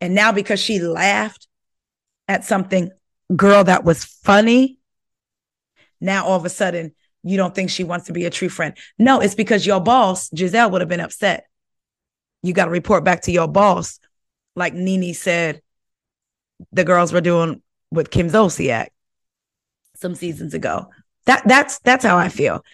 And 0.00 0.14
now 0.14 0.32
because 0.32 0.60
she 0.60 0.78
laughed 0.78 1.46
at 2.28 2.44
something, 2.44 2.90
girl, 3.34 3.64
that 3.64 3.84
was 3.84 4.04
funny, 4.04 4.78
now 6.00 6.24
all 6.26 6.36
of 6.36 6.44
a 6.44 6.50
sudden 6.50 6.92
you 7.22 7.36
don't 7.36 7.54
think 7.54 7.70
she 7.70 7.84
wants 7.84 8.06
to 8.06 8.12
be 8.12 8.24
a 8.24 8.30
true 8.30 8.48
friend. 8.48 8.76
No, 8.98 9.20
it's 9.20 9.34
because 9.34 9.66
your 9.66 9.80
boss, 9.80 10.28
Gizelle, 10.30 10.70
would 10.70 10.80
have 10.80 10.88
been 10.88 11.00
upset. 11.00 11.46
You 12.42 12.52
got 12.52 12.64
to 12.64 12.70
report 12.70 13.04
back 13.04 13.22
to 13.22 13.32
your 13.32 13.46
boss, 13.46 14.00
like 14.56 14.74
NeNe 14.74 15.14
said 15.14 15.62
the 16.72 16.84
girls 16.84 17.12
were 17.12 17.20
doing 17.20 17.62
with 17.90 18.10
Kim 18.10 18.28
Zolciak 18.28 18.88
some 19.96 20.14
seasons 20.14 20.54
ago. 20.54 20.88
That 21.26 21.42
that's 21.46 21.78
that's 21.80 22.04
how 22.04 22.18
I 22.18 22.28
feel. 22.28 22.64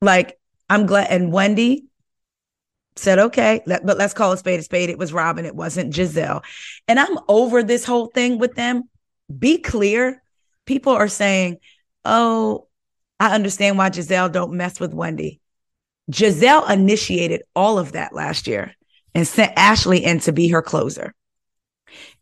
Like 0.00 0.38
I'm 0.68 0.86
glad, 0.86 1.08
and 1.10 1.32
Wendy 1.32 1.86
said, 2.96 3.18
"Okay, 3.18 3.62
let, 3.66 3.84
but 3.84 3.98
let's 3.98 4.14
call 4.14 4.32
a 4.32 4.36
spade 4.36 4.60
a 4.60 4.62
spade." 4.62 4.90
It 4.90 4.98
was 4.98 5.12
Robyn, 5.12 5.44
it 5.44 5.56
wasn't 5.56 5.94
Gizelle. 5.94 6.42
and 6.88 6.98
I'm 7.00 7.18
over 7.28 7.62
this 7.62 7.84
whole 7.84 8.06
thing 8.06 8.38
with 8.38 8.54
them. 8.54 8.84
Be 9.36 9.58
clear. 9.58 10.22
People 10.66 10.92
are 10.92 11.08
saying, 11.08 11.58
"Oh, 12.04 12.68
I 13.20 13.34
understand 13.34 13.78
why 13.78 13.90
Gizelle 13.90 14.32
don't 14.32 14.54
mess 14.54 14.80
with 14.80 14.92
Wendy. 14.92 15.40
Gizelle 16.10 16.68
initiated 16.68 17.42
all 17.54 17.78
of 17.78 17.92
that 17.92 18.12
last 18.12 18.46
year 18.46 18.74
and 19.14 19.26
sent 19.26 19.52
Ashley 19.56 20.04
in 20.04 20.18
to 20.20 20.32
be 20.32 20.48
her 20.48 20.62
closer. 20.62 21.14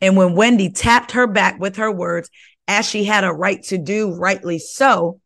And 0.01 0.17
when 0.17 0.35
Wendy 0.35 0.71
tapped 0.71 1.13
her 1.13 1.27
back 1.27 1.59
with 1.59 1.77
her 1.77 1.91
words, 1.91 2.29
as 2.69 2.89
she 2.89 3.05
had 3.05 3.25
a 3.25 3.33
right 3.33 3.63
to 3.65 3.79
do, 3.79 4.15
rightly 4.15 4.59
so, 4.59 5.21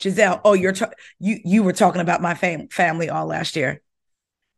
Gizelle, 0.00 0.40
oh, 0.44 0.54
you're 0.54 0.74
you 1.18 1.38
you 1.44 1.62
were 1.62 1.72
talking 1.72 2.00
about 2.00 2.22
my 2.22 2.34
fam- 2.34 2.68
family 2.68 3.10
all 3.10 3.26
last 3.26 3.54
year. 3.54 3.82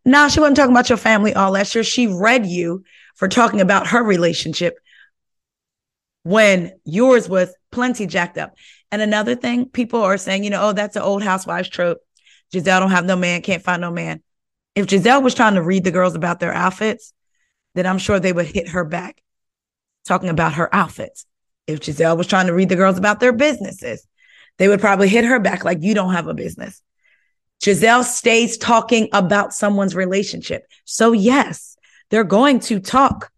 Nah, 0.05 0.29
she 0.29 0.41
wasn't 0.41 0.57
talking 0.57 0.73
about 0.73 0.89
your 0.89 0.99
family 0.99 1.35
all 1.35 1.53
last 1.53 1.75
year. 1.75 1.85
She 1.85 2.07
read 2.07 2.47
you 2.47 2.85
for 3.15 3.29
talking 3.29 3.61
about 3.61 3.89
her 3.89 4.03
relationship 4.03 4.79
when 6.25 6.73
yours 6.85 7.29
was 7.29 7.55
plenty 7.71 8.07
jacked 8.07 8.39
up. 8.39 8.55
And 8.91 9.01
another 9.01 9.35
thing, 9.35 9.67
people 9.67 10.03
are 10.03 10.19
saying, 10.19 10.45
you 10.45 10.51
know, 10.51 10.69
oh, 10.69 10.73
that's 10.73 10.97
an 10.97 11.03
old 11.03 11.23
housewives 11.23 11.69
trope. 11.69 11.99
Gizelle 12.53 12.81
don't 12.81 12.91
have 12.91 13.07
no 13.07 13.17
man, 13.17 13.43
can't 13.43 13.63
find 13.63 13.81
no 13.81 13.91
man. 13.91 14.23
If 14.75 14.87
Gizelle 14.87 15.23
was 15.23 15.35
trying 15.35 15.55
to 15.55 15.63
read 15.63 15.85
the 15.85 15.91
girls 15.91 16.15
about 16.15 16.41
their 16.41 16.53
outfits, 16.53 17.13
then 17.75 17.87
I'm 17.87 17.99
sure 17.99 18.21
they 18.21 18.33
would 18.33 18.47
hit 18.47 18.69
her 18.69 18.85
back 18.85 19.23
talking 20.07 20.29
about 20.29 20.55
her 20.55 20.75
outfits. 20.75 21.27
If 21.67 21.81
Gizelle 21.81 22.17
was 22.17 22.27
trying 22.27 22.49
to 22.49 22.55
read 22.55 22.69
the 22.69 22.77
girls 22.77 22.99
about 22.99 23.21
their 23.21 23.33
businesses, 23.33 24.07
they 24.59 24.69
would 24.69 24.81
probably 24.81 25.09
hit 25.09 25.25
her 25.25 25.39
back 25.39 25.65
like 25.65 25.79
you 25.81 25.95
don't 25.95 26.13
have 26.13 26.27
a 26.27 26.35
business. 26.35 26.83
Gizelle 27.63 28.05
stays 28.05 28.57
talking 28.57 29.09
about 29.13 29.55
someone's 29.55 29.95
relationship. 29.95 30.67
So, 30.85 31.13
yes, 31.13 31.77
they're 32.11 32.25
going 32.25 32.61
to 32.61 32.81
talk 32.81 33.31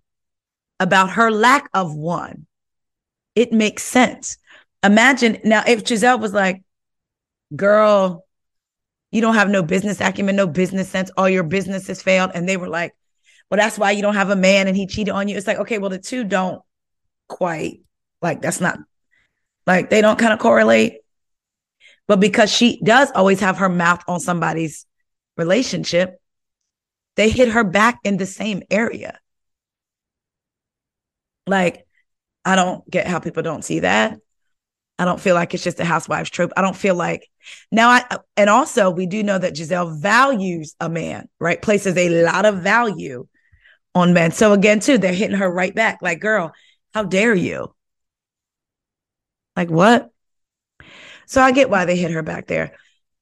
about 0.80 1.10
her 1.10 1.30
lack 1.30 1.68
of 1.74 1.94
one. 1.94 2.46
It 3.34 3.52
makes 3.52 3.82
sense. 3.82 4.38
Imagine 4.82 5.38
now 5.44 5.62
if 5.66 5.84
Gizelle 5.84 6.20
was 6.20 6.32
like, 6.32 6.62
girl, 7.54 8.24
you 9.12 9.20
don't 9.20 9.34
have 9.34 9.48
no 9.48 9.62
business 9.62 10.00
acumen, 10.00 10.36
no 10.36 10.46
business 10.46 10.88
sense, 10.88 11.10
all 11.16 11.28
your 11.28 11.44
business 11.44 11.86
has 11.86 12.02
failed. 12.02 12.32
And 12.34 12.48
they 12.48 12.56
were 12.56 12.68
like, 12.68 12.94
well, 13.50 13.58
that's 13.58 13.78
why 13.78 13.92
you 13.92 14.02
don't 14.02 14.14
have 14.14 14.30
a 14.30 14.36
man 14.36 14.66
and 14.66 14.76
he 14.76 14.86
cheated 14.86 15.12
on 15.12 15.28
you. 15.28 15.36
It's 15.36 15.46
like, 15.46 15.58
okay, 15.58 15.78
well, 15.78 15.90
the 15.90 15.98
two 15.98 16.24
don't 16.24 16.62
quite 17.28 17.80
like 18.20 18.42
that's 18.42 18.60
not 18.60 18.78
like 19.66 19.90
they 19.90 20.00
don't 20.00 20.18
kind 20.18 20.32
of 20.32 20.38
correlate. 20.38 20.98
But 22.06 22.20
because 22.20 22.50
she 22.50 22.80
does 22.82 23.10
always 23.14 23.40
have 23.40 23.58
her 23.58 23.68
mouth 23.68 24.02
on 24.06 24.20
somebody's 24.20 24.86
relationship, 25.36 26.20
they 27.16 27.30
hit 27.30 27.48
her 27.50 27.64
back 27.64 27.98
in 28.04 28.16
the 28.16 28.26
same 28.26 28.62
area. 28.70 29.18
Like, 31.46 31.86
I 32.44 32.56
don't 32.56 32.88
get 32.90 33.06
how 33.06 33.20
people 33.20 33.42
don't 33.42 33.64
see 33.64 33.80
that. 33.80 34.18
I 34.98 35.04
don't 35.04 35.20
feel 35.20 35.34
like 35.34 35.54
it's 35.54 35.64
just 35.64 35.80
a 35.80 35.84
housewives 35.84 36.30
trope. 36.30 36.52
I 36.56 36.62
don't 36.62 36.76
feel 36.76 36.94
like 36.94 37.28
now 37.72 37.88
I 37.90 38.04
and 38.36 38.48
also 38.48 38.90
we 38.90 39.06
do 39.06 39.22
know 39.22 39.38
that 39.38 39.54
Gizelle 39.54 40.00
values 40.00 40.76
a 40.78 40.88
man, 40.88 41.28
right? 41.40 41.60
Places 41.60 41.96
a 41.96 42.22
lot 42.22 42.46
of 42.46 42.62
value 42.62 43.26
on 43.94 44.12
men. 44.12 44.30
So 44.30 44.52
again, 44.52 44.80
too, 44.80 44.98
they're 44.98 45.12
hitting 45.12 45.36
her 45.38 45.50
right 45.50 45.74
back. 45.74 45.98
Like, 46.00 46.20
girl, 46.20 46.52
how 46.92 47.02
dare 47.02 47.34
you? 47.34 47.74
Like 49.56 49.70
what? 49.70 50.10
So 51.26 51.40
I 51.40 51.52
get 51.52 51.70
why 51.70 51.84
they 51.84 51.96
hit 51.96 52.10
her 52.10 52.22
back 52.22 52.46
there. 52.46 52.76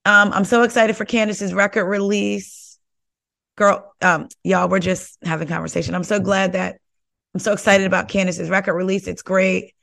Um, 0.05 0.33
I'm 0.33 0.45
so 0.45 0.63
excited 0.63 0.95
for 0.97 1.05
Candiace's 1.05 1.53
record 1.53 1.85
release. 1.85 2.77
Girl, 3.55 3.93
um, 4.01 4.27
y'all, 4.43 4.67
we're 4.67 4.79
just 4.79 5.17
having 5.23 5.47
conversation. 5.47 5.95
I'm 5.95 6.03
so 6.03 6.19
glad 6.19 6.53
that 6.53 6.79
I'm 7.33 7.39
so 7.39 7.53
excited 7.53 7.87
about 7.87 8.09
Candiace's 8.09 8.49
record 8.49 8.73
release. 8.73 9.07
It's 9.07 9.21
great. 9.21 9.73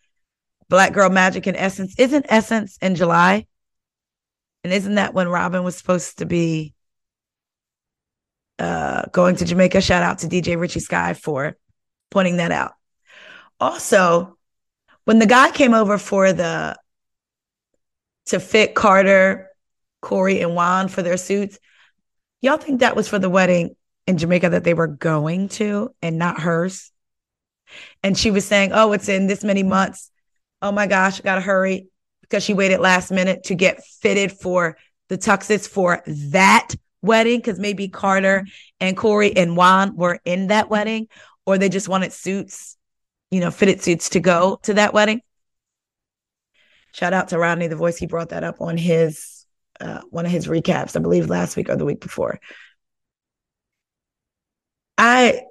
Black 0.69 0.93
Girl 0.93 1.11
Magic 1.11 1.47
and 1.47 1.57
Essence. 1.57 1.95
Isn't 1.99 2.27
Essence 2.29 2.79
in 2.81 2.95
July? 2.95 3.47
And 4.63 4.73
isn't 4.73 4.97
that 4.97 5.15
when 5.15 5.29
Robyn 5.29 5.65
was 5.65 5.77
supposed 5.77 6.19
to 6.19 6.27
be 6.27 6.75
uh, 8.59 9.03
going 9.13 9.37
to 9.37 9.45
Jamaica? 9.45 9.81
Shout 9.81 10.03
out 10.03 10.19
to 10.19 10.29
DJ 10.29 10.59
Richie 10.61 10.81
Sky 10.81 11.15
for 11.15 11.57
pointing 12.11 12.37
that 12.37 12.53
out. 12.53 12.73
Also, 13.59 14.37
when 15.05 15.19
the 15.19 15.27
guy 15.27 15.51
came 15.51 15.75
over 15.75 15.99
for 15.99 16.33
the 16.33 16.77
to 18.27 18.41
fit 18.41 18.75
Carter, 18.75 19.49
Corey, 20.01 20.41
and 20.41 20.55
Juan 20.55 20.89
for 20.89 21.03
their 21.03 21.17
suits, 21.17 21.59
y'all 22.41 22.57
think 22.57 22.81
that 22.81 22.97
was 22.97 23.09
for 23.09 23.19
the 23.19 23.31
wedding 23.31 23.75
in 24.07 24.19
Jamaica 24.19 24.51
that 24.51 24.65
they 24.65 24.75
were 24.75 24.87
going 24.87 25.49
to 25.51 25.95
and 26.03 26.19
not 26.19 26.41
hers? 26.41 26.91
And 28.03 28.19
she 28.19 28.31
was 28.31 28.45
saying, 28.45 28.73
Oh, 28.73 28.93
it's 28.93 29.09
in 29.09 29.27
this 29.27 29.45
many 29.45 29.63
months 29.63 30.11
oh 30.63 30.73
my 30.73 30.87
gosh, 30.87 31.21
gotta 31.21 31.41
hurry 31.41 31.89
because 32.23 32.45
she 32.45 32.55
waited 32.55 32.81
last 32.81 33.11
minute 33.11 33.45
to 33.45 33.55
get 33.55 33.85
fitted 33.85 34.33
for 34.33 34.77
the 35.09 35.19
tuxes 35.19 35.69
for 35.69 36.03
that 36.07 36.69
wedding 37.03 37.39
because 37.39 37.59
maybe 37.59 37.89
Carter 37.89 38.47
and 38.79 38.97
Corey 38.97 39.37
and 39.37 39.57
Juan 39.57 39.97
were 39.97 40.21
in 40.25 40.49
that 40.49 40.71
wedding, 40.71 41.09
or 41.47 41.59
they 41.59 41.69
just 41.69 41.89
wanted 41.89 42.13
suits, 42.13 42.77
you 43.31 43.41
know, 43.41 43.51
fitted 43.51 43.83
suits 43.83 44.11
to 44.11 44.21
go 44.21 44.61
to 44.63 44.75
that 44.75 44.93
wedding. 44.93 45.23
Shout 46.93 47.13
out 47.13 47.29
to 47.29 47.39
Rodney, 47.39 47.69
the 47.69 47.77
voice. 47.77 47.97
He 47.97 48.07
brought 48.07 48.31
that 48.31 48.45
up 48.45 48.61
on 48.61 48.77
his 48.77 49.47
uh, 49.81 50.01
one 50.11 50.27
of 50.27 50.33
his 50.33 50.47
recaps, 50.47 50.97
I 50.97 51.01
believe 51.01 51.31
last 51.31 51.57
week 51.57 51.69
or 51.69 51.77
the 51.77 51.85
week 51.85 52.01
before. 52.01 52.41
I 54.99 55.43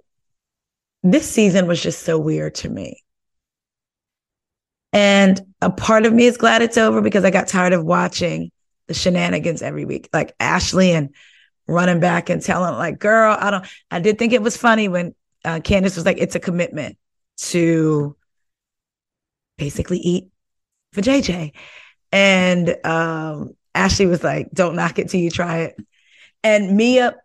this 1.01 1.29
season 1.29 1.67
was 1.67 1.81
just 1.81 2.03
so 2.03 2.19
weird 2.19 2.55
to 2.55 2.69
me. 2.69 3.03
And 4.91 5.39
a 5.61 5.69
part 5.69 6.05
of 6.05 6.13
me 6.13 6.25
is 6.25 6.37
glad 6.37 6.61
it's 6.61 6.77
over 6.77 7.01
because 7.01 7.23
I 7.23 7.31
got 7.31 7.47
tired 7.47 7.73
of 7.73 7.85
watching 7.85 8.51
the 8.87 8.93
shenanigans 8.93 9.61
every 9.61 9.85
week, 9.85 10.09
like 10.11 10.35
Ashley 10.39 10.91
and 10.91 11.13
running 11.67 11.99
back 11.99 12.29
and 12.29 12.41
telling, 12.41 12.73
like, 12.73 12.97
girl, 12.97 13.37
I 13.39 13.51
don't, 13.51 13.65
I 13.91 13.99
did 13.99 14.17
think 14.17 14.33
it 14.33 14.41
was 14.41 14.57
funny 14.57 14.87
when 14.87 15.13
uh, 15.45 15.59
Candiace 15.63 15.95
was 15.95 16.05
like, 16.05 16.17
it's 16.17 16.35
a 16.35 16.39
commitment 16.39 16.97
to 17.37 18.15
basically 19.57 19.99
eat 19.99 20.29
for 20.93 21.01
JJ. 21.01 21.53
And 22.11 22.75
um, 22.85 23.53
Ashley 23.75 24.05
was 24.05 24.23
like, 24.23 24.49
don't 24.53 24.75
knock 24.75 24.99
it 24.99 25.09
till 25.09 25.19
you 25.19 25.29
try 25.29 25.59
it. 25.59 25.77
And 26.43 26.75
Mia, 26.75 27.15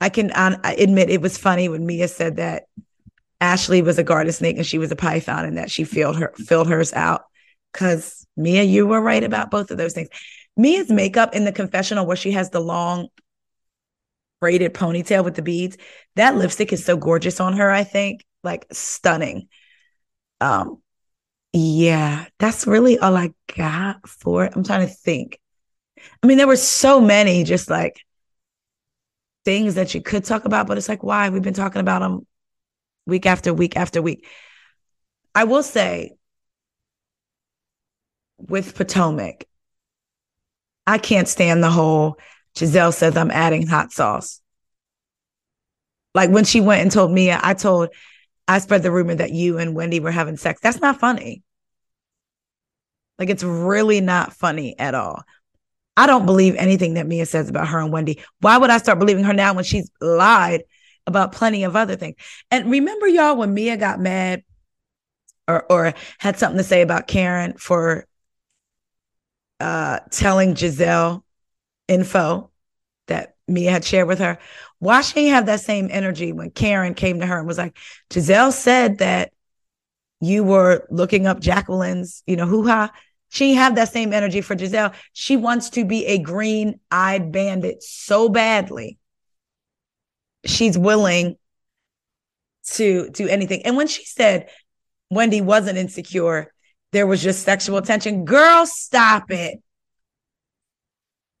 I 0.00 0.08
can 0.10 0.30
I 0.32 0.72
admit 0.74 1.10
it 1.10 1.20
was 1.20 1.38
funny 1.38 1.68
when 1.68 1.86
Mia 1.86 2.08
said 2.08 2.36
that 2.36 2.64
Ashley 3.40 3.82
was 3.82 3.98
a 3.98 4.04
garter 4.04 4.32
snake 4.32 4.56
and 4.56 4.66
she 4.66 4.78
was 4.78 4.92
a 4.92 4.96
python 4.96 5.44
and 5.44 5.58
that 5.58 5.70
she 5.70 5.84
filled 5.84 6.16
her 6.16 6.32
filled 6.36 6.68
hers 6.68 6.92
out. 6.92 7.22
Cause 7.72 8.26
Mia, 8.36 8.62
you 8.62 8.86
were 8.86 9.00
right 9.00 9.22
about 9.22 9.50
both 9.50 9.70
of 9.70 9.78
those 9.78 9.92
things. 9.92 10.08
Mia's 10.56 10.90
makeup 10.90 11.34
in 11.34 11.44
the 11.44 11.52
confessional 11.52 12.06
where 12.06 12.16
she 12.16 12.32
has 12.32 12.50
the 12.50 12.60
long 12.60 13.08
braided 14.40 14.74
ponytail 14.74 15.24
with 15.24 15.34
the 15.34 15.42
beads, 15.42 15.76
that 16.16 16.36
lipstick 16.36 16.72
is 16.72 16.84
so 16.84 16.96
gorgeous 16.96 17.40
on 17.40 17.54
her, 17.54 17.70
I 17.70 17.84
think. 17.84 18.24
Like 18.44 18.66
stunning. 18.72 19.48
Um, 20.40 20.80
yeah, 21.52 22.26
that's 22.38 22.66
really 22.66 22.98
all 22.98 23.16
I 23.16 23.32
got 23.56 24.08
for 24.08 24.44
it. 24.44 24.52
I'm 24.54 24.64
trying 24.64 24.86
to 24.86 24.92
think. 24.92 25.38
I 26.22 26.26
mean, 26.26 26.38
there 26.38 26.46
were 26.46 26.56
so 26.56 27.00
many 27.00 27.44
just 27.44 27.70
like 27.70 28.00
things 29.44 29.74
that 29.74 29.94
you 29.94 30.02
could 30.02 30.24
talk 30.24 30.44
about, 30.44 30.66
but 30.66 30.78
it's 30.78 30.88
like, 30.88 31.02
why? 31.02 31.30
We've 31.30 31.42
been 31.42 31.54
talking 31.54 31.80
about 31.80 32.00
them 32.00 32.26
week 33.06 33.26
after 33.26 33.52
week 33.52 33.76
after 33.76 34.02
week. 34.02 34.26
I 35.34 35.44
will 35.44 35.62
say 35.62 36.12
with 38.38 38.74
Potomac, 38.74 39.44
I 40.86 40.98
can't 40.98 41.28
stand 41.28 41.62
the 41.62 41.70
whole 41.70 42.18
Gizelle 42.58 42.92
says 42.92 43.16
I'm 43.16 43.30
adding 43.30 43.66
hot 43.66 43.92
sauce. 43.92 44.40
Like 46.14 46.30
when 46.30 46.44
she 46.44 46.60
went 46.60 46.82
and 46.82 46.90
told 46.90 47.12
Mia, 47.12 47.38
I 47.42 47.54
told, 47.54 47.90
I 48.48 48.58
spread 48.58 48.82
the 48.82 48.90
rumor 48.90 49.14
that 49.14 49.30
you 49.30 49.58
and 49.58 49.74
Wendy 49.74 50.00
were 50.00 50.10
having 50.10 50.38
sex. 50.38 50.60
That's 50.60 50.80
not 50.80 50.98
funny. 50.98 51.42
Like 53.18 53.28
it's 53.28 53.44
really 53.44 54.00
not 54.00 54.32
funny 54.32 54.78
at 54.78 54.94
all. 54.94 55.22
I 55.96 56.06
don't 56.06 56.26
believe 56.26 56.54
anything 56.56 56.94
that 56.94 57.06
Mia 57.06 57.26
says 57.26 57.48
about 57.48 57.68
her 57.68 57.80
and 57.80 57.92
Wendy. 57.92 58.22
Why 58.40 58.56
would 58.56 58.70
I 58.70 58.78
start 58.78 58.98
believing 58.98 59.24
her 59.24 59.34
now 59.34 59.52
when 59.52 59.64
she's 59.64 59.90
lied 60.00 60.62
about 61.06 61.32
plenty 61.32 61.64
of 61.64 61.76
other 61.76 61.96
things? 61.96 62.16
And 62.50 62.70
remember, 62.70 63.06
y'all, 63.06 63.36
when 63.36 63.52
Mia 63.52 63.76
got 63.76 64.00
mad 64.00 64.44
or 65.46 65.64
or 65.70 65.94
had 66.18 66.38
something 66.38 66.58
to 66.58 66.64
say 66.64 66.82
about 66.82 67.08
Karen 67.08 67.54
for 67.58 68.06
uh 69.60 69.98
telling 70.10 70.54
Gizelle 70.54 71.22
info 71.88 72.50
that 73.08 73.34
Mia 73.48 73.70
had 73.70 73.84
shared 73.84 74.06
with 74.06 74.20
her. 74.20 74.38
Why 74.78 75.00
she 75.00 75.28
have 75.28 75.46
that 75.46 75.60
same 75.60 75.88
energy 75.90 76.32
when 76.32 76.50
Karen 76.50 76.94
came 76.94 77.20
to 77.20 77.26
her 77.26 77.38
and 77.38 77.46
was 77.46 77.58
like, 77.58 77.76
Gizelle 78.10 78.52
said 78.52 78.98
that 78.98 79.32
you 80.20 80.44
were 80.44 80.86
looking 80.90 81.26
up 81.26 81.40
Jacqueline's, 81.40 82.22
you 82.26 82.36
know, 82.36 82.46
hoo 82.46 82.66
ha. 82.66 82.92
She 83.30 83.54
have 83.54 83.74
that 83.74 83.92
same 83.92 84.12
energy 84.12 84.40
for 84.40 84.54
Gizelle. 84.54 84.94
She 85.12 85.36
wants 85.36 85.70
to 85.70 85.84
be 85.84 86.06
a 86.06 86.18
green 86.18 86.80
eyed 86.90 87.30
bandit 87.32 87.82
so 87.82 88.28
badly. 88.28 88.98
She's 90.44 90.78
willing 90.78 91.36
to 92.72 93.10
do 93.10 93.28
anything. 93.28 93.62
And 93.64 93.76
when 93.76 93.88
she 93.88 94.04
said 94.04 94.48
Wendy 95.10 95.40
wasn't 95.40 95.78
insecure, 95.78 96.52
there 96.92 97.06
was 97.06 97.22
just 97.22 97.42
sexual 97.42 97.82
tension. 97.82 98.24
Girl, 98.24 98.64
stop 98.64 99.30
it. 99.30 99.60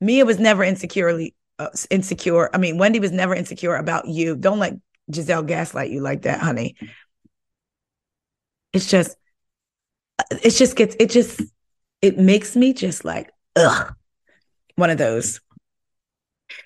Mia 0.00 0.24
was 0.24 0.38
never 0.38 0.62
insecurely 0.62 1.34
Uh, 1.58 1.68
insecure. 1.90 2.48
I 2.54 2.58
mean, 2.58 2.78
Wendy 2.78 3.00
was 3.00 3.10
never 3.10 3.34
insecure 3.34 3.74
about 3.74 4.06
you. 4.06 4.36
Don't 4.36 4.60
let 4.60 4.74
Gizelle 5.10 5.46
gaslight 5.46 5.90
you 5.90 6.00
like 6.00 6.22
that, 6.22 6.40
honey. 6.40 6.76
It's 8.72 8.88
just, 8.88 9.16
uh, 10.18 10.36
it 10.42 10.50
just 10.50 10.76
gets, 10.76 10.96
it 11.00 11.10
just, 11.10 11.40
it 12.00 12.18
makes 12.18 12.54
me 12.54 12.72
just 12.72 13.04
like, 13.04 13.30
ugh, 13.56 13.94
one 14.76 14.90
of 14.90 14.98
those. 14.98 15.40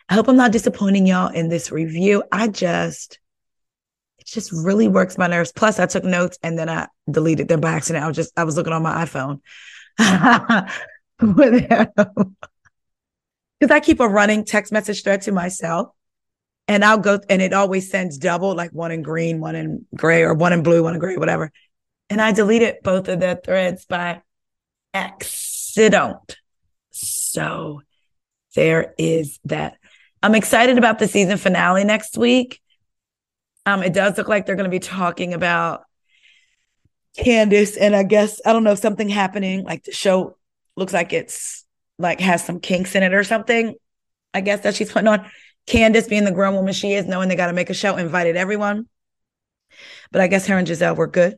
I 0.09 0.15
hope 0.15 0.29
I'm 0.29 0.37
not 0.37 0.53
disappointing 0.53 1.07
y'all 1.07 1.33
in 1.33 1.49
this 1.49 1.73
review. 1.73 2.23
I 2.31 2.49
just, 2.49 3.19
it 4.19 4.27
just 4.27 4.53
really 4.53 4.89
works 4.89 5.17
my 5.17 5.27
nerves. 5.27 5.53
Plus, 5.53 5.79
I 5.79 5.87
took 5.87 6.05
notes 6.05 6.39
and 6.43 6.59
then 6.59 6.69
I 6.69 6.89
deleted 7.11 7.49
them 7.49 7.61
by 7.61 7.73
accident. 7.73 8.05
I 8.05 8.09
was 8.09 8.17
just, 8.17 8.33
I 8.37 8.45
was 8.45 8.57
looking 8.57 8.75
on 8.75 8.83
my 8.83 9.07
iPhone. 9.07 9.41
because 13.63 13.73
I 13.73 13.79
keep 13.79 14.01
a 14.01 14.09
running 14.09 14.45
text 14.45 14.73
message 14.73 15.05
thread 15.05 15.23
to 15.23 15.31
myself. 15.31 15.91
And 16.67 16.85
I'll 16.85 16.99
go 16.99 17.21
and 17.29 17.41
it 17.41 17.53
always 17.53 17.89
sends 17.89 18.19
double, 18.19 18.57
like 18.57 18.73
one 18.73 18.91
in 18.91 19.03
green, 19.03 19.39
one 19.39 19.55
in 19.55 19.87
gray, 19.95 20.25
or 20.25 20.35
one 20.35 20.53
in 20.53 20.65
blue, 20.65 20.83
one 20.83 20.95
in 20.95 20.99
gray, 20.99 21.17
whatever. 21.17 21.53
And 22.11 22.21
I 22.21 22.33
deleted 22.33 22.79
both 22.83 23.07
of 23.07 23.21
the 23.21 23.41
threads 23.45 23.85
by 23.85 24.23
accident. 24.93 26.37
So 26.91 27.83
there 28.57 28.95
is 28.99 29.39
that. 29.45 29.77
I'm 30.25 30.35
excited 30.35 30.77
about 30.77 30.99
the 30.99 31.07
season 31.07 31.37
finale 31.37 31.85
next 31.85 32.19
week. 32.19 32.61
Um, 33.65 33.85
it 33.85 33.93
does 33.93 34.19
look 34.19 34.27
like 34.27 34.45
they're 34.45 34.57
going 34.57 34.69
to 34.69 34.75
be 34.75 34.81
talking 34.81 35.35
about 35.35 35.85
Candiace, 37.17 37.77
and 37.77 37.95
I 37.95 38.03
guess 38.03 38.41
I 38.45 38.53
don't 38.53 38.65
know 38.65 38.75
something 38.75 39.09
happening. 39.09 39.63
Like 39.63 39.85
the 39.85 39.93
show 39.93 40.37
looks 40.75 40.93
like 40.93 41.13
it's 41.13 41.62
like 42.03 42.21
has 42.21 42.45
some 42.45 42.61
kinks 42.61 42.95
in 42.95 43.03
it 43.03 43.15
or 43.15 43.25
something. 43.25 43.75
I 44.35 44.41
guess 44.41 44.61
that 44.61 44.75
she's 44.75 44.93
putting 44.93 45.09
on. 45.09 45.31
Candiace, 45.67 46.09
being 46.09 46.25
the 46.25 46.33
grown 46.33 46.55
woman 46.55 46.73
she 46.73 46.93
is, 46.93 47.07
knowing 47.07 47.29
they 47.29 47.37
got 47.37 47.47
to 47.47 47.53
make 47.53 47.71
a 47.71 47.75
show, 47.75 47.97
invited 47.97 48.37
everyone. 48.37 48.89
But 50.11 50.21
I 50.21 50.27
guess 50.27 50.47
her 50.47 50.59
and 50.59 50.67
Gizelle 50.67 50.97
were 50.97 51.07
good. 51.07 51.37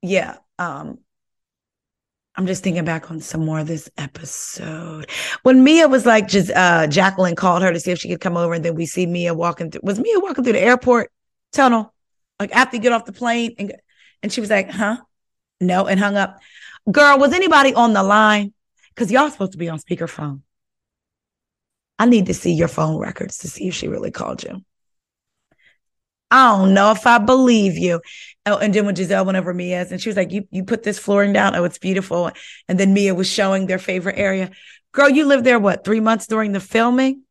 Yeah. 0.00 0.36
Um, 0.58 0.98
I'm 2.36 2.46
just 2.46 2.62
thinking 2.62 2.84
back 2.84 3.10
on 3.10 3.20
some 3.20 3.44
more 3.44 3.60
of 3.60 3.66
this 3.66 3.90
episode. 3.96 5.10
When 5.42 5.62
Mia 5.62 5.88
was 5.88 6.06
like, 6.06 6.28
just 6.28 6.50
uh, 6.50 6.86
Jacqueline 6.86 7.36
called 7.36 7.62
her 7.62 7.72
to 7.72 7.80
see 7.80 7.90
if 7.90 7.98
she 7.98 8.08
could 8.08 8.20
come 8.20 8.36
over, 8.36 8.54
and 8.54 8.64
then 8.64 8.74
we 8.74 8.86
see 8.86 9.06
Mia 9.06 9.34
walking 9.34 9.70
through. 9.70 9.82
Was 9.84 9.98
Mia 9.98 10.18
walking 10.20 10.44
through 10.44 10.54
the 10.54 10.62
airport 10.62 11.12
tunnel, 11.52 11.92
like 12.40 12.54
after 12.54 12.76
you 12.76 12.82
get 12.82 12.92
off 12.92 13.04
the 13.04 13.12
plane, 13.12 13.54
and 13.58 13.74
and 14.22 14.32
she 14.32 14.40
was 14.40 14.50
like, 14.50 14.70
"Huh, 14.70 14.96
no," 15.60 15.86
and 15.86 16.00
hung 16.00 16.16
up. 16.16 16.40
Girl, 16.90 17.18
was 17.18 17.32
anybody 17.32 17.74
on 17.74 17.92
the 17.92 18.02
line? 18.02 18.52
Because 18.94 19.10
y'all 19.10 19.30
supposed 19.30 19.52
to 19.52 19.58
be 19.58 19.68
on 19.68 19.78
speakerphone. 19.78 20.42
I 21.98 22.06
need 22.06 22.26
to 22.26 22.34
see 22.34 22.52
your 22.52 22.68
phone 22.68 22.98
records 22.98 23.38
to 23.38 23.48
see 23.48 23.68
if 23.68 23.74
she 23.74 23.88
really 23.88 24.10
called 24.10 24.42
you. 24.42 24.62
I 26.30 26.56
don't 26.56 26.74
know 26.74 26.90
if 26.90 27.06
I 27.06 27.18
believe 27.18 27.76
you. 27.78 28.00
Oh, 28.44 28.58
and 28.58 28.74
then 28.74 28.86
when 28.86 28.96
Gizelle 28.96 29.24
went 29.24 29.38
over 29.38 29.54
Mia's 29.54 29.92
and 29.92 30.00
she 30.00 30.08
was 30.08 30.16
like, 30.16 30.32
You 30.32 30.48
you 30.50 30.64
put 30.64 30.82
this 30.82 30.98
flooring 30.98 31.32
down. 31.32 31.54
Oh, 31.54 31.64
it's 31.64 31.78
beautiful. 31.78 32.30
And 32.68 32.78
then 32.80 32.92
Mia 32.92 33.14
was 33.14 33.28
showing 33.28 33.66
their 33.66 33.78
favorite 33.78 34.18
area. 34.18 34.50
Girl, 34.92 35.08
you 35.08 35.26
lived 35.26 35.44
there 35.44 35.58
what 35.60 35.84
three 35.84 36.00
months 36.00 36.26
during 36.26 36.52
the 36.52 36.60
filming? 36.60 37.22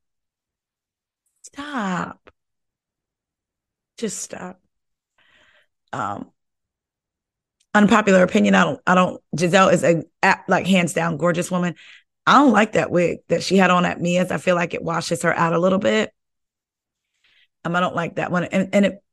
Stop. 1.43 2.29
Just 3.97 4.19
stop. 4.21 4.59
Um, 5.91 6.31
unpopular 7.73 8.23
opinion. 8.23 8.55
I 8.55 8.63
don't, 8.63 8.81
I 8.85 8.95
don't, 8.95 9.21
Gizelle 9.35 9.73
is 9.73 9.83
a, 9.83 10.03
like 10.47 10.67
hands 10.67 10.93
down 10.93 11.17
gorgeous 11.17 11.49
woman. 11.49 11.75
I 12.25 12.33
don't 12.35 12.51
like 12.51 12.73
that 12.73 12.91
wig 12.91 13.19
that 13.27 13.43
she 13.43 13.57
had 13.57 13.69
on 13.69 13.85
at 13.85 13.99
Mia's. 13.99 14.31
I 14.31 14.37
feel 14.37 14.55
like 14.55 14.73
it 14.73 14.83
washes 14.83 15.23
her 15.23 15.33
out 15.33 15.53
a 15.53 15.59
little 15.59 15.79
bit. 15.79 16.11
Um, 17.65 17.75
I 17.75 17.79
don't 17.79 17.95
like 17.95 18.15
that 18.15 18.31
one. 18.31 18.45
And, 18.45 18.69
and 18.73 18.85
it, 18.85 19.03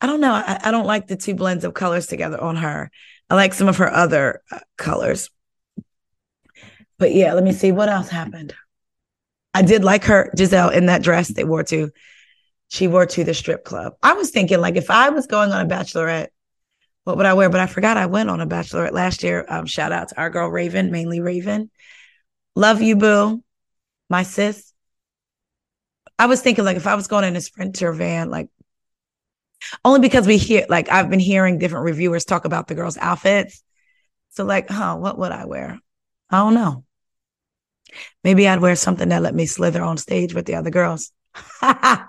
I 0.00 0.06
don't 0.06 0.20
know. 0.20 0.32
I, 0.32 0.58
I 0.62 0.70
don't 0.70 0.86
like 0.86 1.06
the 1.06 1.16
two 1.16 1.34
blends 1.34 1.64
of 1.64 1.74
colors 1.74 2.06
together 2.06 2.40
on 2.40 2.56
her. 2.56 2.90
I 3.28 3.34
like 3.34 3.54
some 3.54 3.68
of 3.68 3.78
her 3.78 3.92
other 3.92 4.42
uh, 4.50 4.60
colors. 4.76 5.30
But 6.98 7.14
yeah, 7.14 7.32
let 7.32 7.44
me 7.44 7.52
see 7.52 7.72
what 7.72 7.88
else 7.88 8.08
happened. 8.08 8.54
I 9.54 9.62
did 9.62 9.84
like 9.84 10.04
her, 10.04 10.30
Gizelle, 10.36 10.72
in 10.72 10.86
that 10.86 11.02
dress 11.02 11.28
they 11.28 11.44
wore 11.44 11.64
to, 11.64 11.90
she 12.68 12.86
wore 12.86 13.06
to 13.06 13.24
the 13.24 13.34
strip 13.34 13.64
club. 13.64 13.94
I 14.02 14.12
was 14.14 14.30
thinking, 14.30 14.60
like, 14.60 14.76
if 14.76 14.90
I 14.90 15.10
was 15.10 15.26
going 15.26 15.50
on 15.50 15.66
a 15.66 15.68
bachelorette, 15.68 16.28
what 17.10 17.16
would 17.16 17.26
I 17.26 17.34
wear? 17.34 17.50
But 17.50 17.60
I 17.60 17.66
forgot 17.66 17.96
I 17.96 18.06
went 18.06 18.30
on 18.30 18.40
a 18.40 18.46
bachelorette 18.46 18.92
last 18.92 19.24
year. 19.24 19.44
Um, 19.48 19.66
shout 19.66 19.90
out 19.90 20.08
to 20.08 20.20
our 20.20 20.30
girl 20.30 20.48
Raven, 20.48 20.92
mainly 20.92 21.20
Raven. 21.20 21.68
Love 22.54 22.82
you, 22.82 22.94
boo. 22.94 23.42
My 24.08 24.22
sis. 24.22 24.72
I 26.20 26.26
was 26.26 26.40
thinking 26.40 26.64
like 26.64 26.76
if 26.76 26.86
I 26.86 26.94
was 26.94 27.08
going 27.08 27.24
in 27.24 27.34
a 27.34 27.40
sprinter 27.40 27.92
van, 27.92 28.30
like 28.30 28.48
only 29.84 29.98
because 29.98 30.24
we 30.24 30.36
hear 30.36 30.66
like 30.68 30.88
I've 30.88 31.10
been 31.10 31.18
hearing 31.18 31.58
different 31.58 31.84
reviewers 31.84 32.24
talk 32.24 32.44
about 32.44 32.68
the 32.68 32.76
girls' 32.76 32.96
outfits. 32.96 33.60
So 34.30 34.44
like, 34.44 34.70
huh, 34.70 34.96
what 34.96 35.18
would 35.18 35.32
I 35.32 35.46
wear? 35.46 35.80
I 36.30 36.38
don't 36.38 36.54
know. 36.54 36.84
Maybe 38.22 38.46
I'd 38.46 38.60
wear 38.60 38.76
something 38.76 39.08
that 39.08 39.22
let 39.22 39.34
me 39.34 39.46
slither 39.46 39.82
on 39.82 39.96
stage 39.96 40.32
with 40.32 40.46
the 40.46 40.54
other 40.54 40.70
girls. 40.70 41.10
yeah, 41.62 42.06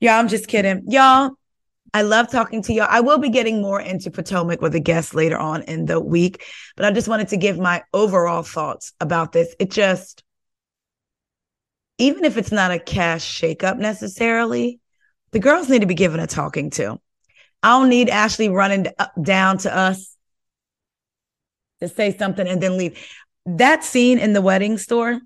I'm 0.00 0.28
just 0.28 0.48
kidding. 0.48 0.84
Y'all, 0.88 1.32
I 1.96 2.02
love 2.02 2.30
talking 2.30 2.60
to 2.64 2.74
y'all. 2.74 2.88
I 2.90 3.00
will 3.00 3.16
be 3.16 3.30
getting 3.30 3.62
more 3.62 3.80
into 3.80 4.10
Potomac 4.10 4.60
with 4.60 4.74
a 4.74 4.80
guest 4.80 5.14
later 5.14 5.38
on 5.38 5.62
in 5.62 5.86
the 5.86 5.98
week, 5.98 6.44
but 6.76 6.84
I 6.84 6.90
just 6.90 7.08
wanted 7.08 7.28
to 7.28 7.38
give 7.38 7.58
my 7.58 7.84
overall 7.94 8.42
thoughts 8.42 8.92
about 9.00 9.32
this. 9.32 9.56
It 9.58 9.70
just, 9.70 10.22
even 11.96 12.26
if 12.26 12.36
it's 12.36 12.52
not 12.52 12.70
a 12.70 12.78
cash 12.78 13.40
shakeup 13.40 13.78
necessarily, 13.78 14.78
the 15.30 15.38
girls 15.38 15.70
need 15.70 15.80
to 15.80 15.86
be 15.86 15.94
given 15.94 16.20
a 16.20 16.26
talking 16.26 16.68
to. 16.72 17.00
I 17.62 17.78
don't 17.78 17.88
need 17.88 18.10
Ashley 18.10 18.50
running 18.50 18.88
down 19.22 19.56
to 19.60 19.74
us 19.74 20.14
to 21.80 21.88
say 21.88 22.14
something 22.14 22.46
and 22.46 22.62
then 22.62 22.76
leave. 22.76 23.02
That 23.46 23.84
scene 23.84 24.18
in 24.18 24.34
the 24.34 24.42
wedding 24.42 24.76
store, 24.76 25.18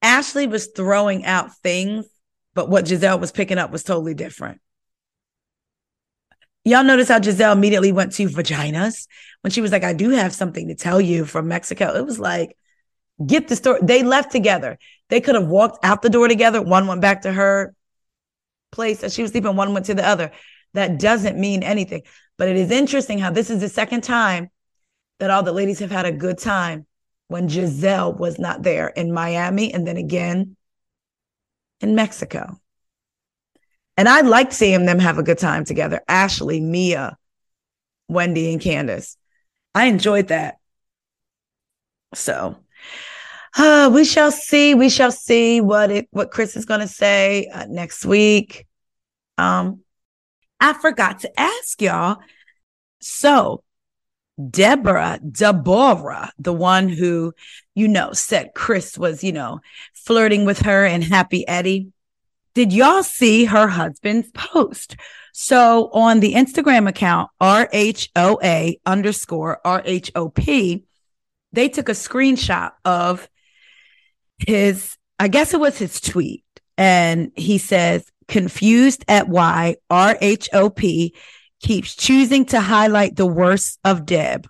Ashley 0.00 0.46
was 0.46 0.68
throwing 0.68 1.26
out 1.26 1.54
things 1.58 2.06
but 2.54 2.68
what 2.68 2.86
Gizelle 2.86 3.20
was 3.20 3.30
picking 3.30 3.56
up 3.56 3.70
was 3.70 3.84
totally 3.84 4.14
different. 4.14 4.60
Y'all 6.68 6.84
notice 6.84 7.08
how 7.08 7.18
Gizelle 7.18 7.54
immediately 7.54 7.92
went 7.92 8.12
to 8.12 8.28
vaginas 8.28 9.06
when 9.40 9.50
she 9.50 9.62
was 9.62 9.72
like, 9.72 9.84
I 9.84 9.94
do 9.94 10.10
have 10.10 10.34
something 10.34 10.68
to 10.68 10.74
tell 10.74 11.00
you 11.00 11.24
from 11.24 11.48
Mexico. 11.48 11.94
It 11.94 12.04
was 12.04 12.18
like, 12.18 12.58
get 13.24 13.48
the 13.48 13.56
story. 13.56 13.80
They 13.82 14.02
left 14.02 14.30
together. 14.30 14.78
They 15.08 15.22
could 15.22 15.34
have 15.34 15.46
walked 15.46 15.82
out 15.82 16.02
the 16.02 16.10
door 16.10 16.28
together. 16.28 16.60
One 16.60 16.86
went 16.86 17.00
back 17.00 17.22
to 17.22 17.32
her 17.32 17.74
place 18.70 19.00
that 19.00 19.12
she 19.12 19.22
was 19.22 19.30
sleeping, 19.30 19.56
one 19.56 19.72
went 19.72 19.86
to 19.86 19.94
the 19.94 20.06
other. 20.06 20.30
That 20.74 20.98
doesn't 20.98 21.38
mean 21.38 21.62
anything. 21.62 22.02
But 22.36 22.48
it 22.48 22.56
is 22.56 22.70
interesting 22.70 23.18
how 23.18 23.30
this 23.30 23.48
is 23.48 23.60
the 23.60 23.70
second 23.70 24.02
time 24.02 24.50
that 25.20 25.30
all 25.30 25.42
the 25.42 25.52
ladies 25.52 25.78
have 25.78 25.90
had 25.90 26.04
a 26.04 26.12
good 26.12 26.36
time 26.36 26.86
when 27.28 27.48
Gizelle 27.48 28.18
was 28.18 28.38
not 28.38 28.62
there 28.62 28.88
in 28.88 29.10
Miami 29.10 29.72
and 29.72 29.86
then 29.86 29.96
again 29.96 30.54
in 31.80 31.94
Mexico. 31.94 32.60
And 33.98 34.08
I 34.08 34.20
liked 34.20 34.52
seeing 34.52 34.86
them 34.86 35.00
have 35.00 35.18
a 35.18 35.24
good 35.24 35.38
time 35.38 35.64
together. 35.64 36.00
Ashley, 36.06 36.60
Mia, 36.60 37.18
Wendy, 38.08 38.52
and 38.52 38.62
Candiace. 38.62 39.16
I 39.74 39.86
enjoyed 39.86 40.28
that. 40.28 40.58
So 42.14 42.56
uh, 43.56 43.90
we 43.92 44.04
shall 44.04 44.30
see. 44.30 44.76
We 44.76 44.88
shall 44.88 45.10
see 45.10 45.60
what 45.60 45.90
it 45.90 46.08
what 46.12 46.30
Chris 46.30 46.56
is 46.56 46.64
going 46.64 46.80
to 46.80 46.88
say 46.88 47.48
uh, 47.52 47.66
next 47.68 48.04
week. 48.06 48.66
Um, 49.36 49.80
I 50.60 50.74
forgot 50.74 51.20
to 51.20 51.40
ask 51.40 51.82
y'all. 51.82 52.18
So 53.00 53.64
Deborah, 54.48 55.18
Deborah, 55.28 56.32
the 56.38 56.52
one 56.52 56.88
who, 56.88 57.32
you 57.74 57.88
know, 57.88 58.12
said 58.12 58.52
Chris 58.54 58.96
was, 58.96 59.24
you 59.24 59.32
know, 59.32 59.58
flirting 59.92 60.44
with 60.44 60.60
her 60.60 60.84
and 60.84 61.02
Happy 61.02 61.46
Eddie. 61.48 61.88
Did 62.58 62.72
y'all 62.72 63.04
see 63.04 63.44
her 63.44 63.68
husband's 63.68 64.32
post? 64.32 64.96
So 65.32 65.90
on 65.92 66.18
the 66.18 66.34
Instagram 66.34 66.88
account, 66.88 67.30
RHOA 67.40 68.80
underscore 68.84 69.60
RHOP, 69.64 70.82
they 71.52 71.68
took 71.68 71.88
a 71.88 71.92
screenshot 71.92 72.72
of 72.84 73.28
his, 74.44 74.96
I 75.20 75.28
guess 75.28 75.54
it 75.54 75.60
was 75.60 75.78
his 75.78 76.00
tweet. 76.00 76.42
And 76.76 77.30
he 77.36 77.58
says, 77.58 78.10
confused 78.26 79.04
at 79.06 79.28
why 79.28 79.76
RHOP 79.88 81.12
keeps 81.62 81.94
choosing 81.94 82.44
to 82.46 82.60
highlight 82.60 83.14
the 83.14 83.26
worst 83.26 83.78
of 83.84 84.04
Deb. 84.04 84.48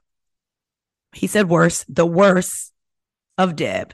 He 1.12 1.26
said 1.26 1.50
worse, 1.50 1.84
the 1.90 2.06
worst 2.06 2.72
of 3.36 3.54
Deb. 3.54 3.92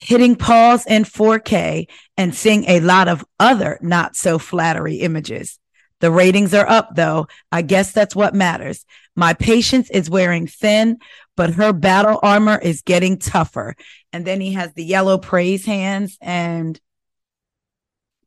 Hitting 0.00 0.36
pause 0.36 0.84
in 0.86 1.04
4K 1.04 1.86
and 2.16 2.34
seeing 2.34 2.64
a 2.64 2.80
lot 2.80 3.08
of 3.08 3.24
other 3.40 3.78
not 3.80 4.14
so 4.14 4.38
flattery 4.38 4.96
images. 4.96 5.58
The 6.00 6.10
ratings 6.10 6.52
are 6.52 6.68
up 6.68 6.94
though. 6.94 7.28
I 7.50 7.62
guess 7.62 7.92
that's 7.92 8.14
what 8.14 8.34
matters. 8.34 8.84
My 9.14 9.32
patience 9.32 9.88
is 9.90 10.10
wearing 10.10 10.46
thin, 10.46 10.98
but 11.36 11.54
her 11.54 11.72
battle 11.72 12.20
armor 12.22 12.58
is 12.58 12.82
getting 12.82 13.18
tougher. 13.18 13.74
And 14.12 14.26
then 14.26 14.40
he 14.40 14.52
has 14.52 14.74
the 14.74 14.84
yellow 14.84 15.18
praise 15.18 15.64
hands 15.64 16.18
and 16.20 16.78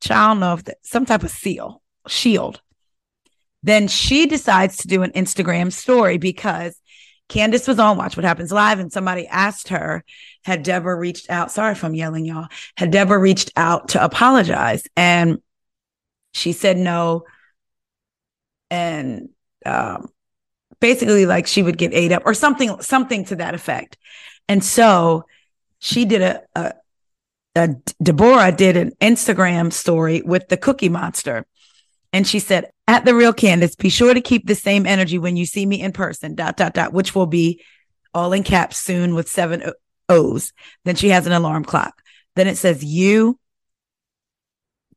I 0.10 0.28
don't 0.28 0.40
know 0.40 0.54
if 0.54 0.64
that, 0.64 0.78
some 0.82 1.06
type 1.06 1.24
of 1.24 1.32
seal, 1.32 1.82
shield. 2.08 2.62
Then 3.62 3.88
she 3.88 4.26
decides 4.26 4.78
to 4.78 4.88
do 4.88 5.04
an 5.04 5.12
Instagram 5.12 5.72
story 5.72 6.18
because 6.18 6.79
Candiace 7.30 7.68
was 7.68 7.80
on 7.80 7.98
Watch 7.98 8.18
What 8.18 8.26
Happens 8.26 8.52
Live 8.52 8.80
and 8.80 8.92
somebody 8.92 9.28
asked 9.28 9.70
her, 9.70 10.04
had 10.44 10.64
Deborah 10.64 10.98
reached 10.98 11.30
out? 11.30 11.52
Sorry 11.52 11.72
if 11.72 11.84
I'm 11.84 11.94
yelling, 11.94 12.26
y'all. 12.26 12.48
Had 12.76 12.92
Deborah 12.92 13.20
reached 13.20 13.52
out 13.56 13.90
to 13.90 14.04
apologize? 14.04 14.84
And 14.98 15.38
she 16.34 16.52
said 16.54 16.78
no. 16.78 17.26
And 18.72 19.30
um, 19.66 20.10
basically, 20.80 21.26
like 21.28 21.46
she 21.46 21.62
would 21.62 21.78
get 21.78 21.94
ate 21.94 22.12
up 22.12 22.24
or 22.26 22.34
something, 22.34 22.82
something 22.82 23.26
to 23.26 23.36
that 23.38 23.54
effect. 23.54 23.98
And 24.48 24.64
so 24.64 25.26
she 25.78 26.06
did 26.06 26.22
a, 26.22 26.42
a, 26.56 26.74
a 27.56 27.68
Deborah 28.02 28.52
did 28.52 28.76
an 28.76 28.92
Instagram 29.00 29.72
story 29.72 30.24
with 30.24 30.48
the 30.50 30.58
Cookie 30.58 30.90
Monster. 30.90 31.46
And 32.12 32.28
she 32.28 32.40
said, 32.40 32.72
at 32.88 33.06
the 33.06 33.14
real 33.14 33.34
Candiace, 33.34 33.76
be 33.76 33.90
sure 33.90 34.14
to 34.14 34.22
keep 34.22 34.48
the 34.48 34.56
same 34.56 34.86
energy 34.86 35.20
when 35.20 35.38
you 35.38 35.46
see 35.46 35.66
me 35.66 35.80
in 35.82 35.92
person, 35.92 36.34
dot, 36.36 36.58
dot, 36.58 36.74
dot, 36.74 36.94
which 36.94 37.14
will 37.14 37.28
be 37.28 37.64
all 38.14 38.34
in 38.34 38.44
caps 38.44 38.78
soon 38.78 39.14
with 39.14 39.30
seven 39.30 39.72
O's. 40.08 40.54
Then 40.86 40.96
she 40.96 41.10
has 41.10 41.28
an 41.28 41.34
alarm 41.34 41.64
clock. 41.66 42.02
Then 42.36 42.48
it 42.48 42.58
says 42.58 42.84
you, 42.84 43.40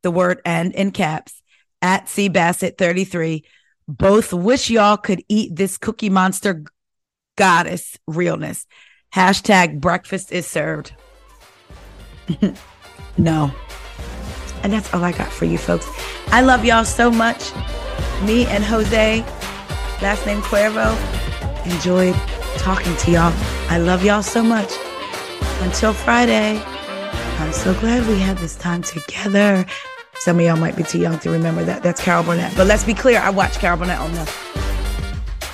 the 0.02 0.10
word 0.10 0.40
and 0.44 0.72
in 0.74 0.90
caps, 0.90 1.42
at 1.82 2.08
C 2.08 2.28
Bassett 2.28 2.78
33. 2.78 3.44
Both 3.88 4.32
wish 4.32 4.70
y'all 4.70 4.96
could 4.96 5.22
eat 5.28 5.54
this 5.54 5.76
cookie 5.76 6.08
monster 6.08 6.64
goddess 7.36 7.98
realness. 8.06 8.66
Hashtag 9.14 9.80
breakfast 9.80 10.32
is 10.32 10.46
served. 10.46 10.94
no. 13.18 13.52
And 14.62 14.72
that's 14.72 14.92
all 14.94 15.02
I 15.02 15.12
got 15.12 15.32
for 15.32 15.44
you 15.44 15.58
folks. 15.58 15.86
I 16.28 16.40
love 16.40 16.64
y'all 16.64 16.84
so 16.84 17.10
much. 17.10 17.52
Me 18.24 18.46
and 18.46 18.64
Jose, 18.64 19.20
last 20.00 20.24
name 20.26 20.40
Cuervo, 20.42 20.96
enjoyed 21.66 22.14
talking 22.58 22.96
to 22.96 23.10
y'all. 23.10 23.32
I 23.68 23.78
love 23.78 24.04
y'all 24.04 24.22
so 24.22 24.42
much. 24.42 24.72
Until 25.60 25.92
Friday, 25.92 26.62
I'm 27.38 27.52
so 27.52 27.74
glad 27.80 28.06
we 28.06 28.18
had 28.18 28.38
this 28.38 28.56
time 28.56 28.82
together. 28.82 29.66
Some 30.16 30.38
of 30.38 30.44
y'all 30.44 30.56
might 30.56 30.76
be 30.76 30.84
too 30.84 30.98
young 30.98 31.18
to 31.20 31.30
remember 31.30 31.64
that. 31.64 31.82
That's 31.82 32.00
Carol 32.00 32.22
Burnett. 32.22 32.56
But 32.56 32.68
let's 32.68 32.84
be 32.84 32.94
clear, 32.94 33.18
I 33.18 33.30
watched 33.30 33.58
Carol 33.58 33.78
Burnett 33.78 33.98
on 33.98 34.12
the 34.12 34.24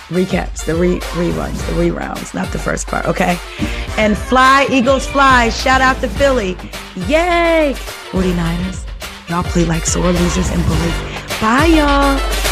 recaps, 0.08 0.64
the 0.64 0.74
re- 0.74 1.00
reruns, 1.00 1.58
the 1.66 1.72
rerounds, 1.72 2.34
not 2.34 2.50
the 2.52 2.58
first 2.58 2.86
part, 2.86 3.06
okay? 3.06 3.38
And 3.96 4.16
fly, 4.16 4.66
Eagles 4.70 5.06
fly. 5.06 5.50
Shout 5.50 5.80
out 5.80 6.00
to 6.00 6.08
Philly. 6.08 6.56
Yay! 7.06 7.74
49ers. 8.10 8.87
Y'all 9.28 9.42
play 9.42 9.64
like 9.66 9.84
sore 9.84 10.10
losers 10.10 10.48
and 10.50 10.64
bullies. 10.64 11.40
Bye, 11.40 11.66
y'all. 11.66 12.47